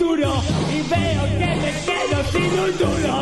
Y 0.00 0.82
veo 0.88 1.22
que 1.38 1.50
me 1.62 1.72
quedo 1.84 2.18
sin 2.32 2.52
un 2.58 2.72
duro. 2.78 3.16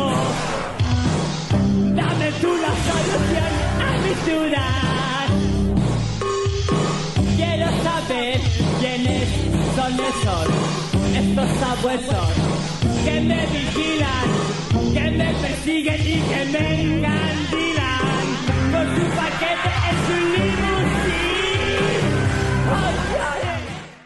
Dame 1.95 2.31
tú 2.39 2.49
la 2.65 2.73
solución 2.87 3.51
a 3.81 3.91
mis 4.03 4.19
dudas. 4.25 5.27
Quiero 7.35 7.67
saber 7.83 8.39
quiénes 8.79 9.27
son 9.75 9.93
esos, 10.11 10.47
estos 11.17 11.51
abuesos 11.71 12.27
que 13.03 13.21
me 13.21 13.45
vigilan, 13.47 14.27
que 14.93 15.11
me 15.11 15.33
persiguen 15.41 16.01
y 16.01 16.21
que 16.21 16.45
me 16.53 16.81
encandilan 16.81 18.25
con 18.71 18.85
su 18.95 19.03
paquete 19.17 19.71
en 19.89 19.95
su 20.07 20.15
limusín. 20.37 20.70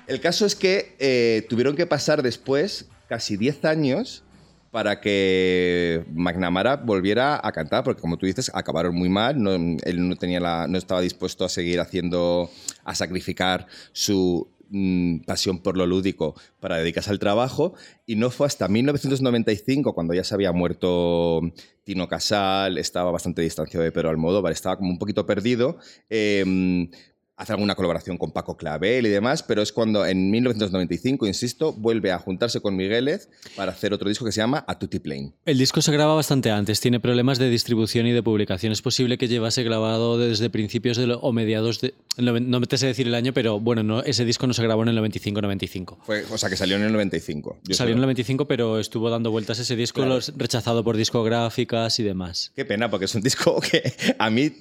El 0.08 0.20
caso 0.22 0.46
es 0.46 0.56
que 0.56 0.96
eh, 1.00 1.46
tuvieron 1.50 1.76
que 1.76 1.86
pasar 1.88 2.22
después 2.22 2.86
casi 3.08 3.38
10 3.38 3.66
años 3.66 4.24
para 4.72 5.00
que 5.00 6.04
McNamara 6.14 6.76
volviera 6.76 7.40
a 7.42 7.52
cantar, 7.54 7.84
porque 7.84 8.02
como 8.02 8.18
tú 8.18 8.26
dices, 8.26 8.52
acabaron 8.54 8.94
muy 8.94 9.08
mal, 9.10 9.42
no- 9.42 9.54
él 9.54 10.08
no, 10.10 10.16
tenía 10.18 10.68
no 10.68 10.78
estaba 10.78 11.00
dispuesto 11.02 11.46
a 11.46 11.50
seguir 11.50 11.80
haciendo, 11.80 12.52
a 12.84 12.94
sacrificar 12.94 13.68
su 13.94 14.50
mm, 14.70 15.20
pasión 15.20 15.60
por 15.60 15.78
lo 15.78 15.86
lúdico 15.88 16.36
para 16.60 16.78
dedicarse 16.78 17.10
al 17.10 17.20
trabajo, 17.20 17.74
y 18.06 18.16
no 18.18 18.30
fue 18.32 18.48
hasta 18.48 18.68
1995, 18.68 19.94
cuando 19.94 20.14
ya 20.14 20.26
se 20.26 20.34
había 20.36 20.52
muerto 20.52 21.40
Tino 21.86 22.08
Casal, 22.10 22.78
estaba 22.78 23.12
bastante 23.12 23.42
distanciado 23.44 23.84
de 23.86 23.92
Pedro 23.94 24.10
Almodóvar, 24.10 24.52
estaba 24.52 24.76
como 24.78 24.90
un 24.90 25.00
poquito 25.00 25.26
perdido, 25.26 25.78
eh, 26.10 26.90
hace 27.38 27.52
alguna 27.52 27.76
colaboración 27.76 28.18
con 28.18 28.32
Paco 28.32 28.56
Clavel 28.56 29.06
y 29.06 29.10
demás, 29.10 29.44
pero 29.44 29.62
es 29.62 29.72
cuando 29.74 30.06
en 30.06 30.32
1995, 30.32 31.28
insisto, 31.28 31.74
vuelve 31.74 32.12
a 32.12 32.20
juntarse 32.20 32.62
con 32.62 32.76
Migueles 32.76 33.30
para 33.56 33.72
hacer 33.74 33.94
otro 33.94 34.08
disco 34.08 34.24
que 34.26 34.32
se 34.32 34.40
llama 34.42 34.64
A 34.68 34.80
Tutti 34.80 35.00
Plane. 35.00 35.34
El 35.46 35.58
disco 35.58 35.82
se 35.82 35.92
graba 35.92 36.16
bastante 36.16 36.50
antes, 36.52 36.80
tiene 36.80 37.00
problemas 37.00 37.38
de 37.38 37.50
distribución 37.50 38.08
y 38.08 38.12
de 38.14 38.24
publicación. 38.24 38.72
Es 38.72 38.82
posible 38.82 39.18
que 39.18 39.28
llevase 39.28 39.64
grabado 39.64 40.18
desde 40.18 40.50
principios 40.50 40.96
de 40.98 41.08
lo- 41.08 41.20
o 41.20 41.34
mediados 41.34 41.82
de. 41.82 41.94
No 42.18 42.60
me 42.62 42.68
te 42.68 42.78
sé 42.78 42.88
decir 42.88 43.08
el 43.08 43.16
año, 43.16 43.34
pero 43.34 43.60
bueno, 43.60 43.84
no, 43.84 44.02
ese 44.04 44.24
disco 44.24 44.48
no 44.48 44.54
se 44.54 44.64
grabó 44.64 44.84
en 44.84 44.90
el 44.90 44.98
95-95. 45.00 45.98
Fue, 46.04 46.24
o 46.32 46.38
sea, 46.38 46.50
que 46.50 46.56
salió 46.56 46.78
en 46.78 46.84
el 46.84 46.94
95. 46.94 47.58
Yo 47.66 47.76
Salió 47.76 47.92
en 47.92 47.98
el 47.98 48.02
95, 48.04 48.48
pero 48.48 48.80
estuvo 48.80 49.10
dando 49.10 49.32
vueltas 49.32 49.60
ese 49.60 49.76
disco, 49.76 50.02
Claro. 50.02 50.20
rechazado 50.38 50.84
por 50.86 50.96
discográficas 50.96 52.00
y 52.00 52.04
demás. 52.04 52.54
Qué 52.56 52.64
pena, 52.64 52.90
porque 52.90 53.06
es 53.06 53.16
un 53.16 53.22
disco 53.22 53.60
que 53.72 53.94
a 54.18 54.30
mí 54.30 54.52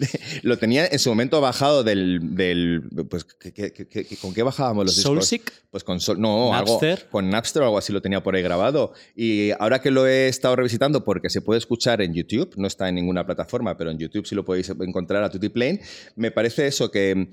lo 0.43 0.59
tenía 0.59 0.87
en 0.87 0.99
su 0.99 1.11
momento 1.11 1.41
bajado 1.41 1.85
del... 1.85 2.35
del 2.35 2.64
pues, 3.09 3.25
¿qué- 3.25 3.53
qué- 3.53 3.73
qué- 3.73 3.87
qué- 3.87 4.17
¿Con 4.17 4.33
qué 4.35 4.43
bajábamos 4.43 4.85
los 4.87 4.97
discos? 4.97 5.13
¿Soulseek? 5.13 5.53
Pues 5.71 5.85
con 5.85 5.99
Soul- 6.01 6.19
no, 6.19 6.53
¿Napster? 6.53 6.99
algo 6.99 7.11
con 7.11 7.31
Napster 7.31 7.63
o 7.63 7.65
algo 7.67 7.79
así 7.79 7.93
lo 7.93 8.01
tenía 8.03 8.23
por 8.23 8.35
ahí 8.35 8.43
grabado. 8.43 8.93
Y 9.17 9.51
ahora 9.59 9.81
que 9.81 9.91
lo 9.91 10.07
he 10.07 10.29
estado 10.29 10.57
revisitando 10.57 11.05
porque 11.05 11.31
se 11.31 11.41
puede 11.41 11.59
escuchar 11.59 12.01
en 12.03 12.15
YouTube, 12.15 12.55
no 12.57 12.67
está 12.67 12.89
en 12.89 12.95
ninguna 12.97 13.25
plataforma, 13.27 13.77
pero 13.77 13.91
en 13.91 13.99
YouTube 13.99 14.27
sí 14.27 14.35
lo 14.35 14.45
podéis 14.45 14.69
encontrar 14.71 15.23
a 15.23 15.31
Tutti 15.31 15.49
Plane, 15.49 15.81
me 16.17 16.31
parece 16.31 16.67
eso 16.67 16.91
que 16.91 17.29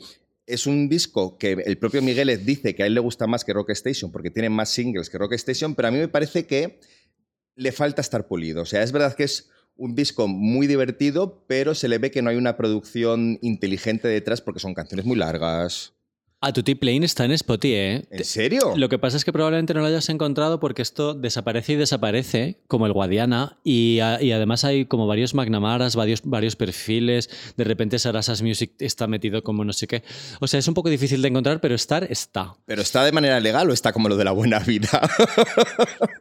es 0.47 0.65
un 0.67 0.89
disco 0.89 1.37
que 1.37 1.51
el 1.53 1.77
propio 1.77 2.01
Migueles 2.01 2.45
dice 2.45 2.75
que 2.75 2.83
a 2.83 2.85
él 2.85 2.93
le 2.93 2.99
gusta 2.99 3.27
más 3.27 3.45
que 3.45 3.53
Rock 3.53 3.69
Station 3.71 4.11
porque 4.11 4.31
tiene 4.31 4.49
más 4.49 4.69
singles 4.69 5.09
que 5.09 5.17
Rock 5.17 5.33
Station, 5.33 5.75
pero 5.75 5.87
a 5.87 5.91
mí 5.91 5.97
me 5.99 6.07
parece 6.07 6.45
que 6.45 6.79
le 7.55 7.71
falta 7.71 8.01
estar 8.01 8.27
pulido. 8.27 8.63
O 8.63 8.65
sea, 8.65 8.81
es 8.81 8.91
verdad 8.91 9.13
que 9.15 9.23
es 9.23 9.49
un 9.81 9.95
disco 9.95 10.27
muy 10.27 10.67
divertido, 10.67 11.43
pero 11.47 11.73
se 11.73 11.87
le 11.87 11.97
ve 11.97 12.11
que 12.11 12.21
no 12.21 12.29
hay 12.29 12.37
una 12.37 12.55
producción 12.55 13.39
inteligente 13.41 14.07
detrás 14.07 14.39
porque 14.39 14.59
son 14.59 14.75
canciones 14.75 15.07
muy 15.07 15.17
largas. 15.17 15.95
A 16.43 16.53
Tutti 16.53 16.73
Plane 16.73 17.05
está 17.05 17.23
en 17.25 17.33
Spotify, 17.33 17.73
¿eh? 17.75 18.05
¿En 18.09 18.25
serio? 18.25 18.73
Lo 18.75 18.89
que 18.89 18.97
pasa 18.97 19.15
es 19.15 19.23
que 19.23 19.31
probablemente 19.31 19.75
no 19.75 19.81
lo 19.81 19.85
hayas 19.85 20.09
encontrado 20.09 20.59
porque 20.59 20.81
esto 20.81 21.13
desaparece 21.13 21.73
y 21.73 21.75
desaparece, 21.75 22.57
como 22.67 22.87
el 22.87 22.93
Guadiana, 22.93 23.59
y, 23.63 23.99
a- 23.99 24.19
y 24.19 24.31
además 24.31 24.63
hay 24.65 24.85
como 24.85 25.05
varios 25.05 25.35
McNamaras, 25.35 25.95
varios, 25.95 26.21
varios 26.23 26.55
perfiles, 26.55 27.29
de 27.57 27.63
repente 27.63 27.99
Sarasas 27.99 28.41
Music 28.41 28.71
está 28.79 29.05
metido 29.05 29.43
como 29.43 29.63
no 29.63 29.71
sé 29.71 29.85
qué. 29.85 30.01
O 30.39 30.47
sea, 30.47 30.59
es 30.59 30.67
un 30.67 30.73
poco 30.73 30.89
difícil 30.89 31.21
de 31.21 31.27
encontrar, 31.27 31.61
pero 31.61 31.75
estar 31.75 32.05
está. 32.11 32.55
¿Pero 32.65 32.81
está 32.81 33.05
de 33.05 33.11
manera 33.11 33.39
legal 33.39 33.69
o 33.69 33.73
está 33.73 33.93
como 33.93 34.09
lo 34.09 34.17
de 34.17 34.23
la 34.23 34.31
buena 34.31 34.57
vida? 34.57 34.99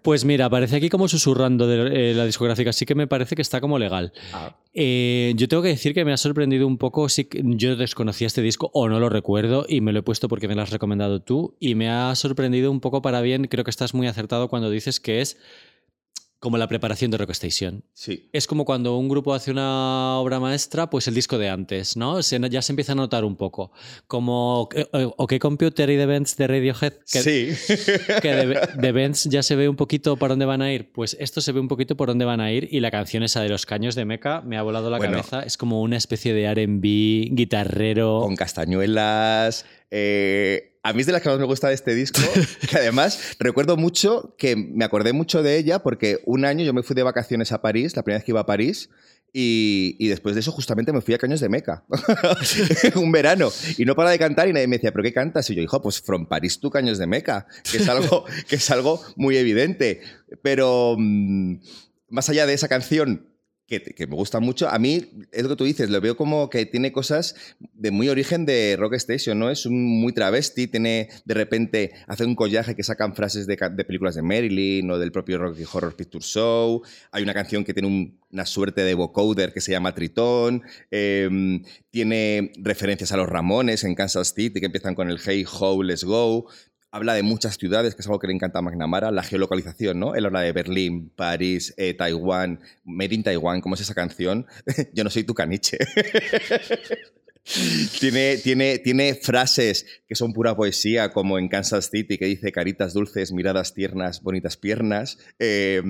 Pues 0.03 0.27
mira, 0.27 0.45
aparece 0.45 0.77
aquí 0.77 0.91
como 0.91 1.09
susurrando 1.09 1.67
de 1.67 2.11
eh, 2.11 2.15
la 2.15 2.27
discográfica, 2.27 2.75
sí 2.75 2.85
que 2.85 2.95
me 2.95 3.07
parece 3.07 3.37
que 3.37 3.43
está 3.43 3.59
como 3.63 3.79
legal. 3.79 4.13
Ah, 4.35 4.55
Eh, 4.73 5.33
yo 5.37 5.49
tengo 5.49 5.63
que 5.63 5.71
decir 5.71 5.95
que 5.95 6.05
me 6.05 6.13
ha 6.13 6.17
sorprendido 6.17 6.67
un 6.67 6.79
poco. 6.79 7.07
Que 7.07 7.43
yo 7.45 7.77
desconocía 7.77 8.27
este 8.27 8.43
disco 8.43 8.71
o 8.73 8.89
no 8.89 9.01
lo 9.01 9.09
recuerdo 9.09 9.67
y 9.69 9.81
me 9.81 9.93
lo 9.93 10.01
he 10.01 10.03
puesto 10.03 10.29
porque 10.29 10.49
me 10.49 10.55
lo 10.55 10.63
has 10.63 10.71
recomendado 10.71 11.21
tú. 11.21 11.57
Y 11.59 11.75
me 11.75 11.89
ha 11.89 12.15
sorprendido 12.15 12.71
un 12.71 12.81
poco 12.81 13.03
para 13.03 13.21
bien. 13.21 13.47
Creo 13.47 13.65
que 13.65 13.71
estás 13.71 13.95
muy 13.95 14.07
acertado 14.07 14.49
cuando 14.49 14.71
dices 14.71 15.01
que 15.01 15.21
es 15.21 15.39
como 16.41 16.57
la 16.57 16.67
preparación 16.69 17.11
de 17.11 17.19
Rock 17.19 17.31
Station. 17.31 17.85
Sí. 17.93 18.31
Es 18.33 18.47
como 18.47 18.65
cuando 18.65 18.97
un 18.97 19.09
grupo 19.11 19.35
hace 19.35 19.51
una 19.51 20.19
obra 20.19 20.41
maestra, 20.41 20.89
pues 20.89 21.07
el 21.07 21.15
disco 21.15 21.37
de 21.37 21.51
antes, 21.51 21.99
¿no? 21.99 22.23
Se- 22.23 22.41
ya 22.51 22.63
se 22.63 22.73
empieza 22.73 22.93
a 22.93 22.95
notar 22.95 23.25
un 23.25 23.37
poco. 23.37 23.73
Como 24.07 24.69
eh, 24.75 24.87
eh, 24.95 25.09
OK 25.19 25.35
Computer 25.39 25.91
y 25.91 25.97
The 25.99 26.07
Bends 26.07 26.37
de 26.39 26.47
Radiohead. 26.47 26.95
Que, 27.13 27.21
sí. 27.21 27.75
que 28.23 28.35
de, 28.35 28.69
de 28.75 28.93
Benz 28.93 29.25
ya 29.25 29.43
se 29.43 29.55
ve 29.55 29.69
un 29.69 29.77
poquito 29.77 30.17
por 30.17 30.31
dónde 30.31 30.47
van 30.47 30.63
a 30.63 30.73
ir. 30.73 30.91
Pues 30.93 31.15
esto 31.21 31.43
se 31.43 31.53
ve 31.53 31.61
un 31.61 31.69
poquito 31.69 31.95
por 31.97 32.09
dónde 32.09 32.25
van 32.25 32.41
a 32.41 32.51
ir 32.51 32.69
y 32.71 32.81
la 32.81 32.91
canción 32.91 33.23
esa 33.23 33.43
de 33.43 33.51
los 33.51 33.67
caños 33.67 33.95
de 33.95 34.07
Meca 34.07 34.41
me 34.41 34.57
ha 34.57 34.63
volado 34.63 34.89
la 34.89 34.97
Bueno. 34.97 35.19
cabeza. 35.19 35.43
Es 35.43 35.59
como 35.59 35.83
una 35.83 35.99
especie 35.99 36.33
de 36.33 36.45
R&B, 36.45 37.29
guitarrero. 37.33 38.21
con 38.23 38.35
castañuelas. 38.37 39.67
eh, 39.91 40.70
a 40.83 40.93
mí 40.93 41.01
es 41.01 41.07
de 41.07 41.13
las 41.13 41.23
que 41.23 41.29
más 41.29 41.39
me 41.39 41.45
gusta 41.45 41.69
de 41.69 41.75
este 41.75 41.95
disco, 41.95 42.21
que 42.71 42.77
además 42.77 43.37
recuerdo 43.39 43.77
mucho 43.77 44.35
que 44.39 44.57
me 44.57 44.85
acordé 44.85 45.13
mucho 45.13 45.43
de 45.43 45.57
ella 45.57 45.83
porque 45.83 46.21
un 46.25 46.45
año 46.45 46.65
yo 46.65 46.73
me 46.73 46.83
fui 46.83 46.95
de 46.95 47.03
vacaciones 47.03 47.53
a 47.53 47.61
París, 47.61 47.95
la 47.97 48.03
primera 48.03 48.19
vez 48.19 48.25
que 48.25 48.33
iba 48.33 48.41
a 48.41 48.47
París, 48.47 48.91
y, 49.33 49.97
y 50.01 50.09
después 50.09 50.35
de 50.35 50.41
eso 50.41 50.51
justamente 50.51 50.93
me 50.93 51.01
fui 51.01 51.15
a 51.15 51.19
Caños 51.19 51.41
de 51.41 51.49
Meca, 51.49 51.85
un 52.97 53.13
verano, 53.13 53.51
y 53.79 53.85
no 53.85 53.95
para 53.95 54.11
de 54.11 54.19
cantar 54.19 54.49
y 54.49 54.53
nadie 54.53 54.67
me 54.67 54.77
decía, 54.77 54.91
¿pero 54.91 55.05
qué 55.05 55.13
cantas? 55.13 55.49
Y 55.51 55.55
yo, 55.55 55.63
hijo, 55.63 55.81
pues 55.81 56.01
From 56.01 56.27
París 56.27 56.59
to 56.59 56.71
Caños 56.71 56.99
de 56.99 57.07
Meca, 57.07 57.47
que 57.71 57.79
es 57.79 57.89
algo, 57.89 58.25
que 58.49 58.57
es 58.57 58.71
algo 58.71 59.01
muy 59.17 59.37
evidente. 59.37 60.01
Pero 60.43 60.97
mm, 60.99 61.61
más 62.09 62.29
allá 62.29 62.47
de 62.47 62.55
esa 62.55 62.67
canción 62.67 63.29
que, 63.79 64.07
me 64.09 64.17
gusta 64.17 64.41
mucho. 64.41 64.69
A 64.69 64.79
mí, 64.79 65.07
es 65.31 65.43
lo 65.45 65.49
que 65.49 65.57
tú 65.57 65.65
dices, 65.65 65.89
lo 65.91 66.01
veo 66.01 66.17
como 66.17 66.51
que 66.51 66.67
tiene 66.67 66.91
cosas 66.91 67.37
de 67.73 67.91
muy 67.93 68.09
origen 68.09 68.45
de 68.45 68.77
Rock 68.77 68.95
Station, 68.95 69.39
¿no? 69.39 69.49
Es 69.51 69.65
un 69.65 70.01
muy 70.01 70.13
travesti, 70.13 70.67
tiene 70.67 71.09
de 71.25 71.35
repente, 71.35 71.93
hace 72.09 72.25
un 72.25 72.35
collaje 72.35 72.75
que 72.75 72.83
sacan 72.83 73.15
frases 73.15 73.47
de, 73.47 73.57
películas 73.85 74.17
de 74.17 74.23
Marilyn 74.23 74.91
o 74.91 74.99
del 74.99 75.13
propio 75.13 75.39
Rocky 75.39 75.63
Horror 75.73 75.95
Picture 75.95 76.25
Show. 76.25 76.83
Hay 77.13 77.23
una 77.23 77.33
canción 77.35 77.65
que 77.65 77.73
tiene 77.73 77.89
un- 77.89 78.19
una 78.33 78.47
suerte 78.47 78.83
de 78.83 78.95
vocoder 78.95 79.53
que 79.53 79.61
se 79.61 79.73
llama 79.73 79.95
Tritón. 79.95 80.63
Eh, 80.91 81.29
tiene 81.91 82.53
referencias 82.59 83.13
a 83.13 83.17
los 83.17 83.29
Ramones 83.29 83.85
en 83.85 83.95
Kansas 83.95 84.33
City 84.35 84.61
que 84.61 84.67
empiezan 84.67 84.95
con 84.95 85.11
el 85.11 85.19
Hey 85.25 85.45
Ho, 85.61 85.83
Let's 85.83 86.05
Go. 86.05 86.47
Habla 86.93 87.15
de 87.15 87.23
muchas 87.23 87.57
ciudades, 87.57 87.95
que 87.95 88.03
es 88.03 88.07
algo 88.07 88.19
que 88.19 88.27
le 88.27 88.33
encanta 88.33 88.59
a 88.59 88.63
McNamara, 88.63 89.13
la 89.13 89.23
geolocalización, 89.23 90.01
¿no? 90.01 90.17
Él 90.17 90.27
habla 90.27 90.41
de 90.41 90.53
Berlín, 90.53 91.13
París, 91.15 91.73
eh, 91.77 91.95
Taiwán, 91.95 92.61
Made 92.85 93.15
in 93.15 93.23
Taiwan, 93.23 93.61
¿cómo 93.61 93.77
es 93.77 93.81
esa 93.81 93.95
canción? 93.95 94.47
Yo 94.93 95.05
no 95.05 95.11
soy 95.11 95.23
tu 95.23 95.35
caniche. 95.35 95.79
tiene, 98.01 98.37
tiene, 98.39 98.79
tiene 98.79 99.15
frases 99.15 99.87
que 100.09 100.15
son 100.15 100.33
pura 100.33 100.57
poesía, 100.57 101.13
como 101.13 101.39
en 101.39 101.49
Kansas 101.49 101.91
City, 101.91 102.19
que 102.19 102.27
dice 102.27 102.53
caritas 102.53 102.93
dulces, 102.93 103.33
miradas 103.33 103.73
tiernas, 103.73 104.23
bonitas 104.23 104.57
piernas. 104.57 105.19
Eh, 105.39 105.83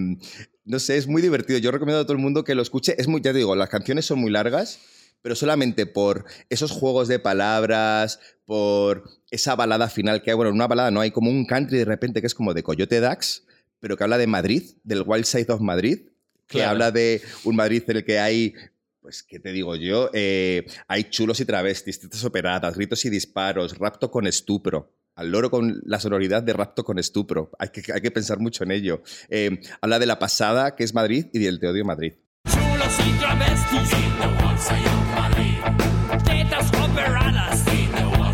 no 0.64 0.78
sé, 0.78 0.96
es 0.96 1.06
muy 1.06 1.22
divertido. 1.22 1.58
Yo 1.58 1.70
recomiendo 1.70 2.00
a 2.00 2.04
todo 2.04 2.12
el 2.12 2.22
mundo 2.22 2.44
que 2.44 2.54
lo 2.54 2.62
escuche. 2.62 2.94
Es 2.98 3.08
muy, 3.08 3.20
ya 3.20 3.32
te 3.32 3.38
digo, 3.38 3.56
las 3.56 3.68
canciones 3.68 4.06
son 4.06 4.20
muy 4.20 4.30
largas, 4.30 4.80
pero 5.22 5.34
solamente 5.34 5.86
por 5.86 6.24
esos 6.48 6.70
juegos 6.70 7.08
de 7.08 7.18
palabras, 7.18 8.20
por 8.50 9.04
esa 9.30 9.54
balada 9.54 9.88
final 9.88 10.22
que 10.22 10.32
hay. 10.32 10.34
Bueno, 10.34 10.48
en 10.48 10.56
una 10.56 10.66
balada 10.66 10.90
no 10.90 11.00
hay 11.00 11.12
como 11.12 11.30
un 11.30 11.46
country 11.46 11.78
de 11.78 11.84
repente 11.84 12.20
que 12.20 12.26
es 12.26 12.34
como 12.34 12.52
de 12.52 12.64
Coyote 12.64 12.98
Dax, 12.98 13.44
pero 13.78 13.96
que 13.96 14.02
habla 14.02 14.18
de 14.18 14.26
Madrid, 14.26 14.72
del 14.82 15.04
Wild 15.06 15.24
Side 15.24 15.52
of 15.52 15.60
Madrid, 15.60 16.08
que 16.48 16.58
Claro. 16.58 16.70
habla 16.72 16.90
de 16.90 17.22
un 17.44 17.54
Madrid 17.54 17.84
en 17.86 17.98
el 17.98 18.04
que 18.04 18.18
hay. 18.18 18.54
Pues, 19.00 19.22
¿qué 19.22 19.38
te 19.38 19.52
digo 19.52 19.76
yo? 19.76 20.10
Eh, 20.14 20.66
hay 20.88 21.04
chulos 21.04 21.38
y 21.38 21.44
travestis, 21.44 22.00
tetas 22.00 22.24
operadas, 22.24 22.74
gritos 22.74 23.04
y 23.04 23.10
disparos, 23.10 23.78
rapto 23.78 24.10
con 24.10 24.26
estupro. 24.26 24.96
Al 25.14 25.30
loro 25.30 25.48
con 25.48 25.80
la 25.84 26.00
sonoridad 26.00 26.42
de 26.42 26.52
rapto 26.52 26.82
con 26.82 26.98
estupro. 26.98 27.52
Hay 27.56 27.68
que, 27.68 27.92
hay 27.92 28.00
que 28.00 28.10
pensar 28.10 28.40
mucho 28.40 28.64
en 28.64 28.72
ello. 28.72 29.00
Eh, 29.28 29.60
habla 29.80 30.00
de 30.00 30.06
la 30.06 30.18
pasada, 30.18 30.74
que 30.74 30.82
es 30.82 30.92
Madrid, 30.92 31.26
y 31.32 31.38
del 31.38 31.60
Te 31.60 31.68
odio 31.68 31.84
Madrid. 31.84 32.14
Chulos 32.48 32.96
y 33.06 33.16
travestis 33.20 33.90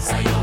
In 0.09 0.36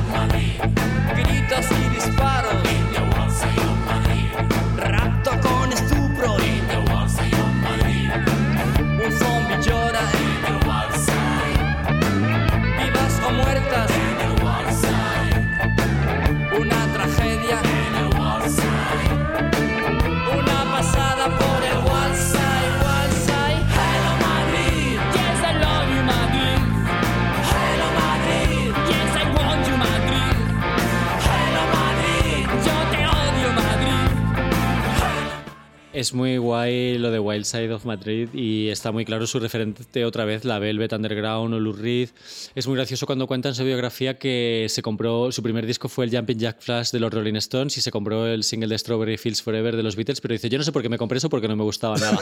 Es 35.93 36.12
muy 36.12 36.38
guay 36.38 36.97
lo 36.97 37.12
de 37.12 37.19
Wild 37.19 37.45
Side 37.45 37.71
of 37.71 37.86
Madrid 37.86 38.27
y 38.34 38.69
está 38.69 38.91
muy 38.91 39.06
claro 39.06 39.27
su 39.27 39.39
referente 39.39 40.03
otra 40.06 40.25
vez, 40.25 40.43
la 40.43 40.58
Velvet 40.58 40.91
Underground 40.91 41.53
o 41.53 41.60
Lou 41.60 41.71
Reed. 41.71 42.10
Es 42.56 42.65
muy 42.65 42.75
gracioso 42.75 43.06
cuando 43.06 43.27
cuenta 43.27 43.49
en 43.49 43.53
su 43.56 43.63
biografía 43.63 44.17
que 44.17 44.65
se 44.69 44.82
compró, 44.82 45.32
su 45.32 45.43
primer 45.43 45.67
disco 45.67 45.89
fue 45.89 46.06
el 46.06 46.12
Jumping 46.15 46.39
Jack 46.39 46.62
Flash 46.62 46.89
de 46.89 46.99
los 46.99 47.13
Rolling 47.13 47.36
Stones 47.36 47.77
y 47.77 47.82
se 47.82 47.91
compró 47.91 48.25
el 48.25 48.43
single 48.43 48.69
de 48.69 48.79
Strawberry 48.79 49.17
Fields 49.19 49.43
Forever 49.43 49.75
de 49.75 49.84
los 49.84 49.95
Beatles, 49.95 50.19
pero 50.19 50.34
dice, 50.34 50.49
yo 50.49 50.58
no 50.58 50.63
sé 50.63 50.71
por 50.71 50.82
qué 50.82 50.89
me 50.89 50.97
compré 50.97 51.19
eso 51.19 51.29
porque 51.29 51.47
no 51.47 51.56
me 51.56 51.63
gustaba 51.63 51.95
nada. 51.99 52.17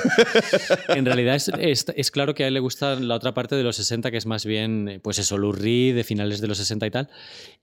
en 0.90 1.06
realidad 1.06 1.36
es, 1.36 1.50
es- 1.58 1.86
es 1.96 2.12
claro 2.12 2.36
que 2.36 2.44
a 2.44 2.48
él 2.50 2.54
le 2.56 2.60
gusta 2.60 2.96
la 3.00 3.16
otra 3.16 3.34
parte 3.34 3.56
de 3.56 3.64
los 3.64 3.78
60, 3.78 4.12
que 4.12 4.18
es 4.18 4.26
más 4.26 4.46
bien, 4.46 5.00
pues 5.02 5.18
eso, 5.18 5.38
Lou 5.38 5.54
Reed, 5.54 5.96
de 5.96 6.04
finales 6.04 6.42
de 6.42 6.48
los 6.50 6.58
60 6.58 6.88
y 6.88 6.92
tal. 6.92 7.10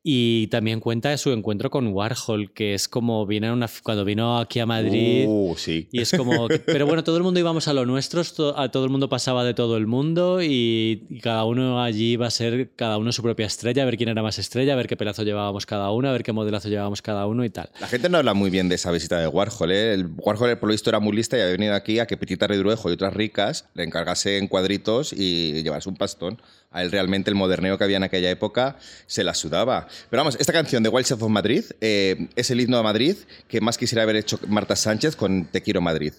Y 0.02 0.46
también 0.46 0.80
cuenta 0.80 1.14
su 1.18 1.32
encuentro 1.32 1.68
con 1.68 1.88
Warhol, 1.88 2.54
que 2.54 2.72
es 2.72 2.88
como 2.88 3.26
viene 3.26 3.48
a 3.48 3.52
una, 3.52 3.68
cuando 3.82 4.06
vino 4.06 4.38
aquí 4.38 4.58
a 4.60 4.64
Madrid. 4.64 5.26
Uh, 5.28 5.54
sí. 5.58 5.86
Y 5.92 5.97
es 6.00 6.12
como, 6.12 6.48
pero 6.66 6.86
bueno, 6.86 7.04
todo 7.04 7.16
el 7.16 7.22
mundo 7.22 7.40
íbamos 7.40 7.68
a 7.68 7.72
lo 7.72 7.86
nuestro, 7.86 8.22
a 8.56 8.70
todo 8.70 8.84
el 8.84 8.90
mundo 8.90 9.08
pasaba 9.08 9.44
de 9.44 9.54
todo 9.54 9.76
el 9.76 9.86
mundo 9.86 10.42
y, 10.42 11.06
y 11.08 11.20
cada 11.20 11.44
uno 11.44 11.82
allí 11.82 12.12
iba 12.12 12.26
a 12.26 12.30
ser 12.30 12.70
cada 12.76 12.98
uno 12.98 13.12
su 13.12 13.22
propia 13.22 13.46
estrella, 13.46 13.82
a 13.82 13.86
ver 13.86 13.96
quién 13.96 14.08
era 14.08 14.22
más 14.22 14.38
estrella, 14.38 14.72
a 14.72 14.76
ver 14.76 14.86
qué 14.86 14.96
pelazo 14.96 15.22
llevábamos 15.22 15.66
cada 15.66 15.90
uno, 15.90 16.08
a 16.08 16.12
ver 16.12 16.22
qué 16.22 16.32
modelazo 16.32 16.68
llevábamos 16.68 17.02
cada 17.02 17.26
uno 17.26 17.44
y 17.44 17.50
tal. 17.50 17.70
La 17.80 17.88
gente 17.88 18.08
no 18.08 18.18
habla 18.18 18.34
muy 18.34 18.50
bien 18.50 18.68
de 18.68 18.76
esa 18.76 18.90
visita 18.90 19.18
de 19.20 19.28
Warhol. 19.28 19.72
¿eh? 19.72 19.94
El 19.94 20.08
Warhol, 20.16 20.58
por 20.58 20.68
lo 20.68 20.72
visto, 20.72 20.90
era 20.90 21.00
muy 21.00 21.14
lista 21.14 21.36
y 21.36 21.40
había 21.40 21.52
venido 21.52 21.74
aquí 21.74 21.98
a 21.98 22.06
que 22.06 22.16
Petita 22.16 22.46
Redruejo 22.46 22.90
y 22.90 22.92
otras 22.92 23.14
ricas 23.14 23.66
le 23.74 23.84
encargase 23.84 24.38
en 24.38 24.48
cuadritos 24.48 25.12
y 25.12 25.62
llevarse 25.62 25.88
un 25.88 25.96
pastón. 25.96 26.40
A 26.70 26.82
él 26.82 26.90
realmente 26.90 27.30
el 27.30 27.34
moderneo 27.34 27.78
que 27.78 27.84
había 27.84 27.96
en 27.96 28.02
aquella 28.02 28.30
época 28.30 28.76
se 29.06 29.24
la 29.24 29.32
sudaba. 29.32 29.88
Pero 30.10 30.20
vamos, 30.20 30.36
esta 30.38 30.52
canción 30.52 30.82
de 30.82 30.90
Wild 30.90 31.06
Chef 31.06 31.22
of 31.22 31.30
Madrid 31.30 31.64
eh, 31.80 32.28
es 32.36 32.50
el 32.50 32.60
himno 32.60 32.76
a 32.76 32.82
Madrid 32.82 33.16
que 33.48 33.62
más 33.62 33.78
quisiera 33.78 34.02
haber 34.02 34.16
hecho 34.16 34.38
Marta 34.48 34.76
Sánchez 34.76 35.16
con 35.16 35.46
Te 35.46 35.62
quiero 35.62 35.80
Madrid. 35.80 36.12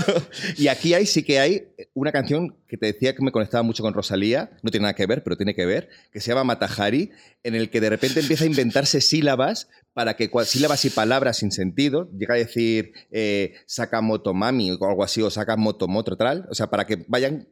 y 0.56 0.68
aquí 0.68 0.94
hay, 0.94 1.04
sí 1.04 1.24
que 1.24 1.40
hay 1.40 1.68
una 1.94 2.12
canción 2.12 2.54
que 2.68 2.76
te 2.76 2.86
decía 2.86 3.16
que 3.16 3.24
me 3.24 3.32
conectaba 3.32 3.62
mucho 3.62 3.82
con 3.82 3.92
Rosalía, 3.92 4.50
no 4.62 4.70
tiene 4.70 4.82
nada 4.82 4.94
que 4.94 5.06
ver, 5.06 5.24
pero 5.24 5.36
tiene 5.36 5.54
que 5.54 5.66
ver, 5.66 5.88
que 6.12 6.20
se 6.20 6.28
llama 6.28 6.44
Matajari, 6.44 7.10
en 7.42 7.56
el 7.56 7.68
que 7.68 7.80
de 7.80 7.90
repente 7.90 8.20
empieza 8.20 8.44
a 8.44 8.46
inventarse 8.46 9.00
sílabas 9.00 9.68
para 9.94 10.14
que 10.14 10.30
sílabas 10.44 10.84
y 10.84 10.90
palabras 10.90 11.38
sin 11.38 11.50
sentido, 11.50 12.08
llega 12.16 12.34
a 12.34 12.38
decir 12.38 12.92
eh, 13.10 13.54
saca 13.66 14.00
motomami 14.00 14.70
o 14.70 14.86
algo 14.86 15.02
así, 15.02 15.22
o 15.22 15.30
saca 15.30 15.56
motomotro 15.56 16.16
tal, 16.16 16.46
o 16.50 16.54
sea, 16.54 16.68
para 16.68 16.86
que 16.86 17.04
vayan 17.08 17.48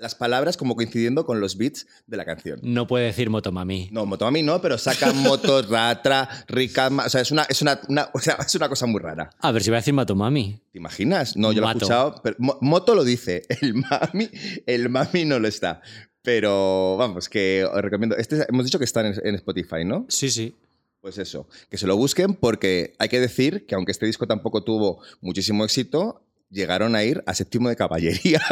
las 0.00 0.14
palabras 0.14 0.56
como 0.56 0.74
coincidiendo 0.74 1.24
con 1.26 1.40
los 1.40 1.56
beats 1.56 1.86
de 2.06 2.16
la 2.16 2.24
canción. 2.24 2.58
No 2.62 2.86
puede 2.86 3.04
decir 3.04 3.28
Motomami. 3.30 3.88
No, 3.92 4.06
motomami 4.06 4.42
no, 4.42 4.60
pero 4.60 4.78
saca 4.78 5.12
moto, 5.14 5.62
ratra, 5.62 6.28
rica, 6.48 6.88
o 6.88 7.08
sea, 7.08 7.20
es 7.20 7.30
una, 7.30 7.42
es 7.44 7.60
una, 7.62 7.78
una- 7.88 8.08
o 8.14 8.18
sea, 8.18 8.36
es 8.44 8.54
una 8.54 8.68
cosa 8.68 8.86
muy 8.86 9.00
rara. 9.00 9.30
A 9.38 9.52
ver 9.52 9.62
si 9.62 9.70
voy 9.70 9.76
a 9.76 9.80
decir 9.80 9.94
Motomami. 9.94 10.58
¿Te 10.72 10.78
imaginas? 10.78 11.36
No, 11.36 11.52
yo 11.52 11.60
lo 11.60 11.68
he 11.68 11.72
escuchado. 11.72 12.20
Pero 12.22 12.34
Mo- 12.38 12.58
Moto 12.62 12.94
lo 12.94 13.04
dice, 13.04 13.42
el 13.60 13.74
mami, 13.74 14.28
el 14.66 14.88
mami 14.88 15.24
no 15.26 15.38
lo 15.38 15.46
está. 15.46 15.82
Pero 16.22 16.96
vamos, 16.98 17.28
que 17.28 17.64
os 17.64 17.80
recomiendo. 17.82 18.16
Este, 18.16 18.44
hemos 18.48 18.64
dicho 18.64 18.78
que 18.78 18.84
está 18.84 19.06
en, 19.06 19.14
en 19.22 19.34
Spotify, 19.36 19.84
¿no? 19.84 20.06
Sí, 20.08 20.30
sí. 20.30 20.54
Pues 21.00 21.16
eso, 21.16 21.48
que 21.70 21.78
se 21.78 21.86
lo 21.86 21.96
busquen 21.96 22.34
porque 22.34 22.94
hay 22.98 23.08
que 23.08 23.20
decir 23.20 23.64
que 23.66 23.74
aunque 23.74 23.90
este 23.92 24.04
disco 24.04 24.26
tampoco 24.26 24.62
tuvo 24.64 25.00
muchísimo 25.22 25.64
éxito, 25.64 26.22
llegaron 26.50 26.96
a 26.96 27.04
ir 27.04 27.22
a 27.26 27.34
séptimo 27.34 27.68
de 27.68 27.76
caballería 27.76 28.42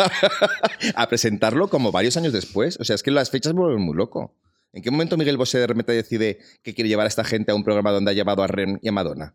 a 0.94 1.08
presentarlo 1.08 1.68
como 1.68 1.92
varios 1.92 2.16
años 2.16 2.32
después. 2.32 2.78
O 2.80 2.84
sea, 2.84 2.94
es 2.94 3.02
que 3.02 3.10
las 3.10 3.30
fechas 3.30 3.52
vuelven 3.52 3.82
muy 3.82 3.96
loco. 3.96 4.34
¿En 4.72 4.82
qué 4.82 4.90
momento 4.90 5.16
Miguel 5.16 5.36
Bosé 5.36 5.58
de 5.58 5.66
repente 5.66 5.92
decide 5.92 6.38
que 6.62 6.74
quiere 6.74 6.88
llevar 6.88 7.06
a 7.06 7.08
esta 7.08 7.24
gente 7.24 7.52
a 7.52 7.54
un 7.54 7.64
programa 7.64 7.90
donde 7.90 8.10
ha 8.10 8.14
llevado 8.14 8.42
a 8.42 8.46
Ren 8.46 8.78
y 8.82 8.88
a 8.88 8.92
Madonna? 8.92 9.34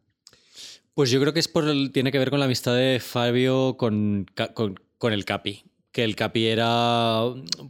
Pues 0.94 1.10
yo 1.10 1.20
creo 1.20 1.34
que 1.34 1.40
es 1.40 1.48
por 1.48 1.66
tiene 1.92 2.12
que 2.12 2.20
ver 2.20 2.30
con 2.30 2.40
la 2.40 2.46
amistad 2.46 2.76
de 2.76 3.00
Fabio 3.00 3.78
con, 3.78 4.28
con, 4.54 4.80
con 4.98 5.14
el 5.14 5.26
Capi. 5.26 5.64
Que 5.94 6.04
el 6.04 6.16
Capi 6.16 6.48
era 6.48 7.22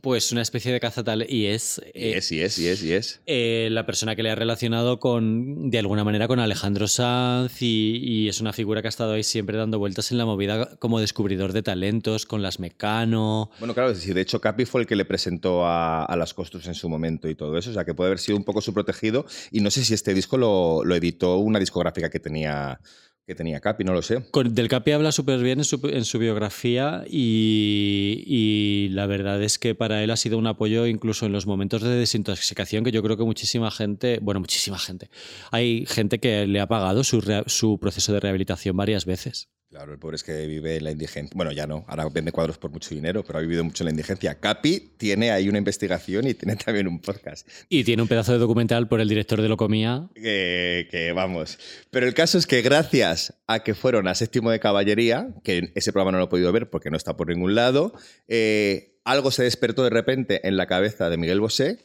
pues 0.02 0.32
una 0.32 0.42
especie 0.42 0.72
de 0.72 0.80
cazatal 0.80 1.26
y 1.30 1.48
es, 1.48 1.80
Y 1.94 2.14
eh, 2.14 2.18
es, 2.18 2.32
y 2.32 2.42
es, 2.42 2.58
y 2.58 2.68
es, 2.70 2.82
y 2.82 2.94
es. 2.94 3.22
eh, 3.26 3.68
la 3.70 3.86
persona 3.86 4.16
que 4.16 4.24
le 4.24 4.32
ha 4.32 4.36
relacionado 4.36 5.00
con, 5.00 5.70
de 5.70 5.78
alguna 5.78 6.04
manera, 6.06 6.28
con 6.28 6.40
Alejandro 6.40 6.88
Sanz 6.88 7.62
y, 7.62 7.98
y 8.02 8.30
es 8.30 8.40
una 8.40 8.54
figura 8.54 8.82
que 8.82 8.88
ha 8.88 8.90
estado 8.90 9.14
ahí 9.14 9.24
siempre 9.24 9.58
dando 9.58 9.78
vueltas 9.78 10.12
en 10.12 10.18
la 10.18 10.26
movida 10.26 10.78
como 10.78 11.00
descubridor 11.02 11.52
de 11.54 11.64
talentos 11.64 12.26
con 12.26 12.42
las 12.42 12.60
Mecano. 12.60 13.52
Bueno, 13.60 13.74
claro, 13.74 13.94
sí, 13.94 14.14
de 14.14 14.22
hecho 14.22 14.40
Capi 14.40 14.64
fue 14.66 14.82
el 14.82 14.88
que 14.88 14.96
le 14.96 15.04
presentó 15.06 15.66
a, 15.66 16.06
a 16.06 16.16
las 16.16 16.34
Costus 16.34 16.66
en 16.68 16.76
su 16.76 16.88
momento 16.88 17.28
y 17.28 17.36
todo 17.36 17.58
eso, 17.58 17.72
o 17.72 17.74
sea 17.74 17.84
que 17.84 17.94
puede 17.94 18.08
haber 18.08 18.20
sido 18.20 18.38
un 18.38 18.46
poco 18.46 18.62
su 18.62 18.74
protegido 18.74 19.26
y 19.52 19.60
no 19.60 19.70
sé 19.70 19.84
si 19.84 19.94
este 19.94 20.14
disco 20.14 20.38
lo, 20.38 20.86
lo 20.86 20.96
editó 20.96 21.38
una 21.40 21.60
discográfica 21.60 22.10
que 22.10 22.22
tenía, 22.22 22.80
que 23.26 23.36
tenía 23.36 23.60
Capi, 23.60 23.84
no 23.84 23.94
lo 23.94 24.02
sé. 24.02 24.26
Del 24.50 24.68
Capi 24.68 24.92
habla 24.92 25.12
súper 25.12 25.40
bien 25.42 25.60
en 25.60 26.06
su, 26.06 26.20
biografía 26.20 27.04
y, 27.10 28.90
la 28.92 29.06
verdad 29.06 29.42
es 29.42 29.58
que 29.58 29.76
para 29.76 30.04
él 30.04 30.12
ha 30.12 30.18
sido 30.18 30.38
un 30.38 30.48
apoyo 30.48 30.88
incluso 30.88 31.26
en 31.26 31.32
los 31.32 31.48
momentos 31.48 31.82
de 31.82 31.96
desintoxicación 31.96 32.84
que 32.84 32.92
yo 32.92 33.02
creo 33.02 33.18
que 33.18 33.24
muchísima 33.24 33.72
gente, 33.72 34.20
bueno, 34.22 34.40
muchísima 34.40 34.78
gente, 34.78 35.10
hay 35.52 35.86
gente 35.86 36.20
que 36.20 36.48
le 36.48 36.60
ha 36.60 36.68
pagado 36.68 37.04
su 37.04 37.78
proceso 37.80 38.14
de 38.14 38.20
rehabilitación 38.20 38.76
varias 38.76 39.06
veces. 39.06 39.50
Claro, 39.74 39.92
el 39.92 39.98
pobre 39.98 40.18
es 40.18 40.24
que 40.24 40.46
vive 40.46 40.76
en 40.76 40.84
la 40.84 40.92
indigencia. 40.92 41.34
Bueno, 41.36 41.52
ya 41.52 41.66
no, 41.66 41.84
ahora 41.88 42.08
vende 42.08 42.32
cuadros 42.32 42.60
por 42.60 42.70
mucho 42.70 42.94
dinero, 42.94 43.24
pero 43.24 43.40
ha 43.40 43.42
vivido 43.42 43.64
mucho 43.64 43.82
en 43.82 43.86
la 43.86 43.90
indigencia. 43.90 44.40
Capi 44.40 44.92
tiene 44.98 45.32
ahí 45.32 45.50
una 45.50 45.58
investigación 45.58 46.28
y 46.28 46.36
tiene 46.36 46.56
también 46.58 46.88
un 46.88 47.00
podcast. 47.00 47.50
Y 47.70 47.84
tiene 47.84 48.04
un 48.04 48.08
pedazo 48.08 48.34
de 48.34 48.38
documental 48.38 48.88
por 48.88 49.02
el 49.02 49.10
director 49.10 49.42
de 49.42 49.50
Locomía. 49.50 50.10
Que, 50.14 50.88
que 50.92 51.12
vamos. 51.12 51.58
Pero 51.90 52.06
el 52.06 52.14
caso 52.14 52.38
es 52.38 52.46
que 52.46 52.62
gracias 52.62 53.34
a 53.48 53.64
que 53.64 53.74
fueron 53.74 54.08
a 54.08 54.14
séptimo 54.14 54.52
de 54.52 54.60
caballería, 54.60 55.30
que 55.44 55.72
ese 55.74 55.92
programa 55.92 56.12
no 56.12 56.18
lo 56.20 56.26
he 56.26 56.30
podido 56.30 56.52
ver 56.52 56.70
porque 56.70 56.92
no 56.92 56.98
está 56.98 57.18
por 57.18 57.30
ningún 57.30 57.56
lado, 57.56 57.96
eh, 58.28 59.00
algo 59.06 59.32
se 59.32 59.42
despertó 59.42 59.84
de 59.84 59.90
repente 59.90 60.48
en 60.48 60.56
la 60.56 60.68
cabeza 60.68 61.10
de 61.10 61.18
Miguel 61.18 61.40
Bosé 61.40 61.80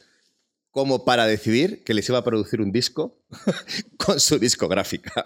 como 0.69 1.05
para 1.05 1.25
decidir 1.25 1.83
que 1.83 1.95
les 1.95 2.07
iba 2.07 2.19
a 2.19 2.23
producir 2.23 2.61
un 2.61 2.71
disco 2.71 3.17
con 3.97 4.19
su 4.19 4.37
discográfica. 4.37 5.23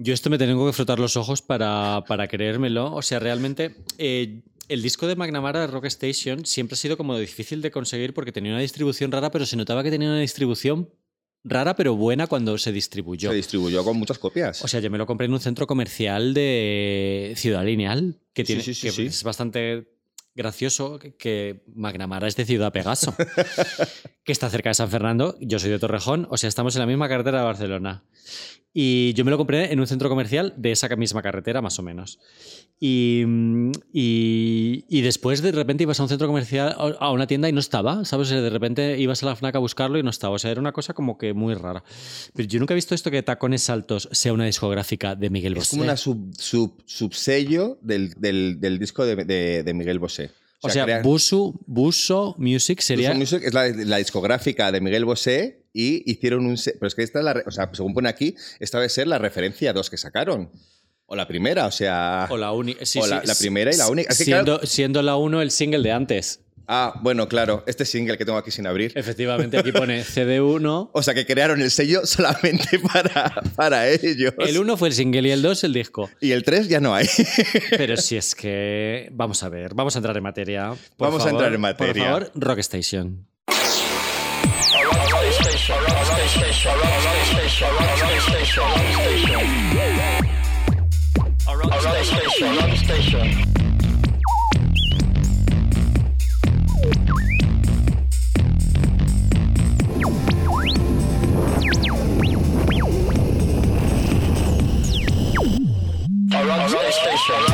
Yo 0.00 0.14
esto 0.14 0.30
me 0.30 0.38
tengo 0.38 0.64
que 0.64 0.72
frotar 0.72 1.00
los 1.00 1.16
ojos 1.16 1.42
para, 1.42 2.04
para 2.06 2.28
creérmelo. 2.28 2.94
O 2.94 3.02
sea, 3.02 3.18
realmente 3.18 3.74
eh, 3.98 4.42
el 4.68 4.80
disco 4.80 5.08
de 5.08 5.16
McNamara 5.16 5.60
de 5.60 5.66
Rock 5.66 5.86
Station 5.86 6.46
siempre 6.46 6.74
ha 6.74 6.76
sido 6.76 6.96
como 6.96 7.18
difícil 7.18 7.60
de 7.62 7.72
conseguir 7.72 8.14
porque 8.14 8.30
tenía 8.30 8.52
una 8.52 8.60
distribución 8.60 9.10
rara, 9.10 9.32
pero 9.32 9.44
se 9.44 9.56
notaba 9.56 9.82
que 9.82 9.90
tenía 9.90 10.08
una 10.08 10.20
distribución 10.20 10.88
rara 11.42 11.74
pero 11.74 11.96
buena 11.96 12.28
cuando 12.28 12.56
se 12.58 12.70
distribuyó. 12.70 13.30
Se 13.30 13.36
distribuyó 13.36 13.82
con 13.82 13.96
muchas 13.96 14.18
copias. 14.18 14.62
O 14.62 14.68
sea, 14.68 14.78
yo 14.78 14.88
me 14.88 14.98
lo 14.98 15.06
compré 15.06 15.26
en 15.26 15.32
un 15.32 15.40
centro 15.40 15.66
comercial 15.66 16.32
de 16.32 17.32
Ciudad 17.36 17.64
Lineal, 17.64 18.20
que, 18.32 18.44
tiene, 18.44 18.62
sí, 18.62 18.74
sí, 18.74 18.90
que 18.90 19.06
es 19.06 19.22
bastante 19.24 19.97
gracioso 20.38 20.98
que- 20.98 21.60
McNamara 21.74 22.26
es 22.28 22.36
de 22.36 22.46
Ciudad 22.46 22.72
Pegaso, 22.72 23.14
que 24.24 24.32
está 24.32 24.48
cerca 24.48 24.70
de 24.70 24.74
San 24.74 24.88
Fernando. 24.88 25.36
Yo 25.40 25.58
soy 25.58 25.70
de 25.70 25.78
Torrejón, 25.78 26.26
o 26.30 26.38
sea, 26.38 26.48
estamos 26.48 26.74
en 26.76 26.80
la 26.80 26.86
misma 26.86 27.08
carretera 27.08 27.40
de 27.40 27.44
Barcelona. 27.44 28.04
Y 28.72 29.12
yo 29.14 29.24
me 29.24 29.30
lo 29.30 29.38
compré 29.38 29.72
en 29.72 29.80
un 29.80 29.86
centro 29.86 30.08
comercial 30.08 30.54
de 30.56 30.70
esa 30.72 30.88
misma 30.94 31.20
carretera, 31.22 31.60
más 31.62 31.78
o 31.78 31.82
menos. 31.82 32.20
Y, 32.78 33.24
y, 33.92 34.84
y 34.88 35.00
después 35.00 35.42
de 35.42 35.50
repente 35.52 35.82
ibas 35.82 35.98
a 35.98 36.02
un 36.04 36.08
centro 36.08 36.28
comercial, 36.28 36.76
a 36.78 37.10
una 37.10 37.26
tienda 37.26 37.48
y 37.48 37.52
no 37.52 37.58
estaba, 37.60 38.04
¿sabes? 38.04 38.28
O 38.28 38.30
sea, 38.30 38.40
de 38.40 38.50
repente 38.50 38.98
ibas 38.98 39.22
a 39.22 39.26
la 39.26 39.34
FNAC 39.36 39.56
a 39.56 39.58
buscarlo 39.58 39.98
y 39.98 40.02
no 40.02 40.10
estaba. 40.10 40.34
O 40.34 40.38
sea, 40.38 40.50
era 40.52 40.60
una 40.60 40.72
cosa 40.72 40.94
como 40.94 41.18
que 41.18 41.32
muy 41.32 41.54
rara. 41.54 41.82
Pero 42.34 42.46
yo 42.48 42.60
nunca 42.60 42.74
he 42.74 42.76
visto 42.76 42.94
esto 42.94 43.10
que 43.10 43.22
Tacones 43.22 43.68
Altos 43.70 44.08
sea 44.12 44.32
una 44.32 44.44
discográfica 44.44 45.16
de 45.16 45.30
Miguel 45.30 45.54
es 45.54 45.58
Bosé. 45.60 45.70
como 45.70 45.82
una 45.84 45.96
sub, 45.96 46.30
sub- 46.38 46.82
subsello 46.84 47.78
del, 47.82 48.12
del- 48.18 48.60
del 48.60 48.78
disco 48.78 49.04
de, 49.04 49.24
de- 49.24 49.62
de 49.64 49.74
Miguel 49.74 49.98
Bosé. 49.98 50.27
O 50.60 50.68
sea, 50.70 51.00
Busu, 51.02 51.60
Buso 51.66 52.34
Music 52.38 52.80
sería... 52.80 53.10
Buso 53.10 53.18
Music 53.36 53.42
es 53.44 53.54
la, 53.54 53.68
la 53.68 53.96
discográfica 53.98 54.72
de 54.72 54.80
Miguel 54.80 55.04
Bosé 55.04 55.66
y 55.72 56.10
hicieron 56.10 56.46
un... 56.46 56.56
Pero 56.64 56.86
es 56.86 56.94
que 56.94 57.02
esta 57.04 57.20
es 57.20 57.24
la... 57.24 57.42
O 57.46 57.50
sea, 57.50 57.70
según 57.72 57.94
pone 57.94 58.08
aquí, 58.08 58.34
esta 58.58 58.78
debe 58.78 58.88
ser 58.88 59.06
la 59.06 59.18
referencia 59.18 59.72
2 59.72 59.88
que 59.90 59.96
sacaron. 59.96 60.50
O 61.06 61.14
la 61.16 61.26
primera, 61.28 61.66
o 61.66 61.70
sea... 61.70 62.26
O 62.30 62.36
la 62.36 62.52
única. 62.52 62.80
o 62.96 63.06
la- 63.06 63.22
la 63.24 63.34
primera 63.34 63.72
y 63.72 63.76
la 63.76 63.88
única. 63.88 64.08
Que, 64.08 64.24
siendo, 64.24 64.44
claro- 64.56 64.66
siendo 64.66 65.02
la 65.02 65.16
1 65.16 65.42
el 65.42 65.50
single 65.50 65.82
de 65.82 65.92
antes. 65.92 66.40
Ah, 66.70 66.92
bueno, 67.00 67.28
claro, 67.28 67.64
este 67.66 67.86
single 67.86 68.18
que 68.18 68.26
tengo 68.26 68.36
aquí 68.36 68.50
sin 68.50 68.66
abrir. 68.66 68.92
Efectivamente, 68.94 69.56
aquí 69.56 69.72
pone 69.72 70.02
CD1. 70.04 70.90
O 70.92 71.02
sea, 71.02 71.14
que 71.14 71.24
crearon 71.24 71.62
el 71.62 71.70
sello 71.70 72.04
solamente 72.04 72.78
para, 72.78 73.40
para 73.56 73.88
ellos. 73.88 74.34
El 74.38 74.58
1 74.58 74.76
fue 74.76 74.88
el 74.88 74.94
single 74.94 75.28
y 75.28 75.30
el 75.30 75.40
2 75.40 75.64
el 75.64 75.72
disco. 75.72 76.10
Y 76.20 76.32
el 76.32 76.44
3 76.44 76.68
ya 76.68 76.80
no 76.80 76.94
hay. 76.94 77.08
Pero 77.70 77.96
si 77.96 78.18
es 78.18 78.34
que. 78.34 79.08
Vamos 79.12 79.42
a 79.42 79.48
ver, 79.48 79.74
vamos 79.74 79.96
a 79.96 79.98
entrar 79.98 80.14
en 80.18 80.22
materia. 80.22 80.74
Por 80.96 81.08
Vamos 81.08 81.24
a 81.24 81.30
entrar 81.30 81.54
en 81.54 81.60
materia. 81.60 82.12
Por 82.12 82.26
favor, 82.26 82.32
Rock 106.48 106.88
Station. 106.88 107.44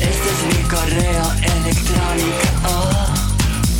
Este 0.00 0.28
es 0.32 0.56
mi 0.56 0.62
correo 0.64 1.32
electrónico. 1.42 2.46
Oh, 2.64 3.06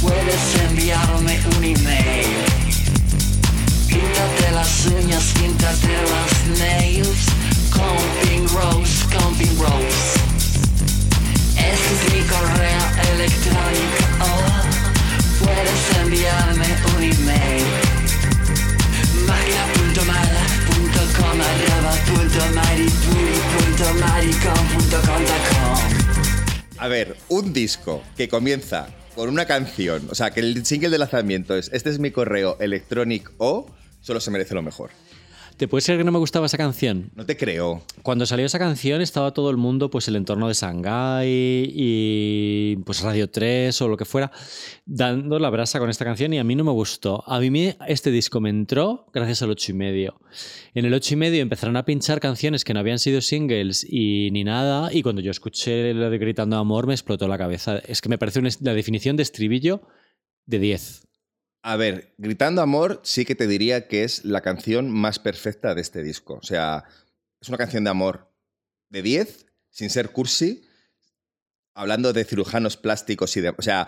puedes 0.03 0.55
enviarme 0.69 1.41
un 1.57 1.65
email. 1.65 2.45
Píntate 3.89 4.51
las 4.53 4.87
uñas, 4.87 5.25
píntate 5.41 5.97
las 6.11 6.59
nails. 6.59 7.27
Comping 7.71 8.47
Rose, 8.49 9.07
Comping 9.19 9.59
Rose. 9.59 10.21
Este 11.57 11.95
es 11.95 12.15
mi 12.15 12.21
correo 12.29 13.15
electrónico. 13.15 14.06
Un 16.97 17.03
email. 17.03 17.65
A 26.79 26.89
ver, 26.89 27.17
un 27.29 27.53
disco 27.53 28.03
que 28.17 28.29
comienza 28.29 28.89
con 29.15 29.29
una 29.29 29.47
canción, 29.47 30.07
o 30.11 30.15
sea, 30.15 30.31
que 30.31 30.41
el 30.41 30.67
single 30.67 30.91
de 30.91 30.99
lanzamiento 30.99 31.57
es 31.57 31.71
Este 31.73 31.91
es 31.91 31.99
mi 31.99 32.11
correo 32.11 32.59
electronic 32.61 33.33
o 33.39 33.67
solo 34.01 34.21
se 34.21 34.31
merece 34.31 34.55
lo 34.55 34.63
mejor. 34.63 34.91
¿Te 35.57 35.69
puede 35.69 35.81
ser 35.81 35.97
que 35.97 36.05
no 36.05 36.13
me 36.13 36.19
gustaba 36.19 36.45
esa 36.45 36.59
canción? 36.59 37.11
No 37.15 37.25
te 37.25 37.35
creo. 37.37 37.83
Cuando 38.03 38.27
salió 38.27 38.45
esa 38.45 38.59
canción 38.59 39.01
estaba 39.01 39.33
todo 39.33 39.49
el 39.49 39.57
mundo, 39.57 39.89
pues 39.89 40.07
el 40.07 40.17
entorno 40.17 40.49
de 40.49 40.55
Shanghai 40.55 41.27
y 41.29 42.77
pues 42.85 43.01
Radio 43.01 43.31
3 43.31 43.81
o 43.81 43.89
lo 43.89 43.97
que 43.97 44.05
fuera, 44.05 44.31
dando 44.85 45.39
la 45.39 45.49
brasa 45.49 45.79
con 45.79 45.89
esta 45.89 46.05
canción 46.05 46.35
y 46.35 46.39
a 46.39 46.45
mí 46.45 46.55
no 46.55 46.63
me 46.65 46.73
gustó. 46.73 47.25
A 47.27 47.41
mí 47.41 47.75
este 47.89 48.11
disco 48.11 48.39
me 48.39 48.51
entró 48.51 49.07
gracias 49.15 49.41
al 49.41 49.51
8 49.51 49.73
y 49.73 49.75
medio. 49.75 50.21
En 50.75 50.85
el 50.85 50.93
8 50.93 51.15
y 51.15 51.17
medio 51.17 51.41
empezaron 51.41 51.77
a 51.79 51.87
pinchar 51.87 52.21
canciones 52.21 52.63
que 52.63 52.75
no 52.75 52.81
habían 52.81 52.99
sido 52.99 53.23
singles 53.23 53.87
y 53.89 54.31
ni 54.33 54.45
nada 54.45 54.93
y 54.93 55.03
cuando 55.03 55.23
yo 55.23 55.31
escuché 55.31 55.95
lo 55.95 56.11
de 56.11 56.19
Gritando 56.19 56.57
Amor 56.59 56.87
me 56.87 56.93
explotó 56.93 57.29
la 57.29 57.39
cabeza. 57.39 57.79
Es 57.79 58.03
que 58.03 58.11
me 58.11 58.19
parece 58.19 58.41
una- 58.41 58.51
la 58.61 58.75
definición 58.75 59.17
de 59.17 59.23
estribillo 59.23 59.81
de 60.45 60.59
10. 60.59 61.03
A 61.69 61.75
ver, 61.75 62.15
Gritando 62.17 62.63
Amor 62.63 63.01
sí 63.03 63.25
que 63.25 63.35
te 63.35 63.49
diría 63.49 63.89
que 63.89 64.05
es 64.05 64.25
la 64.25 64.41
canción 64.41 64.89
más 64.89 65.19
perfecta 65.19 65.75
de 65.75 65.81
este 65.81 66.05
disco. 66.05 66.35
O 66.35 66.43
sea, 66.47 66.85
es 67.41 67.49
una 67.49 67.59
canción 67.59 67.83
de 67.83 67.91
amor 67.91 68.33
de 68.89 69.03
10, 69.03 69.47
sin 69.71 69.91
ser 69.91 70.11
cursi, 70.11 70.65
hablando 71.75 72.13
de 72.13 72.25
cirujanos 72.25 72.77
plásticos 72.77 73.37
y 73.37 73.41
de... 73.41 73.49
O 73.49 73.63
sea, 73.63 73.85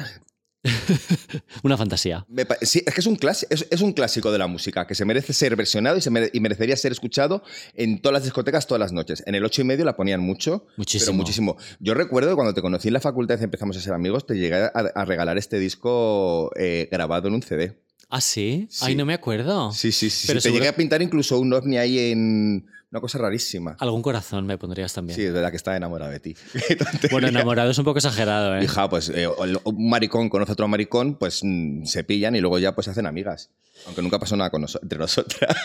Una 1.63 1.77
fantasía. 1.77 2.27
sí, 2.63 2.83
es 2.87 2.95
que 2.95 3.01
es 3.01 3.07
un, 3.07 3.17
clasi- 3.17 3.47
es, 3.51 3.67
es 3.71 3.81
un 3.81 3.93
clásico 3.93 4.33
de 4.33 4.39
la 4.39 4.47
música 4.47 4.87
que 4.87 4.95
se 4.95 5.05
merece 5.05 5.33
ser 5.33 5.55
versionado 5.57 5.97
y, 5.97 6.01
se 6.01 6.11
mere- 6.11 6.31
y 6.33 6.41
merecería 6.41 6.77
ser 6.77 6.93
escuchado 6.93 7.43
en 7.75 8.01
todas 8.01 8.15
las 8.15 8.25
discotecas 8.25 8.67
todas 8.67 8.81
las 8.81 8.93
noches. 8.93 9.23
En 9.27 9.35
el 9.35 9.45
8 9.45 9.63
y 9.63 9.65
medio 9.65 9.85
la 9.85 9.97
ponían 9.97 10.21
mucho, 10.21 10.67
Muchísimo. 10.77 11.07
pero 11.07 11.17
muchísimo. 11.17 11.57
Yo 11.81 11.95
recuerdo 11.95 12.31
que 12.31 12.35
cuando 12.37 12.55
te 12.55 12.63
conocí 12.63 12.89
en 12.89 12.95
la 12.95 13.01
facultad 13.01 13.39
y 13.41 13.45
empezamos 13.45 13.77
a 13.77 13.81
ser 13.81 13.93
amigos, 13.93 14.27
te 14.27 14.35
llegué 14.35 14.57
a, 14.57 14.67
a 14.73 15.05
regalar 15.05 15.39
este 15.39 15.59
disco 15.59 16.51
eh, 16.57 16.89
grabado 16.91 17.29
en 17.29 17.35
un 17.35 17.43
CD. 17.43 17.79
¿Ah, 18.11 18.21
sí? 18.23 18.67
Sí. 18.71 18.85
Ay, 18.87 18.95
no 18.97 19.05
me 19.05 19.13
acuerdo. 19.15 19.71
Sí, 19.73 19.93
sí, 19.93 20.09
sí. 20.09 20.27
Pero 20.27 20.41
sí. 20.41 20.49
Te 20.49 20.55
llegué 20.55 20.69
a 20.69 20.75
pintar 20.77 21.03
incluso 21.03 21.39
un 21.39 21.53
ovni 21.53 21.77
ahí 21.77 22.11
en 22.11 22.67
una 22.91 23.01
cosa 23.01 23.19
rarísima. 23.19 23.77
Algún 23.81 24.01
corazón 24.03 24.47
me 24.47 24.57
pondrías 24.57 24.93
también. 24.95 25.15
Sí, 25.17 25.25
es 25.25 25.33
verdad 25.33 25.51
que 25.51 25.57
estaba 25.57 25.77
enamorado 25.77 26.11
de 26.11 26.21
ti. 26.21 26.35
Bueno, 27.11 27.29
enamorado 27.29 27.71
es 27.71 27.79
un 27.79 27.85
poco 27.85 27.99
exagerado, 27.99 28.57
¿eh? 28.57 28.65
Hija, 28.65 28.89
pues 28.89 29.11
eh, 29.15 29.29
un 29.29 29.89
maricón 29.91 30.29
conoce 30.29 30.53
a 30.53 30.55
otro 30.55 30.69
maricón, 30.69 31.17
pues 31.17 31.41
mm, 31.43 31.85
se 31.85 32.05
pillan 32.05 32.35
y 32.37 32.41
luego 32.41 32.59
ya 32.59 32.75
pues 32.75 32.87
se 32.87 32.91
hacen 32.93 33.07
amigas. 33.07 33.51
Aunque 33.87 34.03
nunca 34.03 34.19
pasó 34.19 34.37
nada 34.37 34.51
con 34.51 34.63
noso- 34.63 34.81
entre 34.83 34.99
nosotras. 34.99 35.57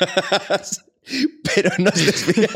Pero 1.56 1.72
no 1.80 1.92
se. 1.92 2.48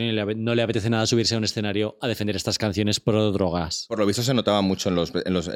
y 0.03 0.35
no 0.37 0.55
le 0.55 0.63
apetece 0.63 0.91
nada 0.91 1.07
subirse 1.07 1.35
a 1.35 1.39
un 1.39 1.45
escenario 1.45 1.97
a 2.01 2.09
defender 2.09 2.37
estas 2.37 2.59
canciones 2.59 3.01
pro 3.01 3.33
drogas. 3.33 3.87
Por 3.89 3.99
lo 3.99 4.07
visto 4.07 4.23
se 4.23 4.35
notaba 4.35 4.63
mucho 4.63 4.89
en 4.89 4.97
los, 4.97 5.49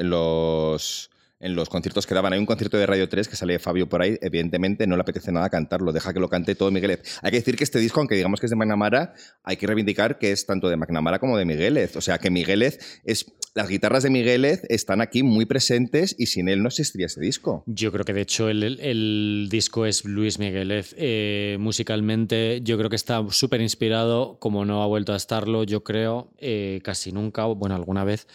en 1.39 1.55
los 1.55 1.69
conciertos 1.69 2.05
que 2.05 2.13
daban. 2.13 2.33
Hay 2.33 2.39
un 2.39 2.45
concierto 2.45 2.77
de 2.77 2.85
Radio 2.85 3.07
3 3.07 3.27
que 3.27 3.35
sale 3.35 3.59
Fabio 3.59 3.87
por 3.87 4.01
ahí. 4.01 4.17
Evidentemente 4.21 4.85
no 4.87 4.95
le 4.95 5.01
apetece 5.01 5.31
nada 5.31 5.49
cantarlo. 5.49 5.91
Deja 5.93 6.13
que 6.13 6.19
lo 6.19 6.29
cante 6.29 6.55
todo 6.55 6.69
Miguelez. 6.71 7.01
Hay 7.21 7.31
que 7.31 7.37
decir 7.37 7.55
que 7.55 7.63
este 7.63 7.79
disco, 7.79 7.99
aunque 7.99 8.15
digamos 8.15 8.39
que 8.39 8.45
es 8.45 8.49
de 8.49 8.55
McNamara, 8.55 9.13
hay 9.43 9.57
que 9.57 9.65
reivindicar 9.67 10.17
que 10.19 10.31
es 10.31 10.45
tanto 10.45 10.69
de 10.69 10.77
McNamara 10.77 11.19
como 11.19 11.37
de 11.37 11.45
Miguelez. 11.45 11.95
O 11.95 12.01
sea, 12.01 12.17
que 12.17 12.29
Miguelez 12.29 13.01
es... 13.05 13.25
Las 13.55 13.67
guitarras 13.67 14.03
de 14.03 14.11
Miguelez 14.11 14.61
están 14.69 15.01
aquí 15.01 15.23
muy 15.23 15.45
presentes 15.45 16.15
y 16.19 16.27
sin 16.27 16.49
él 16.49 16.61
no 16.61 16.67
existiría 16.67 17.07
ese 17.07 17.19
disco. 17.19 17.63
Yo 17.65 17.91
creo 17.91 18.05
que 18.05 18.13
de 18.13 18.21
hecho 18.21 18.47
el, 18.47 18.61
el- 18.79 19.47
disco 19.49 19.87
es 19.87 20.05
Luis 20.05 20.37
Miguelez. 20.37 20.93
Eh, 20.97 21.57
musicalmente 21.59 22.61
yo 22.63 22.77
creo 22.77 22.91
que 22.91 22.95
está 22.95 23.25
súper 23.31 23.61
inspirado, 23.61 24.37
como 24.39 24.65
no 24.65 24.83
ha 24.83 24.87
vuelto 24.87 25.13
a 25.13 25.17
estarlo, 25.17 25.63
yo 25.63 25.83
creo, 25.83 26.31
eh, 26.37 26.79
casi 26.83 27.11
nunca, 27.11 27.45
bueno, 27.45 27.73
alguna 27.75 28.03
vez. 28.03 28.27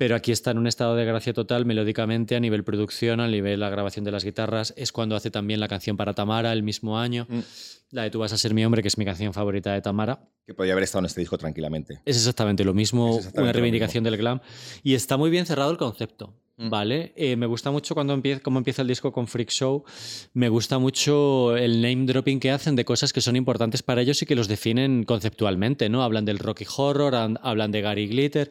Pero 0.00 0.16
aquí 0.16 0.32
está 0.32 0.52
en 0.52 0.56
un 0.56 0.66
estado 0.66 0.96
de 0.96 1.04
gracia 1.04 1.34
total, 1.34 1.66
melódicamente, 1.66 2.34
a 2.34 2.40
nivel 2.40 2.64
producción, 2.64 3.20
a 3.20 3.28
nivel 3.28 3.60
la 3.60 3.68
grabación 3.68 4.02
de 4.02 4.10
las 4.10 4.24
guitarras. 4.24 4.72
Es 4.78 4.92
cuando 4.92 5.14
hace 5.14 5.30
también 5.30 5.60
la 5.60 5.68
canción 5.68 5.98
para 5.98 6.14
Tamara 6.14 6.54
el 6.54 6.62
mismo 6.62 6.98
año. 6.98 7.26
Mm. 7.28 7.40
La 7.90 8.04
de 8.04 8.10
Tú 8.10 8.18
vas 8.18 8.32
a 8.32 8.38
ser 8.38 8.54
mi 8.54 8.64
hombre, 8.64 8.80
que 8.80 8.88
es 8.88 8.96
mi 8.96 9.04
canción 9.04 9.34
favorita 9.34 9.74
de 9.74 9.82
Tamara. 9.82 10.26
Que 10.46 10.54
podría 10.54 10.72
haber 10.72 10.84
estado 10.84 11.00
en 11.00 11.04
este 11.04 11.20
disco 11.20 11.36
tranquilamente. 11.36 12.00
Es 12.06 12.16
exactamente 12.16 12.64
lo 12.64 12.72
mismo, 12.72 13.08
exactamente 13.08 13.42
una 13.42 13.52
reivindicación 13.52 14.02
del 14.02 14.16
glam. 14.16 14.40
Y 14.82 14.94
está 14.94 15.18
muy 15.18 15.28
bien 15.28 15.44
cerrado 15.44 15.70
el 15.70 15.76
concepto. 15.76 16.32
¿Vale? 16.68 17.12
Eh, 17.16 17.36
me 17.36 17.46
gusta 17.46 17.70
mucho 17.70 17.94
cuando 17.94 18.12
empieza, 18.12 18.40
cómo 18.42 18.58
empieza 18.58 18.82
el 18.82 18.88
disco 18.88 19.12
con 19.12 19.26
Freak 19.26 19.50
Show. 19.50 19.84
Me 20.34 20.48
gusta 20.48 20.78
mucho 20.78 21.56
el 21.56 21.80
name 21.80 22.04
dropping 22.06 22.40
que 22.40 22.50
hacen 22.50 22.76
de 22.76 22.84
cosas 22.84 23.12
que 23.12 23.20
son 23.20 23.36
importantes 23.36 23.82
para 23.82 24.02
ellos 24.02 24.20
y 24.22 24.26
que 24.26 24.34
los 24.36 24.48
definen 24.48 25.04
conceptualmente, 25.04 25.88
¿no? 25.88 26.02
Hablan 26.02 26.24
del 26.24 26.38
Rocky 26.38 26.66
Horror, 26.76 27.14
hablan 27.42 27.70
de 27.72 27.80
Gary 27.80 28.08
Glitter. 28.08 28.50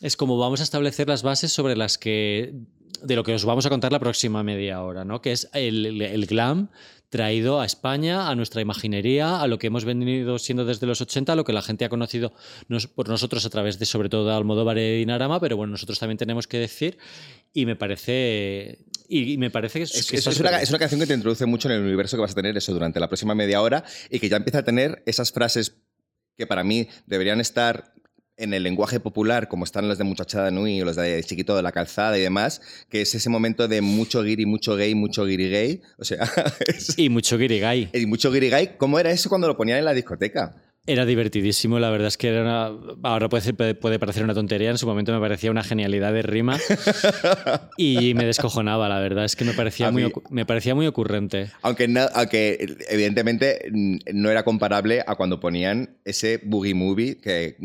Es 0.00 0.16
como 0.16 0.38
vamos 0.38 0.60
a 0.60 0.62
establecer 0.62 1.08
las 1.08 1.22
bases 1.22 1.52
sobre 1.52 1.76
las 1.76 1.98
que 1.98 2.54
de 3.02 3.16
lo 3.16 3.24
que 3.24 3.34
os 3.34 3.44
vamos 3.44 3.64
a 3.64 3.70
contar 3.70 3.92
la 3.92 3.98
próxima 3.98 4.42
media 4.42 4.82
hora, 4.82 5.04
¿no? 5.04 5.22
Que 5.22 5.32
es 5.32 5.48
el, 5.54 6.02
el- 6.02 6.26
glam 6.26 6.68
traído 7.08 7.60
a 7.60 7.64
España, 7.66 8.28
a 8.28 8.34
nuestra 8.36 8.60
imaginería, 8.60 9.40
a 9.40 9.48
lo 9.48 9.58
que 9.58 9.66
hemos 9.66 9.84
venido 9.84 10.38
siendo 10.38 10.64
desde 10.64 10.86
los 10.86 11.00
80, 11.00 11.32
a 11.32 11.36
lo 11.36 11.42
que 11.44 11.52
la 11.52 11.62
gente 11.62 11.84
ha 11.84 11.88
conocido 11.88 12.32
nos- 12.68 12.86
por 12.86 13.08
nosotros 13.08 13.44
a 13.46 13.50
través 13.50 13.78
de 13.80 13.86
sobre 13.86 14.08
todo 14.10 14.26
de 14.28 14.34
Almodóvar 14.34 14.78
y 14.78 14.98
Dinarama, 14.98 15.40
pero 15.40 15.56
bueno, 15.56 15.72
nosotros 15.72 15.98
también 15.98 16.18
tenemos 16.18 16.46
que 16.46 16.58
decir 16.58 16.98
y 17.52 17.66
me 17.66 17.76
parece 17.76 18.78
y, 19.08 19.36
me 19.38 19.50
parece 19.50 19.80
que 19.80 19.82
es, 19.84 19.94
Es, 19.94 20.06
que 20.10 20.16
es- 20.16 20.26
está 20.26 20.30
es 20.30 20.40
una, 20.40 20.62
es 20.62 20.68
una 20.70 20.78
canción 20.78 21.00
que 21.00 21.06
te 21.06 21.14
introduce 21.14 21.44
mucho 21.46 21.68
en 21.68 21.74
el 21.76 21.82
universo 21.82 22.16
que 22.16 22.20
vas 22.20 22.30
a 22.32 22.34
tener 22.36 22.56
eso 22.56 22.72
durante 22.72 23.00
la 23.00 23.08
próxima 23.08 23.34
media 23.34 23.60
hora 23.60 23.84
y 24.08 24.20
que 24.20 24.28
ya 24.28 24.36
empieza 24.36 24.58
a 24.58 24.62
tener 24.64 25.02
esas 25.06 25.32
frases 25.32 25.74
que 26.36 26.46
para 26.46 26.62
mí 26.62 26.88
deberían 27.06 27.40
estar 27.40 27.92
en 28.36 28.54
el 28.54 28.62
lenguaje 28.62 29.00
popular, 29.00 29.48
como 29.48 29.64
están 29.64 29.86
las 29.88 29.98
de 29.98 30.04
Muchachada 30.04 30.50
Nui 30.50 30.80
o 30.80 30.84
los 30.86 30.96
de 30.96 31.22
Chiquito 31.24 31.54
de 31.56 31.62
la 31.62 31.72
Calzada 31.72 32.16
y 32.16 32.22
demás, 32.22 32.62
que 32.88 33.02
es 33.02 33.14
ese 33.14 33.28
momento 33.28 33.68
de 33.68 33.82
mucho 33.82 34.22
guiri, 34.22 34.46
mucho 34.46 34.76
gay, 34.76 34.94
mucho 34.94 35.26
guiri 35.26 35.50
gay. 35.50 35.82
O 35.98 36.04
sea, 36.04 36.26
y 36.96 37.10
mucho 37.10 37.36
guirigay. 37.36 37.90
y 37.92 38.06
mucho 38.06 38.32
guiri 38.32 38.48
gay. 38.48 38.76
¿Cómo 38.78 38.98
era 38.98 39.10
eso 39.10 39.28
cuando 39.28 39.46
lo 39.46 39.58
ponían 39.58 39.78
en 39.80 39.84
la 39.84 39.92
discoteca? 39.92 40.54
Era 40.86 41.04
divertidísimo, 41.04 41.78
la 41.78 41.90
verdad 41.90 42.08
es 42.08 42.16
que 42.16 42.28
era 42.28 42.40
una- 42.40 42.96
ahora 43.02 43.28
puede, 43.28 43.52
puede- 43.52 43.74
puede 43.74 43.98
parecer 43.98 44.24
una 44.24 44.32
tontería, 44.32 44.70
en 44.70 44.78
su 44.78 44.86
momento 44.86 45.12
me 45.12 45.20
parecía 45.20 45.50
una 45.50 45.62
genialidad 45.62 46.10
de 46.12 46.22
rima 46.22 46.58
y 47.76 48.14
me 48.14 48.24
descojonaba, 48.24 48.88
la 48.88 48.98
verdad 48.98 49.26
es 49.26 49.36
que 49.36 49.44
me 49.44 49.52
parecía, 49.52 49.90
muy, 49.90 50.10
me 50.30 50.46
parecía 50.46 50.74
muy 50.74 50.86
ocurrente. 50.86 51.50
Aunque, 51.60 51.86
no- 51.86 52.08
aunque 52.14 52.76
evidentemente 52.88 53.70
no 53.70 54.30
era 54.30 54.42
comparable 54.42 55.04
a 55.06 55.16
cuando 55.16 55.38
ponían 55.38 55.96
ese 56.06 56.40
boogie 56.42 56.74
movie 56.74 57.18
que 57.18 57.56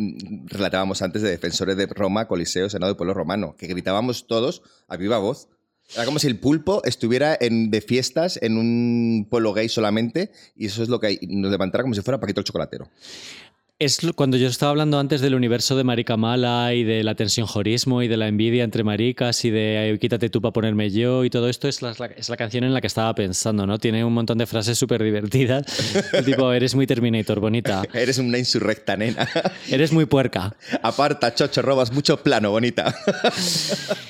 relatábamos 0.47 1.01
antes 1.01 1.21
de 1.21 1.29
Defensores 1.31 1.77
de 1.77 1.85
Roma, 1.87 2.27
Coliseo, 2.27 2.69
Senado 2.69 2.91
y 2.91 2.95
Pueblo 2.95 3.13
Romano, 3.13 3.55
que 3.57 3.67
gritábamos 3.67 4.27
todos 4.27 4.61
a 4.89 4.97
viva 4.97 5.17
voz. 5.19 5.47
Era 5.93 6.05
como 6.05 6.19
si 6.19 6.27
el 6.27 6.39
pulpo 6.39 6.81
estuviera 6.83 7.37
en, 7.39 7.69
de 7.69 7.79
fiestas 7.79 8.39
en 8.41 8.57
un 8.57 9.27
pueblo 9.29 9.53
gay 9.53 9.69
solamente 9.69 10.31
y 10.55 10.65
eso 10.65 10.81
es 10.81 10.89
lo 10.89 10.99
que 10.99 11.19
nos 11.29 11.51
levantara 11.51 11.83
como 11.83 11.93
si 11.93 12.01
fuera 12.01 12.19
Paquito 12.19 12.41
el 12.41 12.45
Chocolatero. 12.45 12.89
Es 13.77 13.99
cuando 14.15 14.37
yo 14.37 14.47
estaba 14.47 14.69
hablando 14.69 14.97
antes 14.99 15.19
del 15.19 15.35
universo 15.35 15.75
de 15.75 15.83
Marica 15.83 16.15
Mala 16.15 16.73
y 16.73 16.85
de 16.85 17.03
la 17.03 17.13
tensión 17.15 17.45
jorismo 17.45 18.01
y 18.01 18.07
de 18.07 18.15
la 18.15 18.29
envidia 18.29 18.63
entre 18.63 18.85
maricas 18.85 19.43
y 19.43 19.49
de 19.49 19.97
quítate 19.99 20.29
tú 20.29 20.41
para 20.41 20.53
ponerme 20.53 20.89
yo 20.91 21.25
y 21.25 21.29
todo 21.29 21.49
esto 21.49 21.67
es 21.67 21.81
la, 21.81 21.91
es 22.15 22.29
la- 22.29 22.37
canción 22.37 22.63
en 22.63 22.73
la 22.73 22.79
que 22.79 22.87
estaba 22.87 23.13
pensando, 23.13 23.67
¿no? 23.67 23.77
Tiene 23.77 24.05
un 24.05 24.13
montón 24.13 24.37
de 24.37 24.45
frases 24.45 24.79
súper 24.79 25.03
divertidas. 25.03 25.65
tipo, 26.25 26.53
eres 26.53 26.73
muy 26.73 26.87
Terminator, 26.87 27.41
bonita. 27.41 27.83
Eres 27.93 28.17
una 28.17 28.37
insurrecta, 28.37 28.95
nena. 28.95 29.27
Eres 29.69 29.91
muy 29.91 30.05
puerca. 30.05 30.55
Aparta, 30.81 31.35
chocho, 31.35 31.61
robas 31.61 31.91
mucho 31.91 32.15
plano, 32.23 32.51
bonita. 32.51 32.95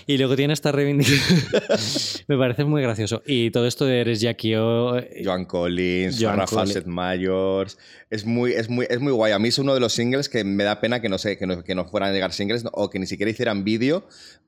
Y 0.05 0.20
luego 0.20 0.36
tiene 0.36 0.53
esta 0.53 0.72
reivindicación. 0.74 2.24
Me 2.28 2.38
parece 2.38 2.66
muy 2.66 2.84
gracioso. 2.84 3.24
Y 3.26 3.49
todo 3.49 3.66
esto 3.66 3.86
de 3.86 4.01
eres 4.01 4.22
Jackie 4.22 4.57
O. 4.57 4.95
eh, 4.99 5.24
Joan 5.26 5.45
Collins, 5.45 6.18
Joan 6.22 6.36
Farrah 6.36 6.45
Collins. 6.45 6.86
Mayors. 6.86 7.78
Es 8.11 8.24
muy, 8.26 8.51
es, 8.53 8.70
muy, 8.70 8.86
es 8.88 8.99
muy 8.99 9.11
guay. 9.11 9.32
A 9.34 9.39
mí 9.39 9.51
es 9.55 9.59
uno 9.59 9.73
de 9.73 9.79
los 9.79 9.93
singles 9.93 10.27
que 10.27 10.43
me 10.43 10.65
da 10.65 10.81
pena 10.81 11.01
que 11.01 11.07
no 11.07 11.17
sé, 11.17 11.37
que 11.37 11.47
no, 11.47 11.63
que 11.63 11.75
no 11.75 11.85
fueran 11.85 12.09
a 12.09 12.13
llegar 12.13 12.33
singles 12.33 12.65
o 12.73 12.89
que 12.89 12.99
ni 12.99 13.07
siquiera 13.07 13.31
hicieran 13.31 13.63
vídeo, 13.63 14.05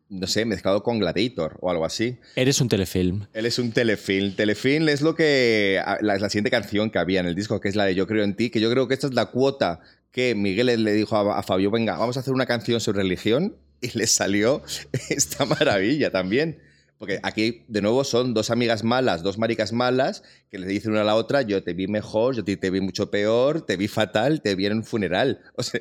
no 0.10 0.28
sé, 0.28 0.44
mezclado 0.44 0.84
con 0.84 1.00
Gladiator 1.00 1.58
o 1.62 1.72
algo 1.72 1.86
así. 1.86 2.18
Eres 2.36 2.60
un 2.60 2.68
telefilm. 2.68 3.26
Él 3.34 3.46
es 3.46 3.58
un 3.58 3.72
telefilm. 3.72 4.36
Telefilm 4.36 4.90
es 4.90 5.02
lo 5.02 5.16
que. 5.16 5.82
La, 6.02 6.18
la 6.18 6.30
siguiente 6.30 6.52
canción 6.52 6.90
que 6.90 7.00
había 7.00 7.22
en 7.22 7.26
el 7.26 7.36
disco, 7.36 7.62
que 7.62 7.70
es 7.70 7.76
la 7.76 7.86
de 7.86 7.96
Yo 7.96 8.06
creo 8.06 8.24
en 8.26 8.36
ti, 8.36 8.50
que 8.50 8.60
yo 8.60 8.70
creo 8.70 8.88
que 8.88 8.94
esta 8.94 9.08
es 9.08 9.14
la 9.14 9.28
cuota 9.28 9.80
que 10.12 10.36
Miguel 10.36 10.84
le 10.84 10.94
dijo 10.94 11.16
a, 11.16 11.40
a 11.40 11.44
Fabio: 11.44 11.72
venga, 11.72 11.98
vamos 11.98 12.18
a 12.18 12.20
hacer 12.20 12.34
una 12.34 12.46
canción 12.46 12.82
sobre 12.82 13.02
religión 13.02 13.56
y 13.80 13.98
le 13.98 14.08
salió 14.08 14.62
esta 15.10 15.46
maravilla 15.46 16.12
también. 16.12 16.60
Porque 16.98 17.20
aquí, 17.24 17.64
de 17.68 17.82
nuevo, 17.82 18.04
son 18.04 18.34
dos 18.34 18.50
amigas 18.50 18.84
malas, 18.84 19.22
dos 19.24 19.38
maricas 19.38 19.72
malas, 19.72 20.24
que 20.50 20.58
le 20.58 20.66
dicen 20.68 20.92
una 20.92 21.02
a 21.02 21.04
la 21.04 21.16
otra, 21.16 21.44
yo 21.44 21.62
te 21.64 21.74
vi 21.74 21.88
mejor, 21.88 22.36
yo 22.36 22.44
te, 22.44 22.58
te 22.58 22.70
vi 22.72 22.82
mucho 22.82 23.12
peor, 23.12 23.62
te 23.62 23.78
vi 23.78 23.88
fatal, 23.88 24.42
te 24.42 24.56
vi 24.56 24.66
en 24.66 24.74
un 24.78 24.84
funeral. 24.84 25.42
O 25.56 25.64
sea, 25.64 25.80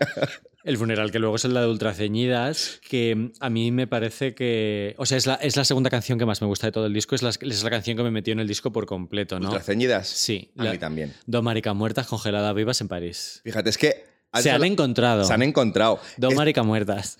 El 0.64 0.76
funeral, 0.78 1.10
que 1.12 1.18
luego 1.20 1.36
es 1.36 1.44
el 1.44 1.54
de 1.54 1.66
Ultraceñidas, 1.66 2.80
que 2.88 3.30
a 3.40 3.50
mí 3.50 3.70
me 3.70 3.86
parece 3.86 4.34
que. 4.34 4.94
O 4.98 5.06
sea, 5.06 5.16
es 5.16 5.26
la, 5.26 5.34
es 5.36 5.56
la 5.56 5.64
segunda 5.64 5.90
canción 5.90 6.18
que 6.18 6.26
más 6.26 6.40
me 6.42 6.48
gusta 6.48 6.66
de 6.66 6.72
todo 6.72 6.86
el 6.86 6.92
disco. 6.92 7.14
Es 7.14 7.22
la, 7.22 7.30
es 7.30 7.62
la 7.62 7.70
canción 7.70 7.96
que 7.96 8.02
me 8.02 8.10
metió 8.10 8.32
en 8.32 8.40
el 8.40 8.48
disco 8.48 8.72
por 8.72 8.84
completo, 8.86 9.38
¿no? 9.38 9.46
ultraceñidas. 9.48 10.08
Sí. 10.08 10.50
A 10.58 10.64
la- 10.64 10.72
mí 10.72 10.78
también. 10.78 11.14
Dos 11.26 11.42
maricas 11.42 11.74
muertas 11.74 12.06
congeladas 12.08 12.54
vivas 12.54 12.80
en 12.80 12.88
París. 12.88 13.40
Fíjate, 13.44 13.70
es 13.70 13.78
que... 13.78 14.04
Se 14.34 14.50
han 14.50 14.64
encontrado. 14.64 15.24
Se 15.24 15.32
han 15.32 15.42
encontrado. 15.42 15.98
Dos 16.18 16.34
maricas 16.34 16.66
muertas. 16.66 17.18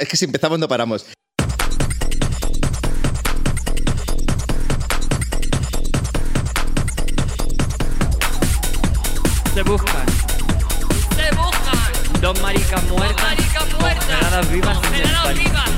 Es 0.00 0.08
que 0.08 0.16
si 0.16 0.26
empezamos 0.26 0.58
no 0.60 0.68
paramos. 0.68 1.06
Se 9.62 9.68
buscan 9.68 10.06
Se 11.14 11.36
buscan 11.36 12.20
dos 12.20 12.42
maricas 12.42 12.82
muertas, 12.90 13.22
maricas 13.22 13.78
muertas, 13.78 14.04
congeladas 14.06 14.50
vivas 14.50 14.76
congeladas 14.78 15.22
París. 15.22 15.44
vivas. 15.44 15.70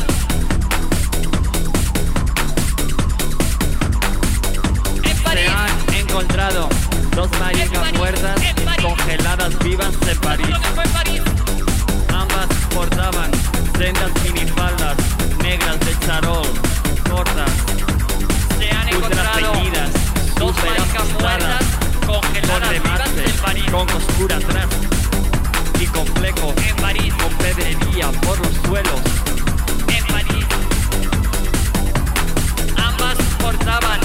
En 5.02 5.16
Se 5.16 5.22
París, 5.22 5.50
han 5.50 5.94
encontrado 5.96 6.68
dos 7.14 7.30
maricas 7.38 7.68
París, 7.68 7.98
muertas 7.98 8.40
congeladas 8.80 9.58
vivas 9.58 9.94
en 10.08 10.18
París. 10.20 10.46
París. 10.94 11.22
Ambas 12.08 12.46
portaban 12.74 13.30
sendas 13.76 14.10
minifaldas 14.24 14.96
negras 15.42 15.78
de 15.80 15.98
charol, 16.06 16.46
cortas, 17.10 17.50
Se 18.58 18.70
han 18.70 18.88
encontrado 18.88 19.52
dos 20.38 20.54
maricas 20.56 21.08
muertas 21.20 21.83
con 22.06 22.20
congeladas 22.20 22.70
vivas 22.70 22.98
remate, 22.98 23.24
en 23.24 23.36
París. 23.36 23.64
con 23.70 23.86
costura 23.86 24.36
atrás 24.36 24.68
y 25.80 25.86
complejo, 25.86 26.54
En 26.68 26.76
París, 26.76 27.12
con 27.14 27.32
pedrería 27.34 28.10
por 28.22 28.38
los 28.38 28.54
suelos. 28.66 29.00
en 29.88 30.06
París. 30.06 30.46
Ambas 32.76 33.16
portaban 33.40 34.03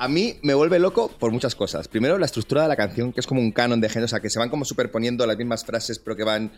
A 0.00 0.08
mí 0.08 0.36
me 0.42 0.54
vuelve 0.54 0.78
loco 0.78 1.08
por 1.18 1.30
muchas 1.30 1.54
cosas. 1.54 1.86
Primero, 1.86 2.16
la 2.18 2.24
estructura 2.26 2.62
de 2.62 2.68
la 2.68 2.76
canción, 2.76 3.12
que 3.12 3.20
es 3.20 3.26
como 3.26 3.40
un 3.40 3.52
canon 3.52 3.80
de 3.80 3.88
género, 3.88 4.06
o 4.06 4.08
sea, 4.08 4.20
que 4.20 4.30
se 4.30 4.38
van 4.38 4.48
como 4.48 4.64
superponiendo 4.64 5.26
las 5.26 5.36
mismas 5.36 5.64
frases, 5.64 5.98
pero 5.98 6.16
que 6.16 6.24
van 6.24 6.50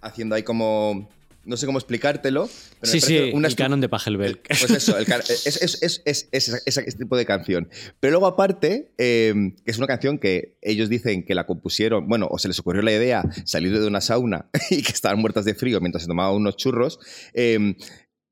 haciendo 0.00 0.34
ahí 0.34 0.42
como... 0.42 1.08
No 1.44 1.56
sé 1.56 1.64
cómo 1.64 1.78
explicártelo. 1.78 2.50
Pero 2.80 2.92
Sí, 2.92 3.00
sí, 3.00 3.30
una 3.32 3.48
el 3.48 3.54
canon 3.56 3.80
de 3.80 3.88
Pachelbel. 3.88 4.40
Pues 4.40 4.68
eso, 4.70 4.98
el 4.98 5.06
es, 5.10 5.46
es, 5.46 5.78
es, 5.82 6.02
es, 6.04 6.28
es- 6.32 6.48
es 6.66 6.76
ese 6.76 6.98
tipo 6.98 7.16
de 7.16 7.24
canción. 7.24 7.70
Pero 8.00 8.10
luego 8.10 8.26
aparte, 8.26 8.90
eh, 8.98 9.32
que 9.64 9.70
es 9.70 9.78
una 9.78 9.86
canción 9.86 10.18
que 10.18 10.58
ellos 10.60 10.90
dicen 10.90 11.24
que 11.24 11.34
la 11.34 11.46
compusieron, 11.46 12.06
bueno, 12.06 12.26
o 12.30 12.38
se 12.38 12.48
les 12.48 12.58
ocurrió 12.58 12.82
la 12.82 12.92
idea 12.92 13.22
salir 13.44 13.78
de 13.80 13.86
una 13.86 14.02
sauna 14.02 14.50
y 14.70 14.82
que 14.82 14.92
estaban 14.92 15.20
muertas 15.20 15.46
de 15.46 15.54
frío 15.54 15.80
mientras 15.80 16.02
se 16.02 16.08
tomaban 16.08 16.34
unos 16.34 16.56
churros. 16.56 16.98
eh, 17.32 17.76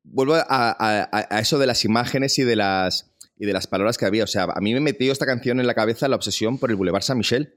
vuelvo 0.09 0.35
a, 0.35 0.45
a- 0.49 1.09
a- 1.11 1.27
a 1.31 1.41
eso 1.41 1.59
de 1.59 1.67
las 1.67 1.85
imágenes 1.87 2.39
y 2.39 2.43
de 2.45 2.57
las, 2.57 3.11
y 3.39 3.47
de 3.47 3.53
las 3.53 3.67
palabras 3.67 3.99
que 3.99 4.07
había. 4.07 4.25
O 4.25 4.29
sea, 4.29 4.45
a 4.45 4.61
mí 4.61 4.73
me 4.75 4.81
metió 4.81 5.13
esta 5.13 5.27
canción 5.27 5.61
en 5.61 5.67
la 5.67 5.75
cabeza 5.75 6.09
la 6.09 6.17
obsesión 6.17 6.59
por 6.59 6.71
el 6.71 6.77
Boulevard 6.77 7.03
Saint-Michel 7.03 7.53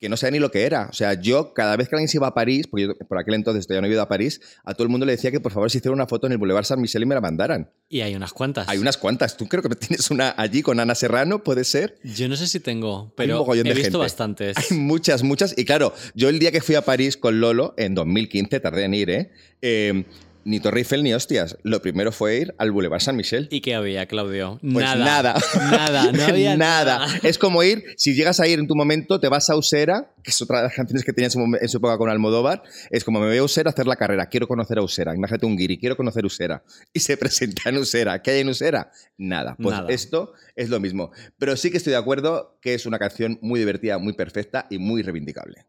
que 0.00 0.08
no 0.08 0.16
sabía 0.16 0.32
ni 0.32 0.38
lo 0.38 0.50
que 0.50 0.64
era. 0.64 0.88
O 0.90 0.92
sea, 0.92 1.14
yo 1.14 1.52
cada 1.54 1.76
vez 1.76 1.88
que 1.88 1.96
alguien 1.96 2.08
se 2.08 2.18
iba 2.18 2.28
a 2.28 2.34
París, 2.34 2.66
porque 2.68 2.84
yo 2.86 2.94
por 3.08 3.18
aquel 3.18 3.34
entonces 3.34 3.66
todavía 3.66 3.80
no 3.82 3.86
había 3.86 3.94
ido 3.96 4.02
a 4.02 4.08
París, 4.08 4.40
a 4.64 4.74
todo 4.74 4.84
el 4.84 4.90
mundo 4.90 5.06
le 5.06 5.12
decía 5.12 5.30
que 5.30 5.40
por 5.40 5.52
favor 5.52 5.70
se 5.70 5.78
hiciera 5.78 5.92
una 5.92 6.06
foto 6.06 6.26
en 6.26 6.32
el 6.32 6.38
Boulevard 6.38 6.64
Saint 6.64 6.80
Michel 6.80 7.02
y 7.02 7.06
me 7.06 7.14
la 7.14 7.20
mandaran. 7.20 7.70
Y 7.88 8.00
hay 8.02 8.14
unas 8.14 8.32
cuantas. 8.32 8.68
Hay 8.68 8.78
unas 8.78 8.96
cuantas. 8.96 9.36
Tú 9.36 9.48
creo 9.48 9.62
que 9.62 9.68
tienes 9.74 10.10
una 10.10 10.34
allí 10.36 10.62
con 10.62 10.78
Ana 10.78 10.94
Serrano, 10.94 11.42
puede 11.42 11.64
ser. 11.64 11.98
Yo 12.04 12.28
no 12.28 12.36
sé 12.36 12.46
si 12.46 12.60
tengo, 12.60 13.12
pero 13.16 13.52
he 13.54 13.56
de 13.56 13.62
visto 13.64 13.82
gente. 13.82 13.98
bastantes. 13.98 14.56
Hay 14.56 14.76
muchas, 14.76 15.22
muchas. 15.22 15.54
Y 15.58 15.64
claro, 15.64 15.92
yo 16.14 16.28
el 16.28 16.38
día 16.38 16.52
que 16.52 16.60
fui 16.60 16.76
a 16.76 16.82
París 16.82 17.16
con 17.16 17.40
Lolo, 17.40 17.74
en 17.76 17.94
2015, 17.94 18.60
tardé 18.60 18.84
en 18.84 18.94
ir, 18.94 19.10
¿eh? 19.10 19.32
Eh, 19.62 20.04
ni 20.48 20.60
Torre 20.60 20.78
Eiffel 20.78 21.02
ni 21.02 21.12
hostias. 21.12 21.58
Lo 21.62 21.82
primero 21.82 22.10
fue 22.10 22.38
ir 22.38 22.54
al 22.56 22.70
Boulevard 22.72 23.02
Saint 23.02 23.18
Michel. 23.18 23.48
¿Y 23.50 23.60
qué 23.60 23.74
había, 23.74 24.06
Claudio? 24.06 24.58
Pues 24.62 24.82
nada. 24.82 25.04
nada. 25.04 25.34
Nada, 25.70 26.10
no 26.10 26.24
había 26.28 26.56
nada. 26.56 27.06
Es 27.22 27.36
como 27.36 27.62
ir, 27.62 27.84
si 27.98 28.14
llegas 28.14 28.40
a 28.40 28.48
ir 28.48 28.58
en 28.58 28.66
tu 28.66 28.74
momento, 28.74 29.20
te 29.20 29.28
vas 29.28 29.50
a 29.50 29.56
Usera, 29.56 30.14
que 30.22 30.30
es 30.30 30.40
otra 30.40 30.58
de 30.58 30.62
las 30.64 30.74
canciones 30.74 31.04
que 31.04 31.12
tenía 31.12 31.26
en 31.26 31.32
su, 31.32 31.58
en 31.60 31.68
su 31.68 31.76
época 31.76 31.98
con 31.98 32.08
Almodóvar. 32.08 32.62
Es 32.90 33.04
como 33.04 33.20
me 33.20 33.26
voy 33.26 33.36
a 33.36 33.44
Usera 33.44 33.68
a 33.68 33.72
hacer 33.72 33.86
la 33.86 33.96
carrera, 33.96 34.26
quiero 34.26 34.48
conocer 34.48 34.78
a 34.78 34.82
Usera. 34.82 35.14
Imagínate 35.14 35.44
un 35.44 35.54
guiri, 35.54 35.78
quiero 35.78 35.96
conocer 35.96 36.24
Usera. 36.24 36.64
Y 36.94 37.00
se 37.00 37.18
presenta 37.18 37.68
en 37.68 37.76
Usera. 37.76 38.22
¿Qué 38.22 38.30
hay 38.30 38.40
en 38.40 38.48
Usera? 38.48 38.90
Nada. 39.18 39.54
Pues 39.60 39.76
Nada. 39.76 39.88
esto 39.90 40.32
es 40.56 40.70
lo 40.70 40.80
mismo. 40.80 41.10
Pero 41.38 41.56
sí 41.58 41.70
que 41.70 41.76
estoy 41.76 41.90
de 41.90 41.98
acuerdo 41.98 42.58
que 42.62 42.72
es 42.72 42.86
una 42.86 42.98
canción 42.98 43.38
muy 43.42 43.60
divertida, 43.60 43.98
muy 43.98 44.14
perfecta 44.14 44.66
y 44.70 44.78
muy 44.78 45.02
reivindicable. 45.02 45.66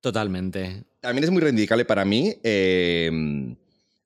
Totalmente. 0.00 0.89
También 1.00 1.24
es 1.24 1.30
muy 1.30 1.40
reivindicable 1.40 1.84
para 1.84 2.04
mí. 2.04 2.36
eh, 2.42 3.56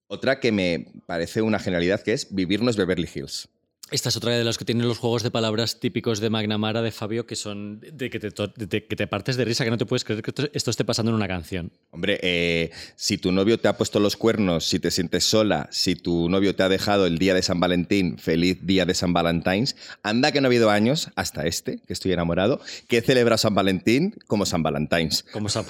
otra 0.07 0.38
que 0.38 0.53
me 0.53 0.86
parece 1.07 1.42
una 1.42 1.59
genialidad 1.59 2.01
que 2.01 2.12
es 2.12 2.32
Vivir 2.32 2.62
no 2.62 2.70
es 2.70 2.76
Beverly 2.76 3.09
Hills. 3.12 3.49
Esta 3.91 4.09
es 4.09 4.16
otra 4.16 4.32
de 4.32 4.43
las 4.45 4.57
que 4.59 4.64
tienen 4.64 4.89
los 4.89 4.99
juegos 4.99 5.22
de 5.22 5.30
palabras 5.30 5.78
típicos 5.78 6.18
de 6.18 6.30
Magnamara 6.30 6.80
de 6.82 6.91
Fabio 6.91 7.26
que 7.26 7.37
son 7.37 7.80
de 7.80 8.09
que 8.11 8.18
te, 8.18 8.30
to- 8.30 8.49
de 8.49 8.87
que 8.87 8.97
te 8.97 9.07
partes 9.07 9.37
de 9.37 9.45
risa, 9.45 9.62
que 9.62 9.70
no 9.70 9.76
te 9.76 9.85
puedes 9.87 10.05
creer 10.05 10.22
que 10.22 10.32
esto- 10.55 10.70
esté 10.70 10.85
pasando 10.85 11.11
en 11.11 11.16
una 11.16 11.28
canción. 11.28 11.70
Hombre, 11.91 12.18
eh, 12.22 12.70
si 12.97 13.18
tu 13.18 13.30
novio 13.30 13.59
te 13.61 13.68
ha 13.68 13.76
puesto 13.76 14.01
los 14.01 14.16
cuernos, 14.16 14.64
si 14.64 14.80
te 14.80 14.91
sientes 14.91 15.24
sola, 15.24 15.68
si 15.70 15.95
tu 15.97 16.28
novio 16.30 16.57
te 16.57 16.62
ha 16.62 16.68
dejado 16.70 17.07
el 17.07 17.18
día 17.18 17.35
de 17.35 17.43
San 17.43 17.61
Valentín, 17.61 18.16
feliz 18.18 18.59
día 18.66 18.87
de 18.87 18.95
San 18.95 19.12
Valentines, 19.12 19.76
anda 20.03 20.32
que 20.32 20.41
no 20.41 20.47
ha 20.47 20.49
habido 20.49 20.70
años, 20.70 21.11
hasta 21.14 21.47
este, 21.47 21.78
que 21.87 21.93
estoy 21.93 22.12
enamorado, 22.12 22.61
que 22.89 22.99
he 22.99 23.03
celebrado 23.03 23.37
San 23.39 23.55
Valentín 23.55 24.14
como 24.26 24.47
San 24.47 24.62
Valentines. 24.62 25.24
Como 25.30 25.49
se 25.51 25.61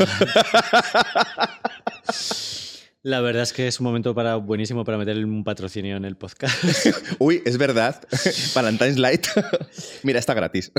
La 3.04 3.20
verdad 3.20 3.42
es 3.42 3.52
que 3.52 3.66
es 3.66 3.80
un 3.80 3.84
momento 3.84 4.14
para, 4.14 4.36
buenísimo 4.36 4.82
para 4.82 4.96
meter 4.96 5.22
un 5.22 5.44
patrocinio 5.44 5.98
en 5.98 6.06
el 6.06 6.16
podcast. 6.16 6.56
Uy, 7.18 7.42
es 7.44 7.58
verdad, 7.58 8.02
Valentine's 8.54 8.96
Light. 8.98 9.26
Mira, 10.02 10.18
está 10.18 10.32
gratis. 10.32 10.72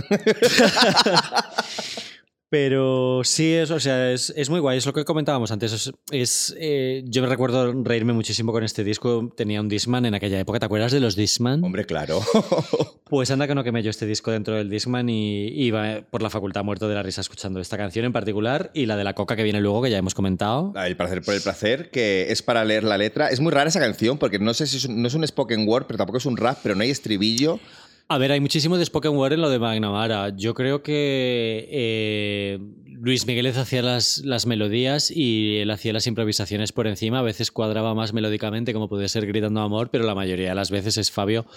Pero 2.49 3.21
sí, 3.23 3.53
es, 3.53 3.71
o 3.71 3.79
sea, 3.79 4.11
es, 4.11 4.31
es 4.35 4.49
muy 4.49 4.59
guay, 4.59 4.77
es 4.77 4.85
lo 4.85 4.93
que 4.93 5.03
comentábamos 5.03 5.51
antes. 5.51 5.73
Es, 5.73 5.91
es, 6.11 6.55
eh, 6.59 7.03
yo 7.05 7.21
me 7.21 7.27
recuerdo 7.27 7.73
reírme 7.83 8.13
muchísimo 8.13 8.51
con 8.51 8.63
este 8.63 8.83
disco. 8.83 9.31
Tenía 9.35 9.61
un 9.61 9.67
Discman 9.67 10.05
en 10.05 10.13
aquella 10.13 10.39
época, 10.39 10.59
¿te 10.59 10.65
acuerdas 10.65 10.91
de 10.91 10.99
los 10.99 11.15
Discman? 11.15 11.63
Hombre, 11.63 11.85
claro. 11.85 12.21
Pues 13.07 13.29
anda 13.29 13.47
que 13.47 13.53
no 13.53 13.63
quemé 13.63 13.83
yo 13.83 13.91
este 13.91 14.07
disco 14.07 14.31
dentro 14.31 14.55
del 14.55 14.67
Discman 14.67 15.07
y 15.09 15.45
iba 15.63 16.01
por 16.09 16.23
la 16.23 16.31
facultad 16.31 16.63
muerto 16.63 16.89
de 16.89 16.95
la 16.95 17.03
risa 17.03 17.21
escuchando 17.21 17.59
esta 17.59 17.77
canción 17.77 18.03
en 18.03 18.11
particular 18.11 18.71
y 18.73 18.87
la 18.87 18.97
de 18.97 19.03
la 19.03 19.13
coca 19.13 19.35
que 19.35 19.43
viene 19.43 19.61
luego, 19.61 19.83
que 19.83 19.91
ya 19.91 19.99
hemos 19.99 20.15
comentado. 20.15 20.73
El 20.83 20.97
placer 20.97 21.21
por 21.21 21.35
el 21.35 21.41
placer, 21.41 21.91
que 21.91 22.31
es 22.31 22.41
para 22.41 22.65
leer 22.65 22.83
la 22.83 22.97
letra. 22.97 23.29
Es 23.29 23.39
muy 23.39 23.51
rara 23.51 23.69
esa 23.69 23.79
canción, 23.79 24.17
porque 24.17 24.39
no 24.39 24.55
sé 24.55 24.65
si 24.65 24.77
es 24.77 24.89
no 24.89 25.07
es 25.07 25.13
un 25.13 25.25
spoken 25.25 25.67
word, 25.67 25.85
pero 25.85 25.97
tampoco 25.97 26.17
es 26.17 26.25
un 26.25 26.35
rap, 26.35 26.57
pero 26.63 26.73
no 26.73 26.81
hay 26.81 26.89
estribillo. 26.89 27.59
A 28.07 28.17
ver, 28.19 28.31
hay 28.31 28.39
muchísimo 28.39 28.77
de 28.77 28.85
Spoken 28.85 29.13
Word 29.13 29.33
en 29.33 29.41
lo 29.41 29.49
de 29.49 29.57
Magnamara. 29.57 30.29
Yo 30.35 30.53
creo 30.53 30.83
que 30.83 31.67
eh, 31.71 32.59
Luis 32.85 33.25
Miguel 33.25 33.47
hacía 33.47 33.81
las, 33.81 34.19
las 34.19 34.45
melodías 34.45 35.09
y 35.09 35.57
él 35.57 35.71
hacía 35.71 35.91
las 35.91 36.05
improvisaciones 36.05 36.71
por 36.71 36.85
encima. 36.85 37.19
A 37.19 37.23
veces 37.23 37.49
cuadraba 37.51 37.95
más 37.95 38.13
melódicamente, 38.13 38.73
como 38.73 38.87
puede 38.89 39.09
ser 39.09 39.25
Gritando 39.25 39.59
Amor, 39.61 39.89
pero 39.89 40.05
la 40.05 40.13
mayoría 40.13 40.49
de 40.49 40.55
las 40.55 40.69
veces 40.69 40.97
es 40.97 41.09
Fabio. 41.09 41.47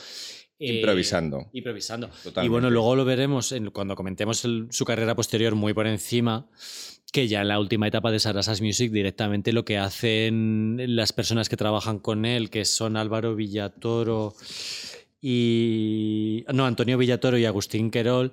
eh, 0.59 0.77
Improvisando. 0.77 1.51
Improvisando. 1.53 2.09
Totalmente. 2.09 2.47
Y 2.47 2.49
bueno, 2.49 2.71
luego 2.71 2.97
lo 2.97 3.05
veremos 3.05 3.53
en- 3.53 3.71
cuando 3.71 3.95
comentemos 3.95 4.43
el- 4.47 4.69
su 4.71 4.85
carrera 4.87 5.15
posterior 5.15 5.55
muy 5.55 5.75
por 5.75 5.87
encima 5.87 6.49
que 7.13 7.29
ya 7.29 7.43
en 7.43 7.49
la 7.49 7.61
última 7.61 7.87
etapa 7.89 8.11
de 8.11 8.19
Sarasas 8.21 8.61
Music 8.61 8.91
directamente 8.91 9.53
lo 9.53 9.65
que 9.65 9.79
hacen 9.79 10.77
las 10.97 11.13
personas 11.13 11.49
que 11.49 11.57
trabajan 11.57 11.99
con 12.01 12.25
él, 12.27 12.51
que 12.51 12.65
son 12.65 12.97
Álvaro 12.97 13.35
Villatoro 13.37 14.35
y... 15.21 16.45
No, 16.53 16.67
Antonio 16.67 16.99
Villatoro 16.99 17.39
y 17.39 17.45
Agustín 17.45 17.91
Querol, 17.91 18.33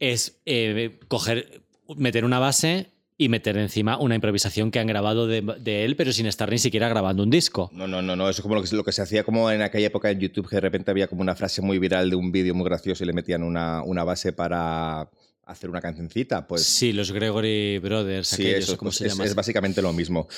es 0.00 0.40
eh, 0.46 0.98
coger, 1.08 1.62
meter 1.96 2.24
una 2.24 2.38
base 2.38 2.90
y 3.20 3.28
meter 3.28 3.56
encima 3.56 3.98
una 3.98 4.14
improvisación 4.14 4.70
que 4.70 4.78
han 4.78 4.86
grabado 4.86 5.26
de, 5.26 5.42
de 5.60 5.84
él, 5.84 5.96
pero 5.96 6.12
sin 6.12 6.26
estar 6.26 6.48
ni 6.50 6.58
siquiera 6.58 6.88
grabando 6.88 7.24
un 7.24 7.30
disco. 7.30 7.68
No, 7.72 7.88
no, 7.88 8.00
no, 8.00 8.14
no. 8.14 8.30
Eso 8.30 8.40
es 8.40 8.42
como 8.42 8.54
lo 8.54 8.62
que, 8.62 8.76
lo 8.76 8.84
que 8.84 8.92
se 8.92 9.02
hacía 9.02 9.24
como 9.24 9.50
en 9.50 9.60
aquella 9.60 9.88
época 9.88 10.08
en 10.10 10.20
YouTube, 10.20 10.48
que 10.48 10.56
de 10.56 10.60
repente 10.60 10.92
había 10.92 11.08
como 11.08 11.22
una 11.22 11.34
frase 11.34 11.60
muy 11.60 11.80
viral 11.80 12.10
de 12.10 12.16
un 12.16 12.30
vídeo 12.30 12.54
muy 12.54 12.64
gracioso 12.64 13.02
y 13.02 13.08
le 13.08 13.12
metían 13.12 13.42
una, 13.42 13.82
una 13.82 14.04
base 14.04 14.32
para 14.32 15.10
hacer 15.44 15.68
una 15.68 15.80
cancioncita. 15.80 16.46
Pues 16.46 16.62
sí, 16.62 16.92
los 16.92 17.10
Gregory 17.10 17.78
Brothers, 17.78 18.28
sí, 18.28 18.42
aquellos, 18.42 18.68
eso 18.68 18.78
¿cómo 18.78 18.90
pues 18.90 18.98
se 18.98 19.06
es, 19.06 19.14
llama? 19.14 19.24
es 19.24 19.34
básicamente 19.34 19.82
lo 19.82 19.92
mismo. 19.92 20.28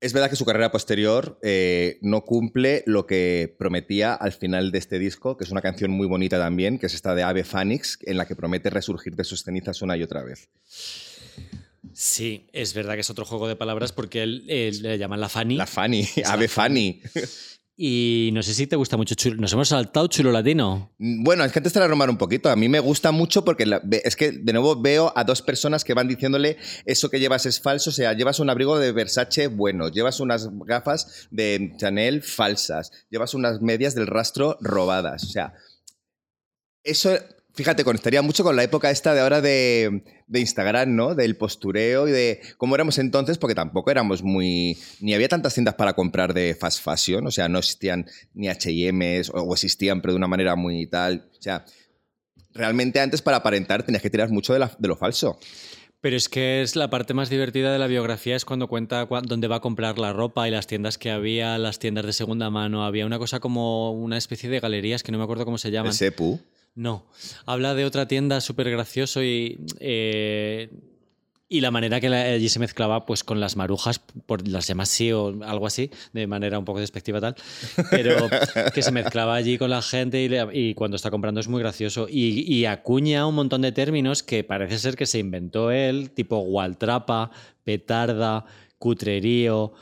Es 0.00 0.12
verdad 0.12 0.30
que 0.30 0.36
su 0.36 0.44
carrera 0.44 0.70
posterior 0.70 1.40
eh, 1.42 1.98
no 2.02 2.24
cumple 2.24 2.84
lo 2.86 3.06
que 3.06 3.54
prometía 3.58 4.14
al 4.14 4.32
final 4.32 4.70
de 4.70 4.78
este 4.78 5.00
disco, 5.00 5.36
que 5.36 5.44
es 5.44 5.50
una 5.50 5.60
canción 5.60 5.90
muy 5.90 6.06
bonita 6.06 6.38
también, 6.38 6.78
que 6.78 6.86
es 6.86 6.94
esta 6.94 7.16
de 7.16 7.24
Ave 7.24 7.42
Phoenix, 7.42 7.98
en 8.02 8.16
la 8.16 8.26
que 8.26 8.36
promete 8.36 8.70
resurgir 8.70 9.16
de 9.16 9.24
sus 9.24 9.42
cenizas 9.42 9.82
una 9.82 9.96
y 9.96 10.04
otra 10.04 10.22
vez. 10.22 10.48
Sí, 11.92 12.46
es 12.52 12.74
verdad 12.74 12.94
que 12.94 13.00
es 13.00 13.10
otro 13.10 13.24
juego 13.24 13.48
de 13.48 13.56
palabras 13.56 13.90
porque 13.90 14.22
él, 14.22 14.44
él 14.48 14.82
le 14.82 14.98
llaman 14.98 15.20
la 15.20 15.28
Fanny. 15.28 15.56
La 15.56 15.66
Fanny, 15.66 16.08
Ave 16.26 16.46
Fanny. 16.46 17.02
Y 17.80 18.30
no 18.32 18.42
sé 18.42 18.54
si 18.54 18.66
te 18.66 18.74
gusta 18.74 18.96
mucho 18.96 19.14
chulo. 19.14 19.36
Nos 19.36 19.52
hemos 19.52 19.68
saltado 19.68 20.08
chulo 20.08 20.32
latino. 20.32 20.90
Bueno, 20.98 21.44
es 21.44 21.52
que 21.52 21.60
antes 21.60 21.72
te 21.72 21.78
la 21.78 21.86
romar 21.86 22.10
un 22.10 22.18
poquito. 22.18 22.50
A 22.50 22.56
mí 22.56 22.68
me 22.68 22.80
gusta 22.80 23.12
mucho 23.12 23.44
porque 23.44 23.64
es 24.04 24.16
que 24.16 24.32
de 24.32 24.52
nuevo 24.52 24.74
veo 24.82 25.12
a 25.14 25.22
dos 25.22 25.42
personas 25.42 25.84
que 25.84 25.94
van 25.94 26.08
diciéndole 26.08 26.56
eso 26.86 27.08
que 27.08 27.20
llevas 27.20 27.46
es 27.46 27.60
falso. 27.60 27.90
O 27.90 27.92
sea, 27.92 28.14
llevas 28.14 28.40
un 28.40 28.50
abrigo 28.50 28.80
de 28.80 28.90
Versace 28.90 29.46
bueno, 29.46 29.90
llevas 29.90 30.18
unas 30.18 30.48
gafas 30.66 31.28
de 31.30 31.72
Chanel 31.76 32.22
falsas, 32.22 32.90
llevas 33.10 33.32
unas 33.34 33.62
medias 33.62 33.94
del 33.94 34.08
rastro 34.08 34.58
robadas. 34.60 35.22
O 35.22 35.28
sea, 35.28 35.54
eso, 36.82 37.16
fíjate, 37.58 37.82
conectaría 37.82 38.22
mucho 38.22 38.44
con 38.44 38.54
la 38.54 38.62
época 38.62 38.88
esta 38.90 39.12
de 39.14 39.20
ahora 39.20 39.40
de, 39.40 40.04
de 40.28 40.40
Instagram, 40.40 40.94
¿no? 40.94 41.14
Del 41.16 41.36
postureo 41.36 42.06
y 42.06 42.12
de 42.12 42.40
cómo 42.56 42.76
éramos 42.76 42.98
entonces, 42.98 43.36
porque 43.36 43.56
tampoco 43.56 43.90
éramos 43.90 44.22
muy... 44.22 44.78
Ni 45.00 45.12
había 45.12 45.28
tantas 45.28 45.54
tiendas 45.54 45.74
para 45.74 45.92
comprar 45.94 46.32
de 46.34 46.54
fast 46.54 46.82
fashion, 46.82 47.26
o 47.26 47.30
sea, 47.32 47.48
no 47.48 47.58
existían 47.58 48.06
ni 48.32 48.48
H&M's 48.48 49.30
o, 49.30 49.42
o 49.42 49.54
existían, 49.54 50.00
pero 50.00 50.12
de 50.12 50.18
una 50.18 50.28
manera 50.28 50.54
muy 50.54 50.86
tal. 50.86 51.28
O 51.36 51.42
sea, 51.42 51.64
realmente 52.54 53.00
antes 53.00 53.22
para 53.22 53.38
aparentar 53.38 53.82
tenías 53.82 54.02
que 54.02 54.10
tirar 54.10 54.30
mucho 54.30 54.52
de, 54.52 54.60
la- 54.60 54.76
de 54.78 54.88
lo 54.88 54.96
falso. 54.96 55.38
Pero 56.00 56.16
es 56.16 56.28
que 56.28 56.62
es 56.62 56.76
la 56.76 56.90
parte 56.90 57.12
más 57.12 57.28
divertida 57.28 57.72
de 57.72 57.78
la 57.80 57.88
biografía, 57.88 58.36
es 58.36 58.44
cuando 58.44 58.68
cuenta 58.68 59.08
cua- 59.08 59.20
dónde 59.26 59.48
va 59.48 59.56
a 59.56 59.60
comprar 59.60 59.98
la 59.98 60.12
ropa 60.12 60.46
y 60.46 60.52
las 60.52 60.68
tiendas 60.68 60.96
que 60.96 61.10
había, 61.10 61.58
las 61.58 61.80
tiendas 61.80 62.06
de 62.06 62.12
segunda 62.12 62.50
mano. 62.50 62.84
Había 62.84 63.04
una 63.04 63.18
cosa 63.18 63.40
como 63.40 63.90
una 63.90 64.16
especie 64.16 64.48
de 64.48 64.60
galerías 64.60 65.02
que 65.02 65.10
no 65.10 65.18
me 65.18 65.24
acuerdo 65.24 65.44
cómo 65.44 65.58
se 65.58 65.72
llaman. 65.72 65.90
El 65.90 65.94
Sepu. 65.96 66.40
No, 66.74 67.06
habla 67.46 67.74
de 67.74 67.84
otra 67.84 68.06
tienda 68.06 68.40
súper 68.40 68.70
gracioso 68.70 69.22
y, 69.22 69.58
eh, 69.80 70.70
y 71.48 71.60
la 71.60 71.70
manera 71.70 71.98
que 72.00 72.08
la- 72.08 72.22
allí 72.22 72.48
se 72.48 72.58
mezclaba 72.60 73.04
pues 73.06 73.24
con 73.24 73.40
las 73.40 73.56
marujas, 73.56 73.98
por 74.26 74.46
las 74.46 74.68
llamas 74.68 74.90
así 74.92 75.10
o 75.10 75.42
algo 75.44 75.66
así, 75.66 75.90
de 76.12 76.26
manera 76.28 76.58
un 76.58 76.64
poco 76.64 76.78
despectiva 76.78 77.20
tal, 77.20 77.34
pero 77.90 78.28
que 78.74 78.82
se 78.82 78.92
mezclaba 78.92 79.34
allí 79.34 79.58
con 79.58 79.70
la 79.70 79.82
gente 79.82 80.22
y, 80.22 80.28
le- 80.28 80.46
y 80.52 80.74
cuando 80.74 80.96
está 80.96 81.10
comprando 81.10 81.40
es 81.40 81.48
muy 81.48 81.60
gracioso. 81.60 82.06
Y, 82.08 82.44
y 82.52 82.64
acuña 82.66 83.26
un 83.26 83.34
montón 83.34 83.62
de 83.62 83.72
términos 83.72 84.22
que 84.22 84.44
parece 84.44 84.78
ser 84.78 84.94
que 84.94 85.06
se 85.06 85.18
inventó 85.18 85.70
él, 85.72 86.10
tipo 86.12 86.36
gualtrapa, 86.38 87.30
petarda, 87.64 88.44
cutrerío, 88.78 89.72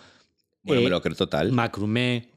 Bueno, 0.62 0.80
eh, 0.80 0.84
me 0.84 0.90
lo 0.90 1.02
creo 1.02 1.14
total. 1.14 1.52
macrumé. 1.52 2.30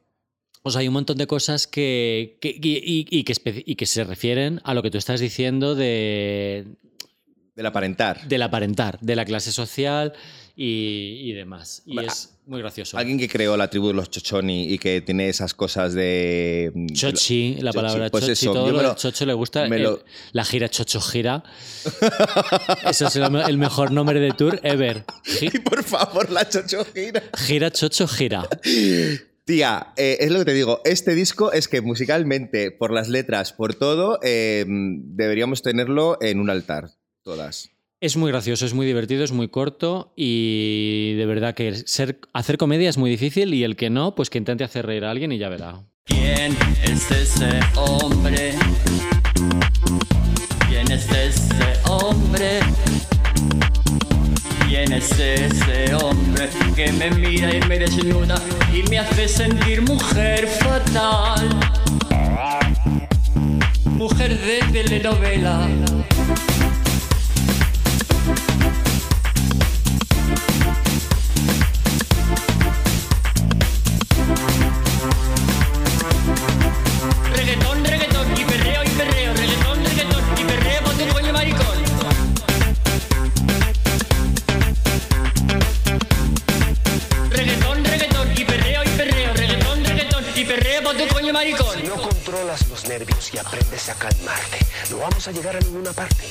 O 0.61 0.71
sea, 0.71 0.81
hay 0.81 0.87
un 0.87 0.93
montón 0.93 1.17
de 1.17 1.25
cosas 1.27 1.67
que, 1.67 2.37
que- 2.41 2.49
y, 2.61 2.77
y- 2.77 3.07
y 3.09 3.23
que 3.23 3.33
espe- 3.33 3.63
y 3.65 3.75
que 3.75 3.85
se 3.85 4.03
refieren 4.03 4.59
a 4.63 4.73
lo 4.73 4.83
que 4.83 4.91
tú 4.91 4.97
estás 4.97 5.19
diciendo 5.21 5.73
de, 5.75 6.65
Del 7.55 7.65
aparentar. 7.65 8.27
del 8.27 8.41
aparentar, 8.41 8.99
de 8.99 9.15
la 9.15 9.23
clase 9.25 9.51
social 9.53 10.13
y, 10.61 11.31
demás. 11.31 11.81
Y 11.85 11.97
es 12.03 12.35
muy 12.45 12.59
gracioso. 12.59 12.97
Alguien 12.97 13.17
que 13.17 13.29
creó 13.29 13.55
la 13.55 13.69
tribu 13.69 13.87
de 13.87 13.93
los 13.93 14.09
Chochoni 14.09 14.73
y 14.73 14.77
que 14.77 14.99
tiene 14.99 15.29
esas 15.29 15.53
cosas 15.53 15.93
de... 15.93 16.73
Chochi, 16.91 17.55
la 17.61 17.71
Chochi, 17.71 17.75
palabra 17.77 18.09
pues 18.09 18.23
chochi, 18.25 18.31
eso, 18.33 18.51
todo 18.51 18.71
lo 18.71 18.81
lo- 18.83 18.95
chocho 18.95 19.25
le 19.25 19.33
gusta. 19.33 19.65
el- 19.65 19.81
lo- 19.83 20.03
la 20.33 20.43
gira 20.43 20.67
chocho 20.67 20.99
gira. 20.99 21.41
Eso 22.89 23.07
es 23.07 23.15
el, 23.15 23.33
el 23.35 23.57
mejor 23.57 23.91
nombre 23.91 24.19
de 24.19 24.31
tour 24.33 24.59
ever. 24.63 25.05
Gi- 25.23 25.49
Y 25.55 25.59
por 25.59 25.81
favor, 25.85 26.29
la 26.29 26.47
Chocho 26.49 26.83
gira. 26.93 27.23
Gira 27.37 27.71
chocho 27.71 28.05
gira. 28.09 28.45
Tía, 29.49 29.93
eh, 29.97 30.17
es 30.19 30.29
lo 30.29 30.37
que 30.37 30.45
te 30.45 30.53
digo. 30.53 30.79
Este 30.85 31.15
disco 31.15 31.51
es 31.51 31.67
que 31.67 31.81
musicalmente, 31.81 32.69
por 32.69 32.93
las 32.93 33.09
letras, 33.09 33.51
por 33.51 33.73
todo, 33.73 34.19
eh, 34.21 34.63
deberíamos 34.67 35.63
tenerlo 35.63 36.19
en 36.21 36.39
un 36.39 36.51
altar. 36.51 36.91
Todas. 37.23 37.71
Es 37.99 38.15
muy 38.15 38.29
gracioso, 38.29 38.67
es 38.67 38.75
muy 38.75 38.85
divertido, 38.85 39.23
es 39.23 39.31
muy 39.31 39.47
corto 39.47 40.13
y 40.15 41.15
de 41.15 41.25
verdad 41.25 41.55
que 41.55 41.73
ser, 41.73 42.19
hacer 42.31 42.59
comedia 42.59 42.91
es 42.91 42.99
muy 42.99 43.09
difícil 43.09 43.55
y 43.55 43.63
el 43.63 43.75
que 43.75 43.89
no, 43.89 44.13
pues 44.13 44.29
que 44.29 44.37
intente 44.37 44.63
hacer 44.63 44.85
reír 44.85 45.03
a 45.03 45.09
alguien 45.09 45.31
y 45.31 45.39
ya 45.39 45.49
verá. 45.49 45.83
¿Quién 46.05 46.55
es 46.83 47.09
ese 47.09 47.59
hombre? 47.75 48.53
¿Quién 50.69 50.91
es 50.91 51.07
ese 51.11 51.89
hombre? 51.89 52.59
¿Quién 54.69 54.93
es 54.93 55.09
ese 55.17 55.95
hombre 55.95 56.47
que 56.75 56.91
me 56.91 57.09
mira 57.09 57.51
y 57.51 57.59
me 57.61 57.79
desnuda 57.79 58.35
y 58.71 58.87
me 58.87 58.99
hace 58.99 59.27
sentir 59.27 59.81
mujer 59.81 60.47
fatal? 60.47 61.49
Mujer 63.97 64.37
de 64.37 64.59
telenovela. 64.71 65.67
Coño 91.29 91.33
maricón. 91.33 91.77
Si 91.79 91.87
no 91.87 91.95
controlas 92.01 92.67
los 92.69 92.87
nervios 92.87 93.33
y 93.33 93.37
aprendes 93.37 93.89
a 93.89 93.95
calmarte, 93.95 94.57
no 94.91 94.97
vamos 94.97 95.27
a 95.27 95.31
llegar 95.31 95.55
a 95.55 95.59
ninguna 95.59 95.93
parte. 95.93 96.23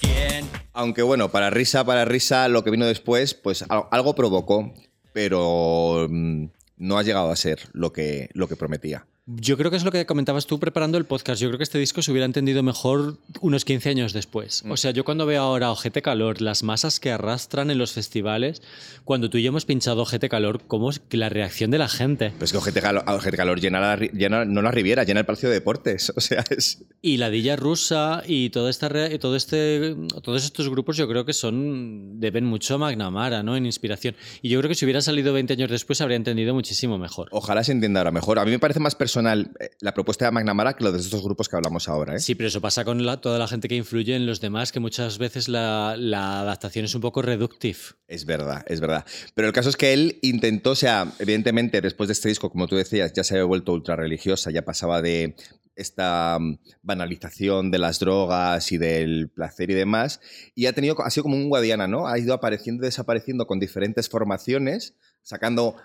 ¿Quién? 0.00 0.48
Aunque 0.72 1.02
bueno, 1.02 1.30
para 1.30 1.50
risa, 1.50 1.84
para 1.84 2.04
risa, 2.04 2.48
lo 2.48 2.64
que 2.64 2.70
vino 2.70 2.86
después, 2.86 3.34
pues 3.34 3.62
al- 3.68 3.84
algo 3.90 4.14
provocó, 4.14 4.72
pero 5.12 6.06
mm, 6.10 6.46
no 6.78 6.98
ha 6.98 7.02
llegado 7.02 7.30
a 7.30 7.36
ser 7.36 7.68
lo 7.72 7.92
que, 7.92 8.28
lo 8.32 8.48
que 8.48 8.56
prometía. 8.56 9.06
Yo 9.26 9.56
creo 9.56 9.70
que 9.70 9.76
es 9.76 9.84
lo 9.84 9.92
que 9.92 10.04
comentabas 10.04 10.46
tú 10.48 10.58
preparando 10.58 10.98
el 10.98 11.04
podcast. 11.04 11.40
Yo 11.40 11.46
creo 11.46 11.56
que 11.56 11.62
este 11.62 11.78
disco 11.78 12.02
se 12.02 12.10
hubiera 12.10 12.26
entendido 12.26 12.64
mejor 12.64 13.18
unos 13.40 13.64
15 13.64 13.90
años 13.90 14.12
después. 14.12 14.64
O 14.68 14.76
sea, 14.76 14.90
yo 14.90 15.04
cuando 15.04 15.26
veo 15.26 15.40
ahora 15.40 15.70
Ojete 15.70 16.02
Calor, 16.02 16.40
las 16.42 16.64
masas 16.64 16.98
que 16.98 17.12
arrastran 17.12 17.70
en 17.70 17.78
los 17.78 17.92
festivales, 17.92 18.62
cuando 19.04 19.30
tú 19.30 19.38
y 19.38 19.44
yo 19.44 19.50
hemos 19.50 19.64
pinchado 19.64 20.02
Ojete 20.02 20.28
Calor, 20.28 20.62
¿cómo 20.66 20.90
es 20.90 21.00
la 21.12 21.28
reacción 21.28 21.70
de 21.70 21.78
la 21.78 21.88
gente? 21.88 22.32
Pero 22.32 22.44
es 22.44 22.50
que 22.50 22.58
Ojete 22.58 22.80
Calor, 22.80 23.04
Ojete 23.06 23.36
Calor 23.36 23.60
llena, 23.60 23.78
la 23.78 23.96
llena- 23.96 24.44
no 24.44 24.60
la 24.60 24.72
Riviera, 24.72 25.04
llena 25.04 25.20
el 25.20 25.26
Palacio 25.26 25.48
de 25.50 25.54
Deportes. 25.54 26.12
O 26.16 26.20
sea, 26.20 26.44
es... 26.50 26.82
Y 27.00 27.18
la 27.18 27.30
Dilla 27.30 27.54
Rusa 27.54 28.22
y 28.26 28.50
toda 28.50 28.70
esta 28.70 28.88
todo 29.20 29.36
este 29.36 29.94
todos 30.22 30.44
estos 30.44 30.68
grupos 30.68 30.96
yo 30.96 31.08
creo 31.08 31.24
que 31.24 31.32
son 31.32 32.18
deben 32.20 32.44
mucho 32.44 32.74
a 32.74 32.78
McNamara, 32.78 33.42
¿no? 33.44 33.56
En 33.56 33.66
inspiración. 33.66 34.16
Y 34.40 34.48
yo 34.50 34.58
creo 34.58 34.68
que 34.68 34.74
si 34.74 34.84
hubiera 34.84 35.00
salido 35.00 35.32
20 35.32 35.52
años 35.52 35.70
después 35.70 36.00
habría 36.00 36.16
entendido 36.16 36.54
muchísimo 36.54 36.98
mejor. 36.98 37.28
Ojalá 37.30 37.62
se 37.62 37.70
entienda 37.72 38.00
ahora 38.00 38.10
mejor. 38.10 38.38
A 38.40 38.44
mí 38.44 38.50
me 38.50 38.58
parece 38.58 38.80
más 38.80 38.94
personal 38.96 39.11
eh, 39.20 39.70
la 39.80 39.94
propuesta 39.94 40.24
de 40.24 40.30
McNamara 40.30 40.74
que 40.74 40.84
lo 40.84 40.92
de 40.92 40.98
estos 40.98 41.22
grupos 41.22 41.48
que 41.48 41.56
hablamos 41.56 41.88
ahora. 41.88 42.16
¿eh? 42.16 42.20
Sí, 42.20 42.34
pero 42.34 42.48
eso 42.48 42.60
pasa 42.60 42.84
con 42.84 43.04
la- 43.04 43.20
toda 43.20 43.38
la 43.38 43.46
gente 43.48 43.68
que 43.68 43.76
influye 43.76 44.14
en 44.16 44.26
los 44.26 44.40
demás, 44.40 44.72
que 44.72 44.80
muchas 44.80 45.18
veces 45.18 45.48
la, 45.48 45.96
la 45.98 46.40
adaptación 46.40 46.84
es 46.84 46.94
un 46.94 47.00
poco 47.00 47.22
reductive. 47.22 47.78
Es 48.08 48.24
verdad, 48.26 48.64
es 48.66 48.80
verdad. 48.80 49.04
Pero 49.34 49.48
el 49.48 49.54
caso 49.54 49.68
es 49.68 49.76
que 49.76 49.92
él 49.92 50.18
intentó, 50.22 50.70
o 50.70 50.74
sea, 50.76 51.12
evidentemente 51.18 51.80
después 51.80 52.08
de 52.08 52.12
este 52.12 52.28
disco, 52.28 52.50
como 52.50 52.66
tú 52.66 52.76
decías, 52.76 53.12
ya 53.12 53.24
se 53.24 53.34
había 53.34 53.44
vuelto 53.44 53.72
ultra 53.72 53.96
religiosa, 53.96 54.50
ya 54.50 54.62
pasaba 54.64 55.02
de 55.02 55.36
esta 55.74 56.36
mm, 56.38 56.58
banalización 56.82 57.70
de 57.70 57.78
las 57.78 57.98
drogas 57.98 58.72
y 58.72 58.76
del 58.78 59.30
placer 59.30 59.70
y 59.70 59.74
demás, 59.74 60.20
y 60.54 60.66
ha 60.66 60.74
tenido, 60.74 61.00
ha 61.02 61.08
sido 61.10 61.24
como 61.24 61.36
un 61.36 61.48
guadiana, 61.48 61.86
¿no? 61.86 62.06
Ha 62.06 62.18
ido 62.18 62.34
apareciendo 62.34 62.82
y 62.82 62.86
desapareciendo 62.86 63.46
con 63.46 63.58
diferentes 63.58 64.08
formaciones, 64.10 64.94
sacando 65.22 65.76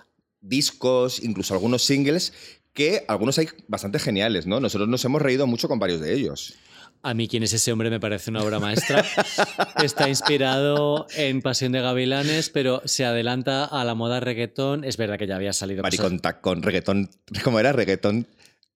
discos, 0.42 1.24
incluso 1.24 1.54
algunos 1.54 1.84
singles, 1.84 2.34
que 2.78 3.04
algunos 3.08 3.40
hay 3.40 3.48
bastante 3.68 3.98
geniales, 3.98 4.46
¿no? 4.46 4.60
Nosotros 4.60 4.88
nos 4.88 5.04
hemos 5.04 5.20
reído 5.20 5.48
mucho 5.48 5.68
con 5.68 5.80
varios 5.80 6.00
de 6.00 6.14
ellos. 6.14 6.54
A 7.02 7.16
mí, 7.16 7.28
¿quién 7.28 7.42
es 7.42 7.52
ese 7.52 7.72
hombre? 7.72 7.90
Me 7.90 8.00
parece 8.00 8.30
una 8.30 8.44
obra 8.44 8.60
maestra. 8.60 9.04
Está 9.84 10.08
inspirado 10.08 11.08
en 11.16 11.42
Pasión 11.42 11.72
de 11.72 11.82
Gavilanes, 11.82 12.52
pero 12.52 12.84
se 12.86 13.04
adelanta 13.04 13.66
a 13.66 13.84
la 13.84 13.96
moda 13.96 14.20
reggaetón. 14.20 14.84
Es 14.84 14.96
verdad 14.96 15.18
que 15.18 15.26
ya 15.26 15.38
había 15.38 15.54
salido. 15.54 15.82
Maricón 15.82 16.22
con 16.42 16.62
reggaetón, 16.62 17.10
¿cómo 17.44 17.60
era? 17.60 17.72
Reggaetón. 17.72 18.28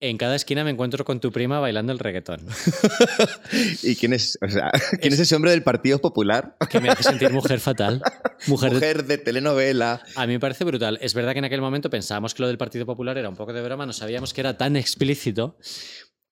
En 0.04 0.18
cada 0.18 0.36
esquina 0.36 0.64
me 0.64 0.72
encuentro 0.72 1.06
con 1.06 1.20
tu 1.20 1.32
prima 1.32 1.60
bailando 1.60 1.93
el 1.93 1.99
reggaetón, 1.99 2.41
¿Y 3.84 3.95
quién 3.95 4.14
es, 4.14 4.36
o 4.41 4.49
sea, 4.49 4.72
quién 4.99 5.14
es 5.14 5.20
ese 5.20 5.36
hombre 5.36 5.52
del 5.52 5.62
Partido 5.62 5.99
Popular? 5.99 6.56
que 6.72 6.80
me 6.80 6.89
hace 6.89 7.04
sentir 7.04 7.32
mujer 7.32 7.60
fatal. 7.60 8.02
Mujer, 8.47 8.72
de- 8.72 8.76
Mujer 8.78 9.06
de 9.06 9.18
telenovela. 9.20 10.02
A 10.16 10.26
mí 10.26 10.34
me 10.34 10.39
parece 10.39 10.64
brutal. 10.64 10.97
Es 11.02 11.14
verdad 11.14 11.34
que 11.34 11.39
en 11.39 11.45
aquel 11.45 11.62
momento 11.62 11.91
pensábamos 11.91 12.34
que 12.34 12.41
lo 12.41 12.47
del 12.47 12.58
Partido 12.58 12.86
Popular 12.88 13.16
era 13.20 13.30
un 13.30 13.36
poco 13.36 13.54
de 13.54 13.62
broma, 13.62 13.86
no 13.86 13.93
sabíamos 13.93 14.34
que 14.34 14.41
era 14.41 14.58
tan 14.58 14.76
explícito. 14.76 15.56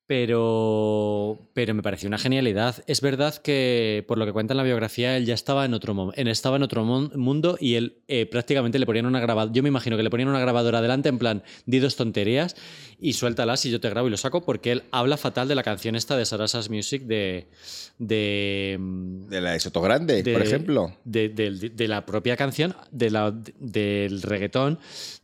Pero, 0.10 1.38
pero 1.54 1.76
me 1.76 1.84
pareció 1.84 2.08
una 2.08 2.18
genialidad. 2.18 2.84
Es 2.88 3.00
verdad 3.00 3.36
que, 3.36 4.04
por 4.08 4.18
lo 4.18 4.26
que 4.26 4.34
cuenta 4.34 4.54
en 4.54 4.58
la 4.58 4.64
biografía, 4.64 5.16
él 5.16 5.28
ya 5.28 5.36
estaba 5.36 5.66
en 5.66 5.76
otro, 5.76 6.12
estaba 6.16 6.56
en 6.56 6.64
otro 6.64 6.84
mundo 6.84 7.58
y 7.62 7.76
él 7.76 7.98
eh, 8.08 8.26
prácticamente 8.26 8.80
le 8.80 8.88
ponían 8.88 9.06
una 9.06 9.20
grabadora. 9.20 9.54
Yo 9.54 9.62
me 9.62 9.70
imagino 9.70 9.98
que 9.98 10.02
le 10.04 10.10
ponían 10.10 10.28
una 10.30 10.40
grabadora 10.40 10.82
delante, 10.82 11.10
en 11.10 11.20
plan, 11.20 11.44
di 11.68 11.78
dos 11.78 11.96
tonterías 11.96 12.56
y 13.00 13.14
suéltalas 13.14 13.64
y 13.68 13.72
yo 13.72 13.80
te 13.80 13.88
grabo 13.90 14.08
y 14.08 14.12
lo 14.12 14.18
saco, 14.18 14.42
porque 14.42 14.72
él 14.72 14.84
habla 14.90 15.16
fatal 15.16 15.48
de 15.48 15.54
la 15.54 15.62
canción 15.62 15.96
esta 15.96 16.18
de 16.18 16.26
Sarasas 16.26 16.72
Music 16.72 17.04
de. 17.04 17.46
de 18.00 18.78
mm, 18.80 19.28
De 19.28 19.42
la 19.42 19.52
de 19.52 19.60
Soto 19.60 19.80
Grande, 19.80 20.24
de- 20.24 20.34
por 20.34 20.42
ejemplo. 20.42 20.96
De, 21.06 21.30
de- 21.30 21.52
de 21.70 21.88
la 21.88 22.08
propia 22.08 22.36
canción, 22.36 22.76
de 22.90 23.12
la, 23.12 23.32
del 23.60 24.24
reggaetón. 24.24 24.80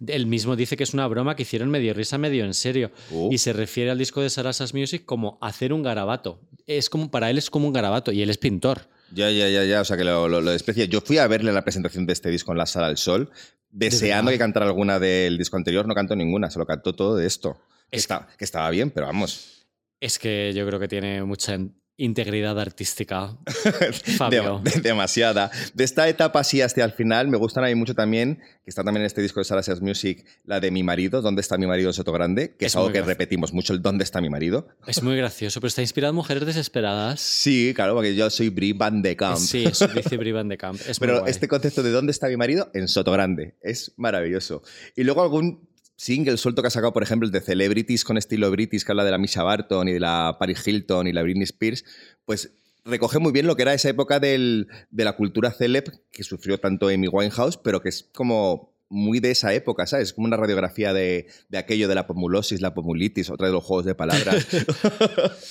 Él 0.05 0.27
mismo 0.27 0.55
dice 0.55 0.77
que 0.77 0.83
es 0.83 0.93
una 0.93 1.07
broma 1.07 1.35
que 1.35 1.41
hicieron 1.41 1.69
medio 1.71 1.95
risa, 1.95 2.19
medio 2.19 2.45
en 2.45 2.53
serio. 2.53 2.91
Uh. 3.09 3.29
Y 3.33 3.39
se 3.39 3.51
refiere 3.51 3.89
al 3.89 3.97
disco 3.97 4.21
de 4.21 4.29
Sarasas 4.29 4.74
Music 4.75 5.05
como 5.05 5.37
hacer 5.41 5.73
un 5.73 5.81
garabato. 5.81 6.39
Es 6.67 6.89
como, 6.89 7.09
para 7.09 7.29
él 7.29 7.37
es 7.37 7.49
como 7.49 7.67
un 7.67 7.73
garabato 7.73 8.11
y 8.11 8.21
él 8.21 8.29
es 8.29 8.37
pintor. 8.37 8.89
Ya, 9.11 9.29
ya, 9.31 9.47
ya, 9.49 9.63
ya. 9.63 9.81
O 9.81 9.85
sea, 9.85 9.97
que 9.97 10.03
lo, 10.03 10.27
lo, 10.27 10.41
lo 10.41 10.51
desprecia. 10.51 10.85
Yo 10.85 11.01
fui 11.01 11.17
a 11.17 11.27
verle 11.27 11.51
la 11.51 11.63
presentación 11.63 12.05
de 12.05 12.13
este 12.13 12.29
disco 12.29 12.51
en 12.51 12.57
la 12.57 12.65
Sala 12.65 12.87
del 12.87 12.97
Sol, 12.97 13.29
deseando 13.69 14.31
que 14.31 14.37
cantara 14.37 14.65
alguna 14.65 14.99
del 14.99 15.37
disco 15.37 15.57
anterior. 15.57 15.87
No 15.87 15.95
cantó 15.95 16.15
ninguna, 16.15 16.49
se 16.49 16.59
lo 16.59 16.65
cantó 16.65 16.93
todo 16.93 17.15
de 17.15 17.25
esto. 17.27 17.57
Que, 17.91 17.97
está, 17.97 18.27
que 18.37 18.45
estaba 18.45 18.69
bien, 18.71 18.91
pero 18.91 19.05
vamos. 19.05 19.67
Es 19.99 20.19
que 20.19 20.53
yo 20.53 20.65
creo 20.67 20.79
que 20.79 20.87
tiene 20.87 21.23
mucha 21.23 21.57
integridad 21.97 22.59
artística. 22.59 23.37
Fabio. 24.17 24.59
De- 24.63 24.71
de- 24.71 24.81
demasiada. 24.81 25.49
De 25.73 25.83
esta 25.83 26.07
etapa 26.09 26.39
así 26.41 26.61
hasta 26.61 26.83
el 26.83 26.91
final, 26.91 27.27
me 27.29 27.37
gustan 27.37 27.63
a 27.63 27.67
mí 27.67 27.75
mucho 27.75 27.95
también, 27.95 28.39
que 28.63 28.69
está 28.69 28.83
también 28.83 29.01
en 29.03 29.07
este 29.07 29.21
disco 29.21 29.39
de 29.39 29.45
Sarah 29.45 29.63
Says 29.63 29.81
Music, 29.81 30.25
la 30.43 30.59
de 30.59 30.71
Mi 30.71 30.83
marido, 30.83 31.21
¿Dónde 31.21 31.41
está 31.41 31.57
mi 31.57 31.67
marido 31.67 31.93
Soto 31.93 32.11
Grande? 32.11 32.55
Que 32.57 32.65
es, 32.65 32.73
Es 32.73 32.75
algo 32.75 32.87
que 32.89 32.93
gracioso. 32.93 33.09
repetimos 33.09 33.53
mucho, 33.53 33.73
el 33.73 33.81
¿Dónde 33.81 34.03
está 34.03 34.19
mi 34.21 34.29
marido? 34.29 34.67
Es 34.87 35.01
muy 35.03 35.15
gracioso, 35.15 35.59
pero 35.61 35.67
está 35.69 35.81
inspirado 35.81 36.09
en 36.11 36.15
mujeres 36.15 36.45
desesperadas. 36.45 37.19
Sí, 37.21 37.73
claro, 37.75 37.93
porque 37.95 38.15
yo 38.15 38.29
soy 38.29 38.49
Brie 38.49 38.73
Van 38.73 39.01
de 39.01 39.15
Kamp. 39.15 39.37
Sí, 39.37 39.63
eso 39.65 39.87
dice 39.87 40.17
Brie 40.17 40.33
Van 40.33 40.49
de 40.49 40.57
Camp. 40.57 40.79
Es 40.87 40.99
muy 40.99 41.07
Pero 41.07 41.19
guay. 41.21 41.31
este 41.31 41.47
concepto 41.47 41.81
de 41.83 41.91
¿dónde 41.91 42.11
está 42.11 42.27
mi 42.27 42.37
marido? 42.37 42.69
En 42.73 42.87
Soto 42.87 43.11
Grande. 43.11 43.55
Es 43.61 43.93
maravilloso. 43.97 44.63
Y 44.95 45.03
luego 45.03 45.21
algún 45.23 45.69
single 45.95 46.37
suelto 46.37 46.61
que 46.61 46.67
ha 46.67 46.71
sacado, 46.71 46.93
por 46.93 47.03
ejemplo, 47.03 47.25
el 47.25 47.31
de 47.31 47.41
Celebrities 47.41 48.03
con 48.03 48.17
estilo 48.17 48.51
British, 48.51 48.83
que 48.83 48.91
habla 48.91 49.03
de 49.05 49.11
la 49.11 49.17
Misha 49.17 49.43
Barton 49.43 49.87
y 49.87 49.93
de 49.93 49.99
la 49.99 50.37
Paris 50.39 50.65
Hilton 50.67 51.07
y 51.07 51.13
la 51.13 51.21
Britney 51.23 51.43
Spears, 51.43 51.85
pues 52.25 52.51
recoge 52.83 53.19
muy 53.19 53.31
bien 53.31 53.47
lo 53.47 53.55
que 53.55 53.63
era 53.63 53.73
esa 53.73 53.89
época 53.89 54.19
del- 54.19 54.67
de 54.91 55.03
la 55.05 55.15
cultura 55.15 55.51
celeb 55.51 55.85
que 56.11 56.23
sufrió 56.23 56.59
tanto 56.59 56.87
Amy 56.89 57.07
Winehouse, 57.07 57.57
pero 57.57 57.81
que 57.81 57.89
es 57.89 58.09
como 58.13 58.75
muy 58.89 59.19
de 59.19 59.31
esa 59.31 59.53
época, 59.53 59.87
¿sabes? 59.87 60.09
Es 60.09 60.13
como 60.13 60.27
una 60.27 60.37
radiografía 60.37 60.93
de, 60.93 61.25
de 61.49 61.57
aquello 61.57 61.87
de 61.87 61.95
la 61.95 62.05
pomulosis, 62.05 62.61
la 62.61 62.73
pomulitis, 62.75 63.29
otra 63.31 63.47
de 63.47 63.53
los 63.53 63.63
juegos 63.63 63.85
de 63.85 63.95
palabras. 63.95 64.45
Era- 64.53 65.33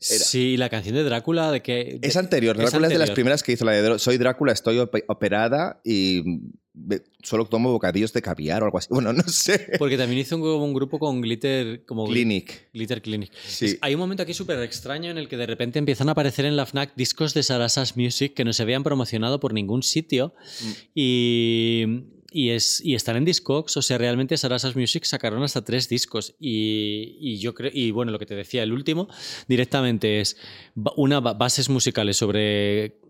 Sí, 0.00 0.56
la 0.56 0.68
canción 0.68 0.96
de 0.96 1.04
Drácula 1.04 1.52
de 1.52 1.62
que... 1.62 2.00
Es 2.02 2.16
anterior. 2.16 2.56
Es 2.56 2.62
Drácula 2.62 2.88
es 2.88 2.92
de 2.92 2.98
las 2.98 3.10
anterior. 3.10 3.14
primeras 3.14 3.42
que 3.44 3.52
hizo 3.52 3.64
la 3.64 3.72
de 3.72 3.98
Soy 4.00 4.18
Drácula, 4.18 4.52
estoy 4.52 4.78
op- 4.78 5.04
operada 5.06 5.80
y 5.84 6.24
solo 7.22 7.44
tomo 7.44 7.70
bocadillos 7.70 8.12
de 8.14 8.22
caviar 8.22 8.62
o 8.62 8.64
algo 8.66 8.78
así. 8.78 8.88
Bueno, 8.90 9.12
no 9.12 9.22
sé. 9.24 9.72
Porque 9.78 9.96
también 9.98 10.20
hizo 10.20 10.36
un, 10.36 10.42
un 10.42 10.72
grupo 10.74 10.98
con 10.98 11.20
Glitter... 11.20 11.84
Como 11.84 12.06
Clinic. 12.06 12.68
Glitter 12.72 13.02
Clinic. 13.02 13.30
Sí. 13.46 13.66
Es- 13.66 13.78
hay 13.82 13.94
un 13.94 14.00
momento 14.00 14.22
aquí 14.22 14.32
súper 14.34 14.58
extraño 14.62 15.10
en 15.10 15.18
el 15.18 15.28
que 15.28 15.36
de 15.36 15.46
repente 15.46 15.78
empiezan 15.78 16.08
a 16.08 16.12
aparecer 16.12 16.44
en 16.46 16.56
la 16.56 16.64
FNAC 16.66 16.94
discos 16.96 17.34
de 17.34 17.42
Sarasas 17.42 17.96
Music 17.96 18.32
que 18.34 18.44
no 18.44 18.52
se 18.52 18.62
habían 18.62 18.82
promocionado 18.82 19.38
por 19.40 19.52
ningún 19.52 19.82
sitio 19.82 20.34
Mm. 20.62 20.70
y, 20.94 21.84
y, 22.32 22.50
es, 22.50 22.80
y 22.84 22.94
están 22.94 23.16
en 23.16 23.24
Discogs. 23.26 23.76
O 23.76 23.82
sea, 23.82 23.98
realmente 23.98 24.36
Sarasas 24.38 24.74
Music 24.76 25.04
sacaron 25.04 25.42
hasta 25.42 25.62
tres 25.64 25.88
discos. 25.88 26.34
Y, 26.40 27.16
y 27.20 27.36
yo 27.38 27.54
creo, 27.54 27.70
y 27.74 27.90
bueno, 27.90 28.12
lo 28.12 28.18
que 28.18 28.26
te 28.26 28.34
decía, 28.34 28.62
el 28.62 28.72
último 28.72 29.08
directamente 29.46 30.20
es 30.20 30.36
una 30.96 31.20
ba- 31.20 31.34
bases 31.34 31.68
musicales 31.68 32.16
sobre 32.16 33.01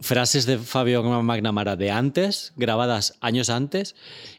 frases 0.00 0.46
de 0.46 0.58
Fabio 0.58 1.02
Magnamara 1.02 1.76
de 1.76 1.90
antes, 1.90 2.52
grabadas 2.56 3.18
años 3.20 3.50
antes, 3.50 3.94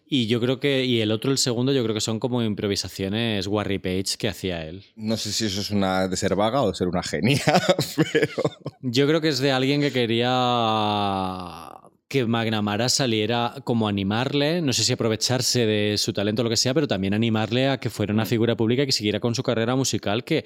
y 0.08 0.28
yo 0.28 0.40
creo 0.40 0.60
que, 0.60 0.86
y 0.86 1.02
el 1.02 1.12
otro, 1.12 1.32
el 1.32 1.38
segundo, 1.38 1.72
yo 1.72 1.84
creo 1.84 1.94
que 1.94 2.02
son 2.02 2.20
como 2.20 2.42
improvisaciones 2.42 3.46
Warry 3.48 3.80
Page 3.80 4.18
que 4.18 4.28
hacía 4.28 4.66
él. 4.66 4.86
No 4.96 5.18
sé 5.18 5.32
si 5.32 5.46
eso 5.46 5.62
es 5.62 5.70
una 5.70 6.08
de 6.08 6.18
ser 6.18 6.36
vaga 6.36 6.62
o 6.64 6.74
ser 6.74 6.88
una 6.88 7.04
genia, 7.04 7.44
pero... 7.96 8.34
Yo 8.82 9.08
creo 9.08 9.22
que 9.22 9.30
es 9.30 9.40
de 9.40 9.52
alguien 9.52 9.82
que 9.82 9.92
quería 9.92 11.70
que 12.08 12.26
Magnamara 12.26 12.90
saliera 12.90 13.54
como 13.64 13.88
animarle, 13.88 14.64
no 14.64 14.74
sé 14.74 14.84
si 14.84 14.94
aprovecharse 14.94 15.68
de 15.68 15.96
su 16.00 16.12
talento 16.12 16.42
o 16.42 16.44
lo 16.44 16.50
que 16.50 16.58
sea, 16.58 16.74
pero 16.74 16.88
también 16.88 17.14
animarle 17.14 17.70
a 17.70 17.80
que 17.80 17.92
fuera 17.92 18.12
una 18.12 18.26
figura 18.26 18.58
pública 18.58 18.82
y 18.82 18.88
que 18.88 18.92
siguiera 18.92 19.20
con 19.20 19.36
su 19.36 19.44
carrera 19.44 19.76
musical, 19.76 20.24
que 20.24 20.44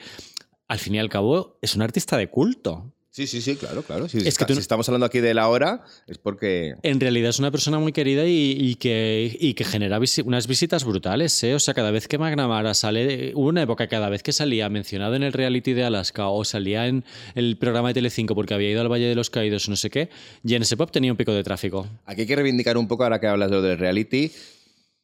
al 0.68 0.80
fin 0.80 0.96
y 0.96 1.00
al 1.00 1.08
cabo 1.08 1.58
es 1.62 1.74
un 1.76 1.82
artista 1.82 2.18
de 2.18 2.30
culto. 2.30 2.94
Sí, 3.16 3.28
sí, 3.28 3.42
sí, 3.42 3.56
claro, 3.58 3.84
claro. 3.84 4.10
Si, 4.10 4.18
Es 4.18 4.40
que 4.40 4.46
tú 4.46 4.56
si 4.56 4.60
estamos 4.60 4.90
hablando 4.90 5.06
aquí 5.06 5.20
de 5.20 5.36
la 5.36 5.48
hora, 5.48 5.84
es 6.08 6.18
porque... 6.18 6.74
En 6.82 7.00
realidad 7.00 7.30
es 7.30 7.38
una 7.38 7.52
persona 7.52 7.78
muy 7.78 7.92
querida 7.92 8.26
y, 8.26 8.58
y 8.60 8.74
que, 8.74 9.38
y 9.40 9.54
que 9.54 9.64
genera 9.64 10.00
visi- 10.00 10.26
unas 10.26 10.48
visitas 10.48 10.84
brutales. 10.84 11.44
¿eh? 11.44 11.54
O 11.54 11.60
sea, 11.60 11.76
cada 11.76 11.92
vez 11.92 12.08
que 12.08 12.18
Magnamara 12.18 12.74
sale, 12.74 13.32
hubo 13.36 13.50
una 13.50 13.62
época 13.62 13.88
cada 13.88 14.10
vez 14.10 14.24
que 14.24 14.34
salía 14.34 14.68
mencionado 14.68 15.14
en 15.14 15.22
el 15.22 15.32
reality 15.32 15.74
de 15.74 15.84
Alaska 15.84 16.28
o 16.30 16.44
salía 16.44 16.88
en 16.88 17.06
el 17.36 17.56
programa 17.58 17.90
de 17.90 17.94
Telecinco 17.94 18.34
porque 18.34 18.56
había 18.56 18.72
ido 18.72 18.82
al 18.82 18.92
Valle 18.92 19.10
de 19.10 19.14
los 19.14 19.30
Caídos 19.30 19.68
o 19.68 19.70
no 19.70 19.78
sé 19.78 19.92
qué, 19.92 20.10
Genesis 20.44 20.76
Pop 20.76 20.90
tenía 20.90 21.12
un 21.12 21.18
pico 21.18 21.34
de 21.34 21.44
tráfico. 21.44 21.88
Aquí 22.08 22.22
hay 22.22 22.28
que 22.28 22.36
reivindicar 22.36 22.78
un 22.80 22.88
poco, 22.88 23.04
ahora 23.04 23.20
que 23.20 23.28
hablas 23.28 23.52
de 23.52 23.58
lo 23.58 23.62
del 23.62 23.78
reality, 23.78 24.32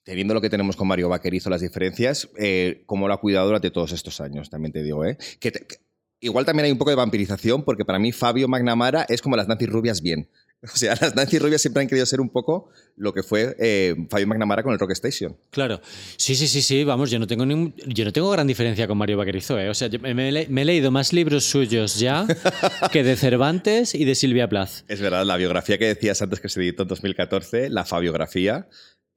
teniendo 0.04 0.34
lo 0.34 0.42
que 0.42 0.50
tenemos 0.50 0.76
con 0.76 0.88
Mario 0.88 1.10
Vaquerizo, 1.10 1.52
las 1.52 1.62
diferencias, 1.62 2.28
eh, 2.40 2.82
cómo 2.88 3.08
lo 3.08 3.14
ha 3.14 3.22
cuidado 3.22 3.46
durante 3.46 3.70
todos 3.70 3.92
estos 3.92 4.20
años, 4.20 4.50
también 4.50 4.72
te 4.72 4.82
digo, 4.82 5.06
¿eh? 5.06 5.16
Que 5.40 5.52
te- 5.52 5.60
que- 5.68 5.76
igual 6.22 6.46
también 6.46 6.66
hay 6.66 6.72
un 6.72 6.78
poco 6.78 6.90
de 6.92 6.96
vampirización, 6.98 7.64
porque 7.64 7.86
para 7.86 8.00
mí 8.00 8.12
Fabio 8.12 8.48
Magnamara 8.48 9.06
es 9.10 9.22
como 9.22 9.36
las 9.36 9.48
Nancy 9.48 9.66
Rubias 9.66 10.02
bien. 10.02 10.28
O 10.62 10.68
sea, 10.76 10.94
las 11.00 11.16
Nancy 11.16 11.40
Rubias 11.40 11.62
siempre 11.62 11.82
han 11.82 11.88
querido 11.88 12.06
ser 12.06 12.20
un 12.20 12.28
poco 12.30 12.70
lo 12.98 13.14
que 13.14 13.24
fue 13.24 13.56
eh, 13.60 13.96
Fabio 14.10 14.28
Magnamara 14.28 14.62
con 14.62 14.74
el 14.74 14.80
Rock 14.80 14.92
Station. 14.92 15.38
Claro. 15.52 15.80
Sí, 16.18 16.36
sí, 16.36 16.50
sí, 16.50 16.62
sí, 16.62 16.84
vamos, 16.84 17.10
yo 17.10 17.18
no 17.18 17.28
tengo 17.28 17.46
ningún- 17.46 17.74
yo 17.88 18.04
no 18.04 18.12
tengo 18.12 18.30
gran 18.30 18.46
diferencia 18.46 18.86
con 18.86 18.98
Mario 18.98 19.16
Vaquerizo, 19.18 19.58
¿eh? 19.58 19.70
O 19.70 19.74
sea, 19.74 19.88
yo 19.88 20.00
me, 20.00 20.14
me 20.14 20.62
he 20.62 20.66
leído 20.66 20.92
más 20.92 21.14
libros 21.14 21.46
suyos 21.46 21.98
ya 21.98 22.28
que 22.92 23.04
de 23.06 23.16
Cervantes 23.16 23.96
y 23.96 24.04
de 24.04 24.16
Silvia 24.16 24.50
Plath. 24.50 24.84
Es 24.90 25.00
verdad, 25.00 25.26
la 25.26 25.38
biografía 25.38 25.78
que 25.78 25.86
decías 25.86 26.22
antes 26.22 26.42
que 26.42 26.50
se 26.50 26.60
editó 26.60 26.84
en 26.84 26.90
2014, 26.90 27.70
la 27.70 27.86
Fabiografía, 27.86 28.68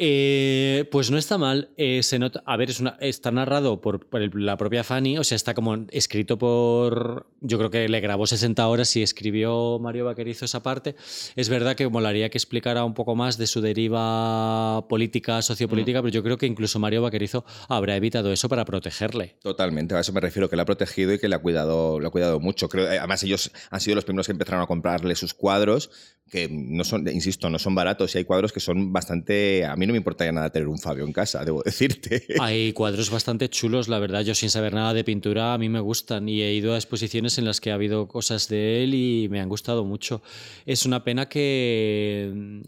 Eh, 0.05 0.89
pues 0.91 1.13
no 1.13 1.17
está 1.17 1.39
mal. 1.39 1.69
Eh, 1.77 2.03
se 2.03 2.19
nota, 2.19 2.43
a 2.45 2.57
ver, 2.57 2.71
es 2.71 2.81
una, 2.81 2.97
está 2.99 3.31
narrado 3.31 3.81
por, 3.81 4.09
por 4.09 4.21
el- 4.21 4.33
la 4.35 4.57
propia 4.57 4.83
Fanny, 4.83 5.17
o 5.17 5.23
sea, 5.23 5.37
está 5.37 5.55
como 5.55 5.77
escrito 5.91 6.37
por. 6.39 7.29
Yo 7.41 7.57
creo 7.59 7.71
que 7.71 7.89
le 7.89 8.01
grabó 8.01 8.27
60 8.27 8.67
horas 8.67 8.97
y 8.97 9.03
escribió 9.03 9.79
Mario 9.79 10.07
Vaquerizo 10.07 10.45
esa 10.45 10.61
parte. 10.61 10.97
Es 11.37 11.49
verdad 11.49 11.77
que 11.77 11.89
molaría 11.89 12.31
que 12.31 12.39
explicara 12.39 12.85
un 12.85 12.95
poco 12.95 13.15
más 13.15 13.39
de 13.39 13.47
su 13.47 13.61
deriva 13.61 14.89
política, 14.89 15.41
sociopolítica, 15.41 16.03
pero 16.03 16.13
yo 16.13 16.25
creo 16.25 16.37
que 16.37 16.47
incluso 16.47 16.81
Mario 16.81 17.03
Vaquerizo 17.03 17.45
habrá 17.69 17.95
evitado 17.95 18.33
eso 18.33 18.49
para 18.49 18.65
protegerle. 18.65 19.37
Totalmente, 19.41 19.95
a 19.95 20.01
eso 20.01 20.13
me 20.13 20.21
refiero, 20.21 20.51
que 20.51 20.57
la 20.57 20.63
ha 20.63 20.67
protegido 20.67 21.13
y 21.15 21.21
que 21.21 21.29
le 21.29 21.37
ha 21.37 21.39
cuidado, 21.39 22.01
le 22.01 22.09
ha 22.09 22.11
cuidado 22.11 22.41
mucho. 22.41 22.69
Creo, 22.69 22.91
eh, 22.91 22.99
además, 22.99 23.23
ellos 23.23 23.53
han 23.71 23.81
sido 23.81 23.95
los 23.95 24.05
primeros 24.05 24.27
que 24.27 24.33
empezaron 24.33 24.63
a 24.63 24.67
comprarle 24.67 25.15
sus 25.15 25.33
cuadros, 25.33 25.93
que 26.29 26.49
no 26.51 26.83
son, 26.83 27.07
insisto, 27.09 27.51
no 27.51 27.59
son 27.61 27.75
baratos 27.77 28.15
y 28.15 28.19
hay 28.19 28.25
cuadros 28.25 28.53
que 28.53 28.61
son 28.61 28.93
bastante. 28.93 29.65
A 29.65 29.77
mí 29.77 29.87
no 29.87 29.92
me 29.93 29.99
importaría 29.99 30.33
nada 30.33 30.51
tener 30.51 30.69
un 30.69 30.79
Fabio 30.79 31.05
en 31.05 31.13
casa, 31.13 31.45
debo 31.45 31.63
decirte. 31.63 32.27
Hay 32.41 32.73
cuadros 32.73 33.11
bastante 33.11 33.49
chulos, 33.49 33.89
la 33.89 33.99
verdad. 33.99 34.23
Yo 34.23 34.35
sin 34.35 34.51
saber 34.51 34.75
nada 34.75 34.93
de 34.95 35.05
pintura, 35.05 35.55
a 35.55 35.59
mí 35.59 35.69
me 35.69 35.81
gustan 35.81 36.29
y 36.29 36.43
he 36.43 36.53
ido 36.53 36.75
a 36.75 36.77
exposiciones 36.77 37.39
en 37.39 37.45
las 37.45 37.61
que 37.61 37.71
ha 37.71 37.75
habido 37.75 38.09
cosas 38.09 38.49
de 38.49 38.83
él 38.83 38.95
y 38.95 39.29
me 39.29 39.41
han 39.41 39.49
gustado 39.49 39.85
mucho. 39.85 40.23
Es 40.67 40.85
una 40.85 41.05
pena 41.05 41.29
que, 41.29 42.63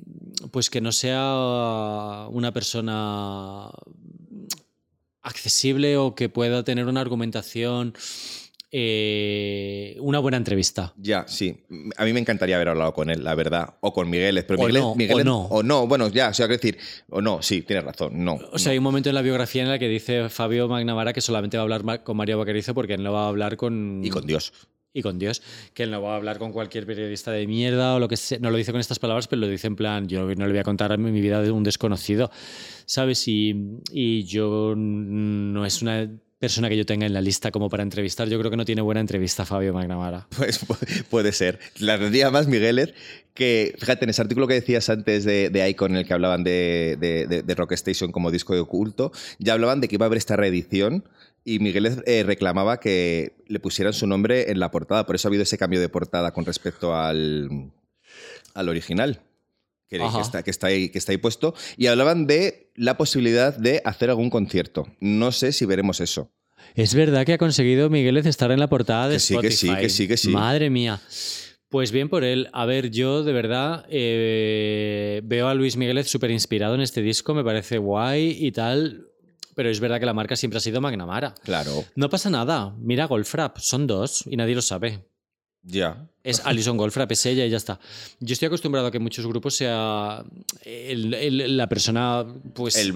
pues 0.51 0.71
que 0.71 0.81
no 0.81 0.93
sea 0.93 2.29
una 2.31 2.53
persona 2.53 3.71
accesible 5.23 5.97
o 5.97 6.15
que 6.15 6.29
pueda 6.29 6.63
tener 6.63 6.87
una 6.87 7.01
argumentación, 7.01 7.95
eh, 8.77 9.97
una 10.01 10.19
buena 10.19 10.37
entrevista. 10.37 10.93
Ya, 10.97 11.25
sí. 11.29 11.63
A 11.97 12.05
mí 12.05 12.13
me 12.13 12.19
encantaría 12.19 12.57
haber 12.57 12.71
hablado 12.71 12.93
con 12.93 13.09
él, 13.09 13.23
la 13.23 13.37
verdad. 13.37 13.77
O 13.81 13.93
con 13.93 14.11
Miguel. 14.11 14.45
Pero 14.49 14.61
O 14.61 14.67
Miguel, 14.67 14.83
no, 14.83 14.95
Miguel 14.97 15.21
o 15.21 15.25
no. 15.25 15.43
O 15.43 15.63
no, 15.63 15.87
bueno, 15.87 16.09
ya, 16.09 16.31
o 16.31 16.35
sea, 16.35 16.49
quiero 16.49 16.61
decir. 16.61 16.79
O 17.09 17.23
no, 17.23 17.41
sí, 17.41 17.63
tienes 17.63 17.85
razón, 17.85 18.25
no. 18.25 18.41
O 18.51 18.59
sea, 18.59 18.73
hay 18.73 18.79
un 18.79 18.85
momento 18.85 19.09
en 19.11 19.15
la 19.15 19.23
biografía 19.23 19.63
en 19.63 19.69
la 19.69 19.79
que 19.79 19.89
dice 19.89 20.29
Fabio 20.29 20.67
Magnavara 20.67 21.13
que 21.13 21.21
solamente 21.21 21.57
va 21.57 21.61
a 21.61 21.67
hablar 21.67 22.03
con 22.03 22.17
Mario 22.17 22.37
Vaquerizo 22.39 22.75
porque 22.75 22.95
él 22.95 23.05
no 23.05 23.13
va 23.13 23.27
a 23.27 23.29
hablar 23.29 23.57
con... 23.57 24.01
Y 24.05 24.11
con 24.11 24.27
Dios. 24.27 24.53
y 24.93 25.03
con 25.03 25.21
Dios, 25.21 25.41
que 25.73 25.85
él 25.85 25.93
no 25.93 26.03
va 26.03 26.15
a 26.15 26.17
hablar 26.17 26.39
con 26.39 26.51
cualquier 26.51 26.85
periodista 26.85 27.31
de 27.31 27.47
mierda 27.47 27.95
o 27.95 28.01
lo 28.01 28.09
que 28.09 28.17
sea. 28.17 28.39
No 28.41 28.51
lo 28.51 28.57
dice 28.57 28.73
con 28.73 28.81
estas 28.81 28.99
palabras, 28.99 29.29
pero 29.29 29.41
lo 29.41 29.47
dice 29.47 29.69
en 29.69 29.77
plan, 29.77 30.09
yo 30.09 30.25
no 30.35 30.47
le 30.47 30.53
voy 30.53 30.59
a 30.59 30.65
contar 30.65 30.99
mi 30.99 31.21
vida 31.21 31.41
de 31.43 31.53
un 31.53 31.63
desconocido, 31.63 32.29
¿sabes? 32.87 33.29
Y, 33.29 33.55
y 33.93 34.25
yo 34.25 34.75
no 34.77 35.65
es 35.65 35.81
una 35.81 36.11
persona 36.45 36.69
que 36.69 36.77
yo 36.77 36.87
tenga 36.87 37.07
en 37.07 37.13
la 37.15 37.21
lista 37.21 37.51
como 37.51 37.69
para 37.69 37.83
entrevistar. 37.83 38.29
Yo 38.29 38.39
creo 38.39 38.51
que 38.51 38.57
no 38.57 38.65
tiene 38.65 38.83
buena 38.83 39.01
entrevista 39.01 39.45
Fabio 39.45 39.73
Magnamara. 39.73 40.27
Pues 40.37 40.67
pu- 40.67 41.05
puede 41.05 41.33
ser. 41.33 41.59
La 41.79 41.99
tendría 41.99 42.31
más 42.31 42.47
Migueles 42.47 42.95
que, 43.35 43.75
fíjate, 43.79 44.05
en 44.05 44.11
ese 44.11 44.23
artículo 44.23 44.47
que 44.47 44.55
decías 44.55 44.89
antes 44.91 45.25
de, 45.25 45.51
de 45.51 45.69
Icon, 45.71 45.93
en 45.93 45.97
el 45.99 46.07
que 46.07 46.15
hablaban 46.15 46.45
de- 46.45 46.97
de 47.45 47.55
Rock 47.55 47.73
Station 47.73 48.13
como 48.13 48.31
disco 48.31 48.55
de 48.55 48.61
oculto, 48.61 49.11
ya 49.39 49.55
hablaban 49.55 49.81
de 49.81 49.89
que 49.89 49.97
iba 49.97 50.07
a 50.07 50.09
haber 50.09 50.19
esta 50.19 50.37
reedición 50.37 51.05
y 51.45 51.59
Miguel 51.59 52.03
eh, 52.07 52.23
reclamaba 52.25 52.81
que 52.81 53.33
le 53.49 53.61
pusieran 53.61 53.93
su 53.93 54.07
nombre 54.07 54.51
en 54.51 54.61
la 54.61 54.71
portada. 54.71 55.05
Por 55.07 55.17
eso 55.17 55.27
ha 55.27 55.31
habido 55.31 55.43
ese 55.43 55.59
cambio 55.59 55.81
de 55.81 55.89
portada 55.89 56.33
con 56.33 56.45
respecto 56.47 56.95
al, 56.95 57.71
al 58.55 58.69
original. 58.69 59.21
Que, 59.99 60.21
está, 60.21 60.43
que, 60.43 60.51
está 60.51 60.67
ahí, 60.69 60.89
que 60.89 60.99
está 60.99 61.13
ahí 61.13 61.19
puesto. 61.19 61.55
Y 61.77 61.87
hablaban 61.87 62.27
de 62.27 62.71
la 62.75 62.97
posibilidad 62.97 63.57
de 63.57 63.83
hacer 63.85 64.11
algún 64.11 64.31
concierto. 64.31 64.87
No 65.01 65.33
sé 65.33 65.53
si 65.53 65.67
veremos 65.67 66.01
eso. 66.01 66.31
Es 66.75 66.95
verdad 66.95 67.25
que 67.25 67.35
ha 67.35 67.39
conseguido 67.39 67.91
Miguelez 67.91 68.27
estar 68.27 68.51
en 68.51 68.59
la 68.61 68.69
portada 68.69 69.09
de 69.09 69.17
Que 69.17 69.21
sí, 69.21 69.37
que 69.39 69.51
sí, 69.51 69.67
Spotify. 69.67 69.83
que 69.83 69.89
sí, 69.91 70.09
que 70.09 70.17
sí. 70.17 70.31
Madre 70.31 70.71
mía. 70.71 71.01
Pues 71.69 71.93
bien 71.93 72.09
por 72.09 72.25
él. 72.25 72.49
A 72.53 72.67
ver, 72.67 72.91
yo 72.91 73.23
de 73.25 73.33
verdad 73.33 73.85
eh, 73.89 75.21
veo 75.25 75.49
a 75.49 75.55
Luis 75.55 75.77
Miguelez 75.77 76.09
súper 76.09 76.31
inspirado 76.31 76.75
en 76.75 76.81
este 76.81 77.03
disco, 77.03 77.35
me 77.35 77.45
parece 77.45 77.79
guay 77.79 78.37
y 78.41 78.53
tal, 78.53 79.09
pero 79.55 79.71
es 79.71 79.81
verdad 79.81 79.99
que 80.01 80.07
la 80.07 80.15
marca 80.15 80.37
siempre 80.37 80.59
ha 80.59 80.61
sido 80.61 80.81
McNamara. 80.81 81.35
Claro, 81.43 81.85
No 81.97 82.09
pasa 82.09 82.31
nada. 82.31 82.75
Mira 82.79 83.07
Goldfrapp, 83.07 83.59
son 83.59 83.87
dos 83.87 84.25
y 84.29 84.37
nadie 84.37 84.55
lo 84.55 84.63
sabe. 84.63 85.05
Ya. 85.65 86.09
Es 86.23 86.41
Alison 86.45 86.77
Goldfrapp, 86.79 87.11
es 87.13 87.27
ella 87.27 87.45
y 87.45 87.51
ya 87.51 87.57
está. 87.59 87.79
Yo 88.21 88.33
estoy 88.33 88.47
acostumbrado 88.47 88.87
a 88.87 88.91
que 88.91 88.99
muchos 88.99 89.27
grupos 89.27 89.57
sea 89.57 90.25
el- 90.63 91.13
el- 91.13 91.57
la 91.57 91.67
persona, 91.69 92.25
pues 92.55 92.77
El, 92.77 92.95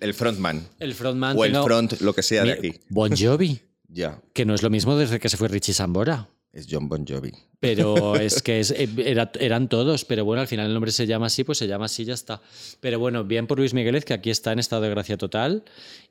el- 0.00 0.14
frontman. 0.14 0.66
el 0.78 0.94
frontman. 0.94 1.36
O 1.38 1.44
el 1.44 1.54
front, 1.56 2.00
lo 2.00 2.12
que 2.12 2.22
sea 2.22 2.44
de 2.44 2.52
aquí. 2.52 2.74
Bon 2.90 3.10
Jovi, 3.16 3.60
Ya. 3.88 4.20
que 4.34 4.44
no 4.44 4.54
es 4.54 4.62
lo 4.62 4.68
mismo 4.70 4.96
desde 4.96 5.18
que 5.20 5.28
se 5.28 5.36
fue 5.38 5.48
Richie 5.48 5.72
Sambora. 5.72 6.28
Es 6.52 6.66
John 6.70 6.88
Bon 6.88 7.04
Jovi. 7.06 7.32
Pero 7.64 8.14
es 8.20 8.42
que 8.42 8.60
es- 8.60 8.70
eh, 8.70 8.88
era- 9.04 9.30
eran 9.40 9.68
todos, 9.68 10.04
pero 10.04 10.24
bueno, 10.24 10.42
al 10.42 10.48
final 10.48 10.66
el 10.66 10.72
nombre 10.74 10.92
se 10.92 11.06
llama 11.06 11.26
así, 11.26 11.44
pues 11.44 11.58
se 11.58 11.66
llama 11.66 11.86
así 11.86 12.02
y 12.02 12.06
ya 12.06 12.14
está. 12.14 12.40
Pero 12.80 12.98
bueno, 12.98 13.24
bien 13.24 13.46
por 13.46 13.58
Luis 13.58 13.74
Migueles, 13.74 14.04
que 14.04 14.12
aquí 14.14 14.30
está 14.30 14.52
en 14.52 14.58
estado 14.58 14.82
de 14.82 14.90
gracia 14.90 15.16
total 15.16 15.64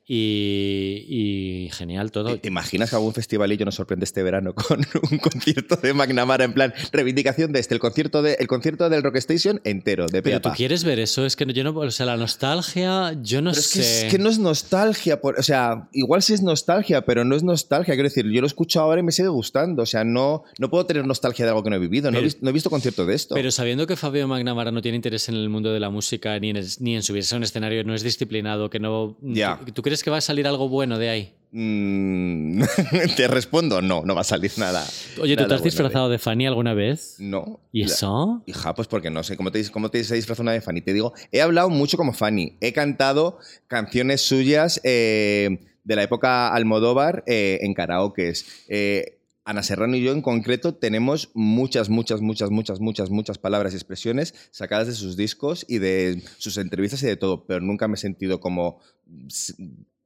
y, 0.06 1.04
y 1.08 1.70
genial 1.72 2.10
todo. 2.12 2.38
¿Te 2.38 2.48
imaginas 2.48 2.90
que 2.90 2.96
algún 2.96 3.14
festivalillo 3.14 3.64
nos 3.64 3.74
sorprende 3.76 4.04
este 4.04 4.22
verano 4.22 4.54
con 4.54 4.80
un 5.10 5.18
concierto 5.18 5.76
de 5.76 5.94
McNamara 5.94 6.44
en 6.44 6.52
plan 6.52 6.74
reivindicación 6.92 7.52
de 7.52 7.60
este, 7.60 7.74
el 7.74 7.80
concierto, 7.80 8.22
de, 8.22 8.34
el 8.34 8.46
concierto 8.46 8.88
del 8.90 9.02
Rock 9.02 9.16
Station 9.16 9.60
entero, 9.64 10.06
de 10.06 10.22
pe 10.22 10.30
Pero 10.30 10.40
tú 10.40 10.50
quieres 10.56 10.84
ver 10.84 10.98
eso, 10.98 11.24
es 11.24 11.36
que 11.36 11.44
yo 11.52 11.64
no, 11.64 11.70
o 11.70 11.90
sea, 11.90 12.06
la 12.06 12.16
nostalgia, 12.16 13.16
yo 13.22 13.40
no 13.40 13.50
Pero 13.50 13.60
es 13.60 13.72
que, 13.72 13.82
sé. 13.82 14.06
es 14.06 14.12
que 14.12 14.18
no 14.18 14.28
es 14.28 14.38
nostalgia, 14.38 15.20
por- 15.20 15.38
o 15.38 15.42
sea, 15.42 15.88
igual 15.92 16.22
sí 16.22 16.34
es 16.34 16.42
nostalgia, 16.42 17.02
pero 17.06 17.24
no 17.24 17.34
es 17.36 17.42
nostalgia, 17.42 17.94
quiero 17.94 18.08
decir, 18.08 18.26
yo 18.30 18.40
lo 18.40 18.46
escucho 18.46 18.80
ahora 18.80 19.00
y 19.00 19.04
me 19.04 19.12
sigue 19.12 19.28
gustando, 19.28 19.82
o 19.82 19.86
sea, 19.86 20.04
no, 20.04 20.44
no 20.58 20.70
puedo 20.70 20.84
tener 20.86 21.06
nostalgia 21.06 21.43
de 21.44 21.50
algo 21.50 21.62
que 21.62 21.70
no 21.70 21.76
he 21.76 21.78
vivido, 21.78 22.10
no, 22.10 22.18
he, 22.18 22.20
Pero- 22.20 22.24
vis- 22.24 22.42
no 22.42 22.50
he 22.50 22.52
visto 22.52 22.70
concierto 22.70 23.06
de 23.06 23.14
esto. 23.14 23.34
Pero 23.34 23.50
sabiendo 23.50 23.86
que 23.86 23.96
Fabio 23.96 24.26
McNamara 24.28 24.70
no 24.72 24.82
tiene 24.82 24.96
interés 24.96 25.28
en 25.28 25.36
el 25.36 25.48
mundo 25.48 25.72
de 25.72 25.80
la 25.80 25.90
música 25.90 26.38
ni 26.40 26.50
en, 26.50 26.60
ni 26.80 26.96
en 26.96 27.02
subirse 27.02 27.34
a 27.34 27.38
un 27.38 27.44
escenario, 27.44 27.84
no 27.84 27.94
es 27.94 28.02
disciplinado, 28.02 28.70
que 28.70 28.78
no. 28.80 29.16
Ya. 29.22 29.60
¿tú, 29.64 29.72
tú 29.72 29.82
crees 29.82 30.02
que 30.02 30.10
va 30.10 30.16
a 30.18 30.20
salir 30.20 30.46
algo 30.46 30.68
bueno 30.68 30.98
de 30.98 31.08
ahí? 31.10 31.34
Mm, 31.56 32.62
te 33.16 33.28
respondo, 33.28 33.80
no, 33.80 34.02
no 34.04 34.14
va 34.14 34.22
a 34.22 34.24
salir 34.24 34.50
nada. 34.56 34.84
Oye, 35.20 35.36
¿tú 35.36 35.46
te 35.46 35.54
has 35.54 35.62
disfrazado 35.62 36.08
de 36.08 36.18
Fanny 36.18 36.46
alguna 36.46 36.74
vez? 36.74 37.16
No. 37.20 37.60
¿Y 37.72 37.82
eso? 37.82 38.42
Hija, 38.46 38.74
pues 38.74 38.88
porque 38.88 39.10
no 39.10 39.22
sé 39.22 39.36
cómo 39.36 39.52
te, 39.52 39.70
cómo 39.70 39.88
te 39.88 40.02
se 40.02 40.16
disfraza 40.16 40.42
una 40.42 40.50
de 40.52 40.60
Fanny. 40.60 40.80
Te 40.80 40.92
digo, 40.92 41.12
he 41.30 41.40
hablado 41.40 41.70
mucho 41.70 41.96
como 41.96 42.12
Fanny. 42.12 42.56
He 42.60 42.72
cantado 42.72 43.38
canciones 43.68 44.22
suyas 44.22 44.80
eh, 44.82 45.60
de 45.84 45.96
la 45.96 46.02
época 46.02 46.48
Almodóvar 46.52 47.22
eh, 47.28 47.58
en 47.62 47.72
karaokes. 47.74 48.44
Eh, 48.68 49.18
Ana 49.44 49.62
Serrano 49.62 49.96
y 49.96 50.02
yo 50.02 50.12
en 50.12 50.22
concreto 50.22 50.74
tenemos 50.74 51.30
muchas, 51.34 51.90
muchas, 51.90 52.20
muchas, 52.22 52.50
muchas, 52.50 52.80
muchas, 52.80 53.10
muchas 53.10 53.38
palabras 53.38 53.72
y 53.74 53.76
expresiones 53.76 54.34
sacadas 54.50 54.86
de 54.86 54.94
sus 54.94 55.16
discos 55.16 55.66
y 55.68 55.78
de 55.78 56.22
sus 56.38 56.56
entrevistas 56.56 57.02
y 57.02 57.06
de 57.06 57.16
todo, 57.16 57.44
pero 57.46 57.60
nunca 57.60 57.86
me 57.86 57.94
he 57.94 57.98
sentido 57.98 58.40
como 58.40 58.80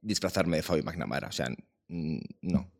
disfrazarme 0.00 0.56
de 0.56 0.62
Fabio 0.62 0.82
McNamara. 0.84 1.28
O 1.28 1.32
sea, 1.32 1.48
no, 1.88 2.70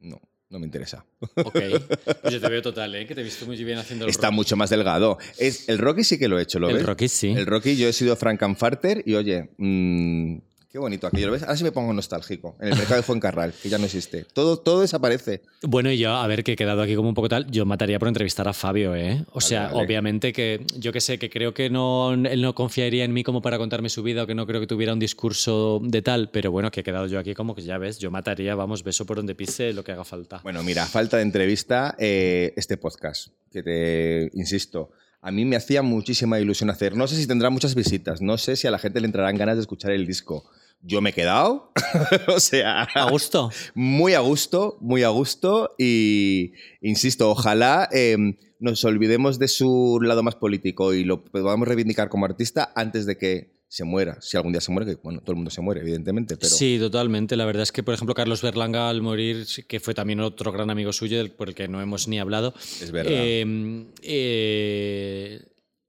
no, 0.00 0.20
no 0.48 0.58
me 0.58 0.64
interesa. 0.66 1.04
Ok. 1.36 1.54
Pues 2.22 2.34
yo 2.34 2.40
te 2.40 2.48
veo 2.48 2.62
total, 2.62 2.94
¿eh? 2.94 3.06
Que 3.06 3.14
te 3.14 3.20
he 3.20 3.24
visto 3.24 3.46
muy 3.46 3.62
bien 3.62 3.78
haciendo 3.78 4.04
el 4.06 4.10
Está 4.10 4.28
rock. 4.28 4.34
mucho 4.36 4.56
más 4.56 4.70
delgado. 4.70 5.18
Es, 5.38 5.68
el 5.68 5.78
Rocky 5.78 6.02
sí 6.02 6.18
que 6.18 6.28
lo 6.28 6.38
he 6.38 6.42
hecho, 6.42 6.58
¿lo 6.58 6.68
El 6.70 6.76
ves? 6.76 6.86
Rocky 6.86 7.08
sí. 7.08 7.28
El 7.28 7.46
Rocky, 7.46 7.76
yo 7.76 7.88
he 7.88 7.92
sido 7.92 8.16
Frankenfarter 8.16 9.02
y 9.06 9.14
oye, 9.14 9.50
mm, 9.58 10.38
qué 10.76 10.80
bonito 10.80 11.06
aquello, 11.06 11.28
¿lo 11.28 11.32
ves? 11.32 11.42
Ahora 11.42 11.56
sí 11.56 11.64
me 11.64 11.72
pongo 11.72 11.94
nostálgico. 11.94 12.54
En 12.60 12.68
el 12.68 12.76
mercado 12.76 12.96
de 12.96 13.02
Fuencarral, 13.02 13.54
que 13.62 13.70
ya 13.70 13.78
no 13.78 13.86
existe. 13.86 14.26
Todo, 14.34 14.58
todo 14.58 14.82
desaparece. 14.82 15.40
Bueno, 15.62 15.90
y 15.90 15.96
yo, 15.96 16.12
a 16.12 16.26
ver, 16.26 16.44
que 16.44 16.52
he 16.52 16.56
quedado 16.56 16.82
aquí 16.82 16.94
como 16.94 17.08
un 17.08 17.14
poco 17.14 17.30
tal, 17.30 17.50
yo 17.50 17.64
mataría 17.64 17.98
por 17.98 18.08
entrevistar 18.08 18.46
a 18.46 18.52
Fabio, 18.52 18.94
¿eh? 18.94 19.24
O 19.32 19.40
sea, 19.40 19.68
vale. 19.68 19.86
obviamente 19.86 20.34
que 20.34 20.66
yo 20.76 20.92
que 20.92 21.00
sé, 21.00 21.18
que 21.18 21.30
creo 21.30 21.54
que 21.54 21.70
no, 21.70 22.12
él 22.12 22.42
no 22.42 22.54
confiaría 22.54 23.04
en 23.04 23.14
mí 23.14 23.24
como 23.24 23.40
para 23.40 23.56
contarme 23.56 23.88
su 23.88 24.02
vida 24.02 24.24
o 24.24 24.26
que 24.26 24.34
no 24.34 24.46
creo 24.46 24.60
que 24.60 24.66
tuviera 24.66 24.92
un 24.92 24.98
discurso 24.98 25.80
de 25.82 26.02
tal, 26.02 26.28
pero 26.28 26.50
bueno, 26.50 26.70
que 26.70 26.80
he 26.80 26.84
quedado 26.84 27.06
yo 27.06 27.18
aquí 27.18 27.32
como 27.32 27.54
que 27.54 27.62
ya 27.62 27.78
ves, 27.78 27.98
yo 27.98 28.10
mataría, 28.10 28.54
vamos, 28.54 28.84
beso 28.84 29.06
por 29.06 29.16
donde 29.16 29.34
pise 29.34 29.72
lo 29.72 29.82
que 29.82 29.92
haga 29.92 30.04
falta. 30.04 30.40
Bueno, 30.42 30.62
mira, 30.62 30.84
falta 30.84 31.16
de 31.16 31.22
entrevista, 31.22 31.96
eh, 31.98 32.52
este 32.54 32.76
podcast, 32.76 33.28
que 33.50 33.62
te 33.62 34.30
insisto, 34.34 34.90
a 35.22 35.30
mí 35.32 35.44
me 35.44 35.56
hacía 35.56 35.82
muchísima 35.82 36.38
ilusión 36.38 36.70
hacer. 36.70 36.96
No 36.96 37.08
sé 37.08 37.16
si 37.16 37.26
tendrá 37.26 37.50
muchas 37.50 37.74
visitas, 37.74 38.20
no 38.20 38.38
sé 38.38 38.56
si 38.56 38.66
a 38.66 38.70
la 38.70 38.78
gente 38.78 39.00
le 39.00 39.06
entrarán 39.06 39.36
ganas 39.36 39.56
de 39.56 39.62
escuchar 39.62 39.90
el 39.90 40.06
disco. 40.06 40.44
Yo 40.82 41.00
me 41.00 41.10
he 41.10 41.12
quedado, 41.12 41.72
o 42.28 42.38
sea, 42.38 42.82
¿A 42.94 43.10
gusto? 43.10 43.50
muy 43.74 44.14
a 44.14 44.20
gusto, 44.20 44.78
muy 44.80 45.02
a 45.02 45.08
gusto 45.08 45.74
y, 45.78 46.52
insisto, 46.80 47.30
ojalá 47.30 47.88
eh, 47.92 48.16
nos 48.60 48.84
olvidemos 48.84 49.38
de 49.38 49.48
su 49.48 49.98
lado 50.00 50.22
más 50.22 50.36
político 50.36 50.94
y 50.94 51.02
lo 51.04 51.24
podamos 51.24 51.66
reivindicar 51.66 52.08
como 52.08 52.24
artista 52.26 52.72
antes 52.76 53.04
de 53.04 53.18
que 53.18 53.56
se 53.68 53.82
muera. 53.82 54.18
Si 54.20 54.36
algún 54.36 54.52
día 54.52 54.60
se 54.60 54.70
muere, 54.70 54.94
que 54.94 55.00
bueno, 55.02 55.20
todo 55.20 55.32
el 55.32 55.36
mundo 55.36 55.50
se 55.50 55.60
muere, 55.60 55.80
evidentemente, 55.80 56.36
pero... 56.36 56.50
Sí, 56.54 56.76
totalmente. 56.78 57.34
La 57.36 57.44
verdad 57.46 57.64
es 57.64 57.72
que, 57.72 57.82
por 57.82 57.94
ejemplo, 57.94 58.14
Carlos 58.14 58.40
Berlanga 58.40 58.88
al 58.88 59.02
morir, 59.02 59.44
que 59.66 59.80
fue 59.80 59.92
también 59.92 60.20
otro 60.20 60.52
gran 60.52 60.70
amigo 60.70 60.92
suyo, 60.92 61.18
por 61.36 61.48
el 61.48 61.54
que 61.56 61.66
no 61.66 61.82
hemos 61.82 62.06
ni 62.06 62.20
hablado, 62.20 62.54
Es 62.80 62.92
verdad. 62.92 63.12
eh, 63.14 63.86
eh, 64.02 65.40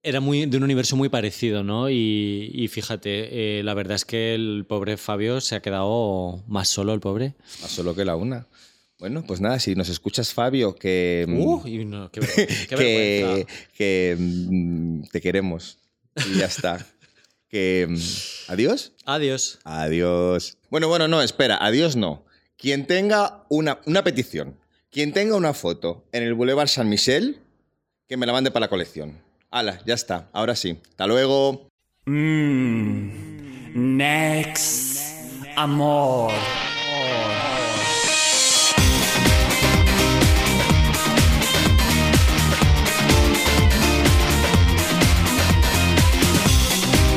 era 0.07 0.19
muy, 0.19 0.45
de 0.45 0.57
un 0.57 0.63
universo 0.63 0.95
muy 0.95 1.09
parecido, 1.09 1.63
¿no? 1.63 1.89
Y, 1.89 2.49
y 2.53 2.67
fíjate, 2.67 3.59
eh, 3.59 3.63
la 3.63 3.73
verdad 3.73 3.95
es 3.95 4.05
que 4.05 4.33
el 4.35 4.65
pobre 4.67 4.97
Fabio 4.97 5.41
se 5.41 5.55
ha 5.55 5.61
quedado 5.61 6.43
más 6.47 6.69
solo, 6.69 6.93
el 6.93 6.99
pobre. 6.99 7.35
Más 7.61 7.71
solo 7.71 7.95
que 7.95 8.05
la 8.05 8.15
una. 8.15 8.47
Bueno, 8.99 9.23
pues 9.27 9.41
nada, 9.41 9.59
si 9.59 9.75
nos 9.75 9.89
escuchas, 9.89 10.33
Fabio, 10.33 10.73
que... 10.75 11.25
mm, 11.27 11.39
Uh, 11.39 11.67
y 11.67 11.85
no, 11.85 12.09
qué, 12.11 12.19
ver- 12.21 12.29
qué 12.47 12.67
que, 12.67 12.75
vergüenza. 12.75 13.53
que, 13.77 14.15
mm, 14.17 15.01
te 15.11 15.21
queremos. 15.21 15.77
Y 16.33 16.39
ya 16.39 16.45
está. 16.45 16.83
que... 17.49 17.85
mm, 17.89 18.51
¿Adiós? 18.51 18.93
Adiós. 19.05 19.59
Adiós. 19.65 20.57
Bueno, 20.71 20.87
bueno, 20.87 21.07
no, 21.07 21.21
espera, 21.21 21.57
adiós 21.63 21.95
no. 21.95 22.25
Quien 22.57 22.87
tenga 22.87 23.45
una, 23.49 23.79
una 23.85 24.03
petición, 24.03 24.57
quien 24.89 25.13
tenga 25.13 25.35
una 25.35 25.53
foto 25.53 26.05
en 26.11 26.23
el 26.23 26.33
Boulevard 26.33 26.67
San 26.69 26.89
Michel, 26.89 27.39
que 28.07 28.17
me 28.17 28.25
la 28.25 28.33
mande 28.33 28.49
para 28.49 28.65
la 28.65 28.69
colección. 28.69 29.21
Hala, 29.49 29.79
ya 29.85 29.93
está, 29.93 30.29
ahora 30.33 30.55
sí. 30.55 30.77
Hasta 30.89 31.07
luego. 31.07 31.69
Next, 33.73 34.99
amor. 35.55 36.33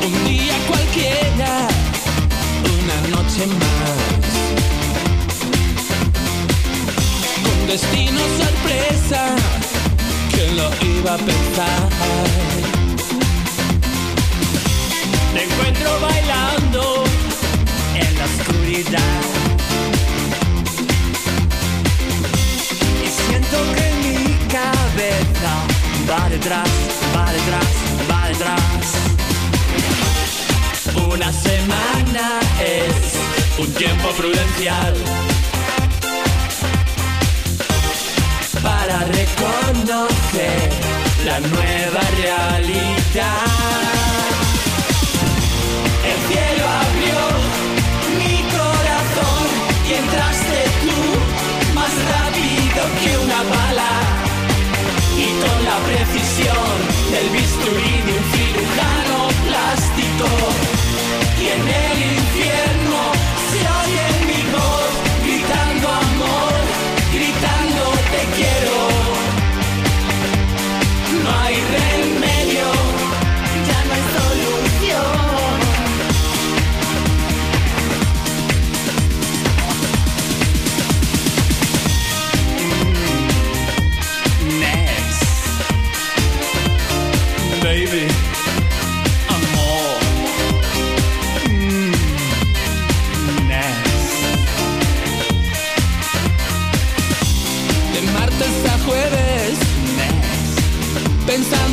Un 0.05 0.25
día 0.25 0.55
cualquiera, 0.67 1.67
una 2.79 3.01
noche 3.17 3.45
más. 3.47 3.99
Con 7.43 7.67
destino 7.67 8.21
sorpresa, 8.39 9.35
¿quién 10.41 10.57
lo 10.57 10.69
iba 10.97 11.13
a 11.13 11.17
pensar? 11.17 11.89
Te 15.33 15.43
encuentro 15.43 15.99
bailando 16.01 17.03
en 17.95 18.17
la 18.17 18.25
oscuridad. 18.25 19.21
Y 23.03 23.07
siento 23.07 23.57
que 23.75 23.85
mi 24.03 24.17
cabeza 24.47 25.53
va 26.09 26.29
detrás, 26.29 26.69
va 27.15 27.31
detrás, 27.31 27.71
va 28.09 28.27
detrás. 28.29 28.85
Una 31.13 31.31
semana 31.31 32.39
es 32.59 33.59
un 33.59 33.71
tiempo 33.73 34.09
prudencial 34.17 34.95
para 38.81 38.99
reconocer 39.05 40.69
la 41.23 41.39
nueva 41.39 42.01
realidad. 42.23 43.45
El 46.09 46.17
cielo 46.27 46.65
abrió 46.85 47.19
mi 48.17 48.35
corazón 48.57 49.45
y 49.87 49.93
entraste 50.01 50.59
tú 50.81 50.97
más 51.75 51.93
rápido 52.15 52.81
que 52.99 53.11
una 53.25 53.41
bala 53.53 53.93
y 55.15 55.27
con 55.43 55.57
la 55.69 55.77
precisión 55.89 56.75
del 57.11 57.27
bisturí 57.37 57.93
de 58.07 58.11
un 58.19 58.25
cirujano 58.33 59.17
plástico. 59.47 60.29
Y 61.39 61.45
en 61.55 61.63
el 61.85 61.97
infierno 62.17 63.20
quiero. 68.41 68.80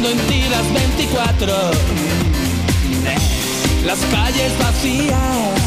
Pensando 0.09 0.23
en 0.23 0.29
ti 0.31 0.49
las 0.49 0.73
24. 0.73 1.71
Nice. 3.05 3.85
Las 3.85 3.99
calles 4.11 4.59
vacías. 4.59 5.61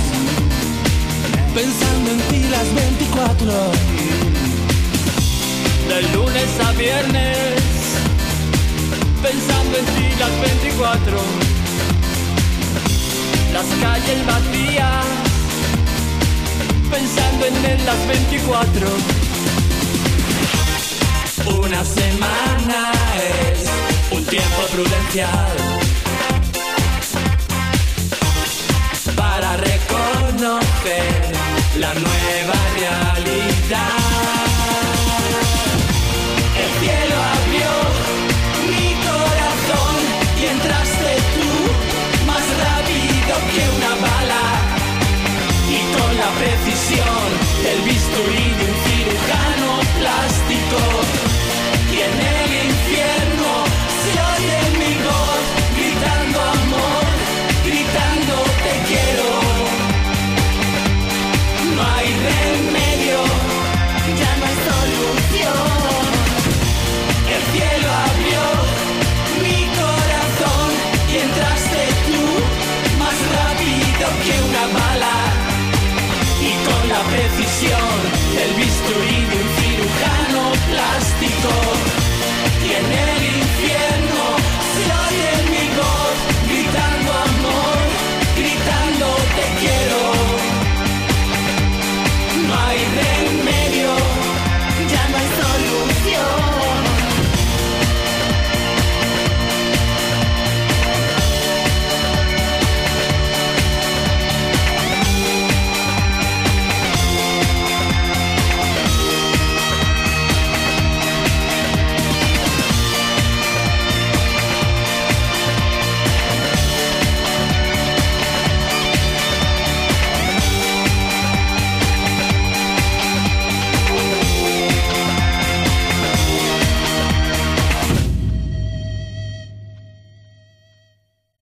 Pensando 1.54 2.12
en 2.12 2.20
ti 2.22 2.50
las 2.50 2.74
24. 2.74 3.72
De 5.90 6.02
lunes 6.14 6.50
a 6.66 6.72
viernes 6.72 7.62
pensando 9.22 9.78
en 9.78 9.86
ti 9.86 10.10
las 10.20 10.42
24. 10.42 11.18
Las 13.54 13.66
calles 13.80 14.26
vacías, 14.26 15.06
pensando 16.90 17.46
en 17.46 17.66
él 17.66 17.86
las 17.86 18.08
24. 18.08 18.88
Una 21.60 21.86
semana 21.86 22.92
es 23.18 23.91
un 24.12 24.26
tiempo 24.26 24.62
prudencial. 24.74 25.58
Para 29.16 29.58
reconocer 29.58 31.32
la 31.80 31.94
nueva 31.94 32.58
realidad. 32.78 34.02
El 36.62 36.70
cielo 36.80 37.16
abrió 37.36 37.72
mi 38.70 38.90
corazón 39.10 39.98
y 40.42 40.46
entraste 40.46 41.12
tú 41.36 41.52
más 42.28 42.46
rápido 42.66 43.34
que 43.52 43.62
una 43.78 43.94
bala. 44.06 44.46
Y 45.70 45.80
con 45.96 46.12
la 46.18 46.30
precisión 46.40 47.24
del 47.64 47.80
bisturí 47.84 48.46
de 48.60 48.66
un 48.72 48.78
cirujano 48.88 49.70
plástico. 50.00 50.80
Y 51.92 51.98
en 52.08 52.16
el 52.36 52.50
infierno 52.70 53.71
gritando 55.78 56.40
amor, 56.40 57.06
gritando 57.66 58.34
te 58.64 58.74
quiero. 58.88 59.30
No 61.76 61.82
hay 61.96 62.08
remedio, 62.28 63.20
ya 64.22 64.32
no 64.40 64.44
hay 64.50 64.58
solución. 64.70 65.68
El 67.36 67.42
cielo 67.54 67.88
abrió 68.08 68.44
mi 69.44 69.60
corazón 69.82 70.70
y 71.12 71.16
entraste 71.28 71.82
tú 72.08 72.24
más 73.02 73.18
rápido 73.38 74.04
que 74.24 74.34
una 74.50 74.66
bala 74.80 75.18
y 76.42 76.52
con 76.68 76.82
la 76.90 77.02
precisión 77.14 77.92
del 78.36 78.52
bisturí 78.56 79.20
de 79.30 79.36
un 79.44 79.50
cirujano 79.60 80.42
plástico 80.70 82.02
el 82.74 83.41